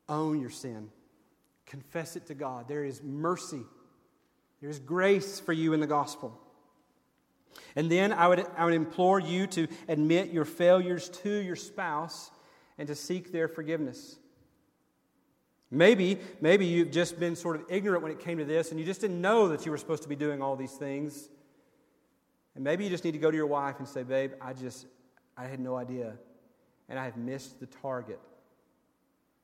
Own 0.09 0.41
your 0.41 0.51
sin. 0.51 0.89
Confess 1.66 2.16
it 2.16 2.26
to 2.28 2.34
God. 2.34 2.66
There 2.66 2.84
is 2.84 3.03
mercy, 3.03 3.62
there's 4.62 4.78
grace 4.78 5.39
for 5.39 5.53
you 5.53 5.74
in 5.74 5.80
the 5.80 5.86
gospel. 5.86 6.41
And 7.77 7.91
then 7.91 8.13
I 8.13 8.29
would, 8.29 8.47
I 8.57 8.65
would 8.65 8.75
implore 8.75 9.21
you 9.21 9.47
to 9.49 9.69
admit 9.89 10.31
your 10.31 10.45
failures 10.45 11.09
to 11.23 11.31
your 11.31 11.57
spouse 11.57 12.31
and 12.79 12.89
to 12.89 12.95
seek 12.95 13.33
their 13.33 13.49
forgiveness. 13.49 14.19
Maybe, 15.71 16.19
maybe 16.41 16.65
you've 16.65 16.91
just 16.91 17.21
been 17.21 17.37
sort 17.37 17.57
of 17.57 17.67
ignorant 17.69 18.03
when 18.03 18.13
it 18.13 18.21
came 18.21 18.39
to 18.39 18.45
this 18.45 18.71
and 18.71 18.81
you 18.81 18.87
just 18.87 19.01
didn't 19.01 19.21
know 19.21 19.49
that 19.49 19.67
you 19.67 19.71
were 19.71 19.79
supposed 19.79 20.03
to 20.03 20.09
be 20.09 20.17
doing 20.17 20.41
all 20.41 20.57
these 20.57 20.73
things. 20.73 21.29
And 22.55 22.65
maybe 22.65 22.85
you 22.85 22.91
just 22.91 23.05
need 23.05 23.13
to 23.13 23.19
go 23.19 23.31
to 23.31 23.37
your 23.37 23.47
wife 23.47 23.79
and 23.79 23.87
say, 23.87 24.03
Babe, 24.03 24.33
I 24.41 24.53
just, 24.53 24.87
I 25.37 25.45
had 25.45 25.61
no 25.61 25.77
idea. 25.77 26.15
And 26.89 26.99
I 26.99 27.05
have 27.05 27.17
missed 27.17 27.61
the 27.61 27.67
target. 27.67 28.19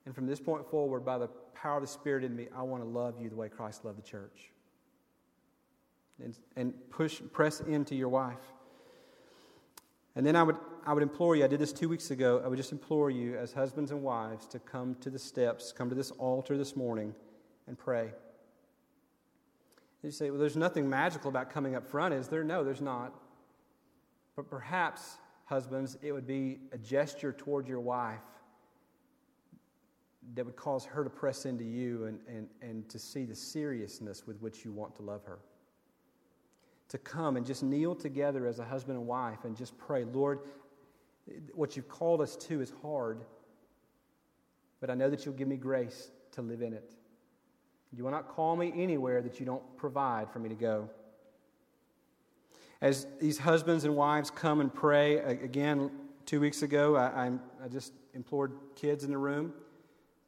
And 0.06 0.14
from 0.14 0.26
this 0.26 0.40
point 0.40 0.68
forward, 0.70 1.04
by 1.04 1.18
the 1.18 1.28
power 1.54 1.76
of 1.76 1.82
the 1.82 1.86
Spirit 1.86 2.24
in 2.24 2.34
me, 2.34 2.48
I 2.56 2.62
want 2.62 2.82
to 2.82 2.88
love 2.88 3.20
you 3.20 3.28
the 3.28 3.36
way 3.36 3.48
Christ 3.48 3.84
loved 3.84 3.98
the 3.98 4.02
church. 4.02 4.50
And, 6.22 6.38
and 6.56 6.90
push, 6.90 7.20
press 7.32 7.60
into 7.60 7.94
your 7.94 8.08
wife. 8.08 8.38
And 10.16 10.24
then 10.24 10.36
I 10.36 10.42
would, 10.44 10.56
I 10.86 10.92
would 10.92 11.02
implore 11.02 11.34
you, 11.34 11.44
I 11.44 11.48
did 11.48 11.58
this 11.58 11.72
two 11.72 11.88
weeks 11.88 12.10
ago, 12.10 12.40
I 12.44 12.48
would 12.48 12.56
just 12.56 12.72
implore 12.72 13.10
you 13.10 13.36
as 13.36 13.52
husbands 13.52 13.90
and 13.90 14.02
wives 14.02 14.46
to 14.48 14.58
come 14.58 14.94
to 15.00 15.10
the 15.10 15.18
steps, 15.18 15.72
come 15.72 15.88
to 15.88 15.94
this 15.94 16.12
altar 16.12 16.56
this 16.56 16.76
morning 16.76 17.14
and 17.66 17.76
pray. 17.76 18.12
You 20.02 20.10
say, 20.10 20.30
well, 20.30 20.38
there's 20.38 20.56
nothing 20.56 20.88
magical 20.88 21.30
about 21.30 21.50
coming 21.50 21.74
up 21.74 21.88
front, 21.88 22.12
is 22.12 22.28
there? 22.28 22.44
No, 22.44 22.62
there's 22.62 22.82
not. 22.82 23.14
But 24.36 24.50
perhaps, 24.50 25.16
husbands, 25.46 25.96
it 26.02 26.12
would 26.12 26.26
be 26.26 26.58
a 26.72 26.78
gesture 26.78 27.32
toward 27.32 27.66
your 27.66 27.80
wife 27.80 28.20
that 30.34 30.44
would 30.44 30.56
cause 30.56 30.84
her 30.84 31.04
to 31.04 31.10
press 31.10 31.46
into 31.46 31.64
you 31.64 32.04
and, 32.04 32.18
and, 32.28 32.48
and 32.60 32.88
to 32.90 32.98
see 32.98 33.24
the 33.24 33.34
seriousness 33.34 34.26
with 34.26 34.40
which 34.42 34.64
you 34.64 34.72
want 34.72 34.94
to 34.96 35.02
love 35.02 35.24
her. 35.24 35.38
To 36.90 36.98
come 36.98 37.36
and 37.36 37.44
just 37.44 37.62
kneel 37.62 37.94
together 37.94 38.46
as 38.46 38.58
a 38.58 38.64
husband 38.64 38.98
and 38.98 39.06
wife 39.06 39.44
and 39.44 39.56
just 39.56 39.76
pray, 39.78 40.04
Lord, 40.04 40.40
what 41.54 41.76
you've 41.76 41.88
called 41.88 42.20
us 42.20 42.36
to 42.36 42.60
is 42.60 42.72
hard, 42.82 43.24
but 44.80 44.90
I 44.90 44.94
know 44.94 45.08
that 45.10 45.24
you'll 45.24 45.34
give 45.34 45.48
me 45.48 45.56
grace 45.56 46.10
to 46.32 46.42
live 46.42 46.62
in 46.62 46.72
it. 46.72 46.94
You 47.96 48.04
will 48.04 48.10
not 48.10 48.28
call 48.28 48.56
me 48.56 48.72
anywhere 48.74 49.22
that 49.22 49.40
you 49.40 49.46
don't 49.46 49.76
provide 49.76 50.30
for 50.30 50.40
me 50.40 50.48
to 50.48 50.54
go. 50.54 50.90
As 52.80 53.06
these 53.20 53.38
husbands 53.38 53.84
and 53.84 53.96
wives 53.96 54.30
come 54.30 54.60
and 54.60 54.72
pray, 54.72 55.18
again, 55.18 55.90
two 56.26 56.40
weeks 56.40 56.62
ago, 56.62 56.96
I, 56.96 57.32
I, 57.62 57.68
just 57.68 57.92
implored 58.12 58.52
kids 58.74 59.04
in 59.04 59.10
the 59.10 59.18
room 59.18 59.52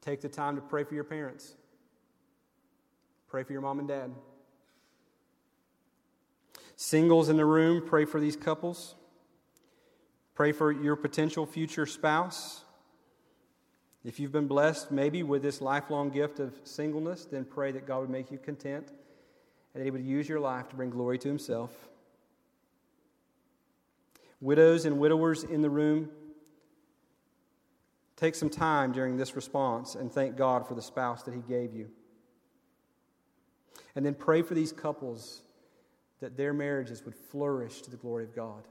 take 0.01 0.21
the 0.21 0.29
time 0.29 0.55
to 0.55 0.63
pray 0.63 0.85
for 0.85 0.95
your 0.95 1.05
parents, 1.05 1.57
pray 3.29 3.43
for 3.43 3.53
your 3.53 3.61
mom 3.61 3.81
and 3.81 3.89
dad. 3.89 4.13
Singles 6.77 7.31
in 7.31 7.39
the 7.39 7.45
room, 7.47 7.83
pray 7.85 8.05
for 8.05 8.21
these 8.21 8.37
couples. 8.37 8.95
Pray 10.35 10.53
for 10.53 10.71
your 10.71 10.95
potential 10.95 11.47
future 11.47 11.87
spouse. 11.87 12.63
If 14.05 14.21
you've 14.21 14.31
been 14.31 14.47
blessed 14.47 14.93
maybe 14.93 15.23
with 15.23 15.43
this 15.43 15.63
lifelong 15.63 16.11
gift 16.11 16.39
of 16.39 16.55
singleness, 16.65 17.25
then 17.25 17.47
pray 17.47 17.73
that 17.73 17.87
God 17.87 18.01
would 18.01 18.11
make 18.11 18.31
you 18.31 18.37
content 18.37 18.89
and 19.73 19.81
that 19.81 19.85
He 19.85 19.91
would 19.91 20.05
use 20.05 20.29
your 20.29 20.39
life 20.39 20.69
to 20.69 20.77
bring 20.77 20.91
glory 20.91 21.19
to 21.19 21.29
Himself. 21.29 21.73
Widows 24.43 24.85
and 24.85 24.99
widowers 24.99 25.45
in 25.45 25.63
the 25.63 25.71
room, 25.71 26.11
take 28.17 28.35
some 28.35 28.51
time 28.51 28.93
during 28.93 29.17
this 29.17 29.35
response 29.35 29.95
and 29.95 30.13
thank 30.13 30.37
God 30.37 30.69
for 30.69 30.75
the 30.75 30.83
spouse 30.83 31.23
that 31.23 31.33
He 31.33 31.41
gave 31.41 31.75
you. 31.75 31.89
And 33.95 34.05
then 34.05 34.15
pray 34.15 34.43
for 34.43 34.55
these 34.55 34.73
couples 34.73 35.41
that 36.21 36.37
their 36.37 36.53
marriages 36.53 37.05
would 37.05 37.15
flourish 37.15 37.83
to 37.83 37.91
the 37.91 37.97
glory 37.97 38.25
of 38.25 38.35
God. 38.35 38.63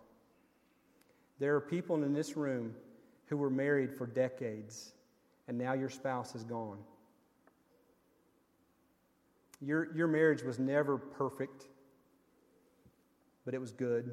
There 1.40 1.56
are 1.56 1.62
people 1.62 2.04
in 2.04 2.14
this 2.14 2.36
room 2.36 2.74
who 3.28 3.38
were 3.38 3.50
married 3.50 3.94
for 3.94 4.06
decades 4.06 4.94
and 5.48 5.58
now 5.58 5.74
your 5.74 5.90
spouse 5.90 6.36
is 6.36 6.44
gone. 6.44 6.80
Your, 9.62 9.96
your 9.96 10.08
marriage 10.08 10.44
was 10.44 10.60
never 10.60 10.98
perfect, 10.98 11.68
but 13.46 13.54
it 13.54 13.62
was 13.62 13.72
good. 13.72 14.12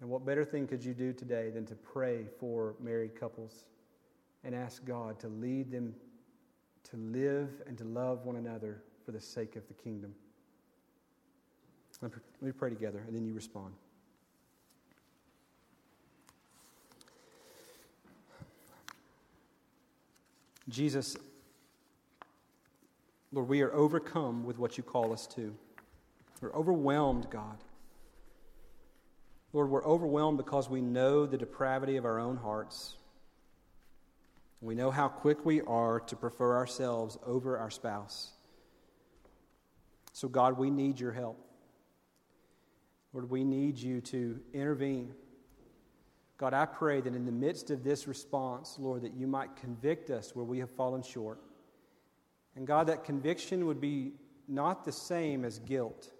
And 0.00 0.08
what 0.08 0.24
better 0.24 0.44
thing 0.44 0.66
could 0.66 0.84
you 0.84 0.94
do 0.94 1.12
today 1.12 1.50
than 1.50 1.66
to 1.66 1.74
pray 1.74 2.26
for 2.38 2.74
married 2.80 3.18
couples 3.18 3.66
and 4.44 4.54
ask 4.54 4.84
God 4.84 5.18
to 5.20 5.28
lead 5.28 5.70
them 5.70 5.94
to 6.90 6.96
live 6.96 7.62
and 7.66 7.76
to 7.78 7.84
love 7.84 8.24
one 8.24 8.36
another 8.36 8.82
for 9.10 9.16
the 9.16 9.20
sake 9.20 9.56
of 9.56 9.66
the 9.66 9.74
kingdom? 9.74 10.14
Let 12.00 12.12
me 12.40 12.52
pray 12.52 12.70
together, 12.70 13.02
and 13.04 13.16
then 13.16 13.26
you 13.26 13.34
respond. 13.34 13.74
Jesus, 20.68 21.16
Lord, 23.32 23.48
we 23.48 23.62
are 23.62 23.72
overcome 23.74 24.44
with 24.44 24.58
what 24.58 24.78
you 24.78 24.84
call 24.84 25.12
us 25.12 25.26
to. 25.34 25.52
We're 26.40 26.54
overwhelmed, 26.54 27.28
God. 27.30 27.58
Lord, 29.52 29.70
we're 29.70 29.84
overwhelmed 29.84 30.38
because 30.38 30.70
we 30.70 30.80
know 30.80 31.26
the 31.26 31.36
depravity 31.36 31.96
of 31.96 32.04
our 32.04 32.20
own 32.20 32.36
hearts. 32.36 32.94
We 34.60 34.76
know 34.76 34.92
how 34.92 35.08
quick 35.08 35.44
we 35.44 35.62
are 35.62 35.98
to 35.98 36.14
prefer 36.14 36.54
ourselves 36.56 37.18
over 37.26 37.58
our 37.58 37.70
spouse. 37.70 38.34
So, 40.20 40.28
God, 40.28 40.58
we 40.58 40.70
need 40.70 41.00
your 41.00 41.12
help. 41.12 41.42
Lord, 43.14 43.30
we 43.30 43.42
need 43.42 43.78
you 43.78 44.02
to 44.02 44.38
intervene. 44.52 45.14
God, 46.36 46.52
I 46.52 46.66
pray 46.66 47.00
that 47.00 47.14
in 47.14 47.24
the 47.24 47.32
midst 47.32 47.70
of 47.70 47.82
this 47.82 48.06
response, 48.06 48.76
Lord, 48.78 49.00
that 49.00 49.14
you 49.14 49.26
might 49.26 49.56
convict 49.56 50.10
us 50.10 50.36
where 50.36 50.44
we 50.44 50.58
have 50.58 50.68
fallen 50.68 51.00
short. 51.00 51.40
And 52.54 52.66
God, 52.66 52.88
that 52.88 53.02
conviction 53.02 53.64
would 53.64 53.80
be 53.80 54.12
not 54.46 54.84
the 54.84 54.92
same 54.92 55.42
as 55.42 55.58
guilt. 55.58 56.10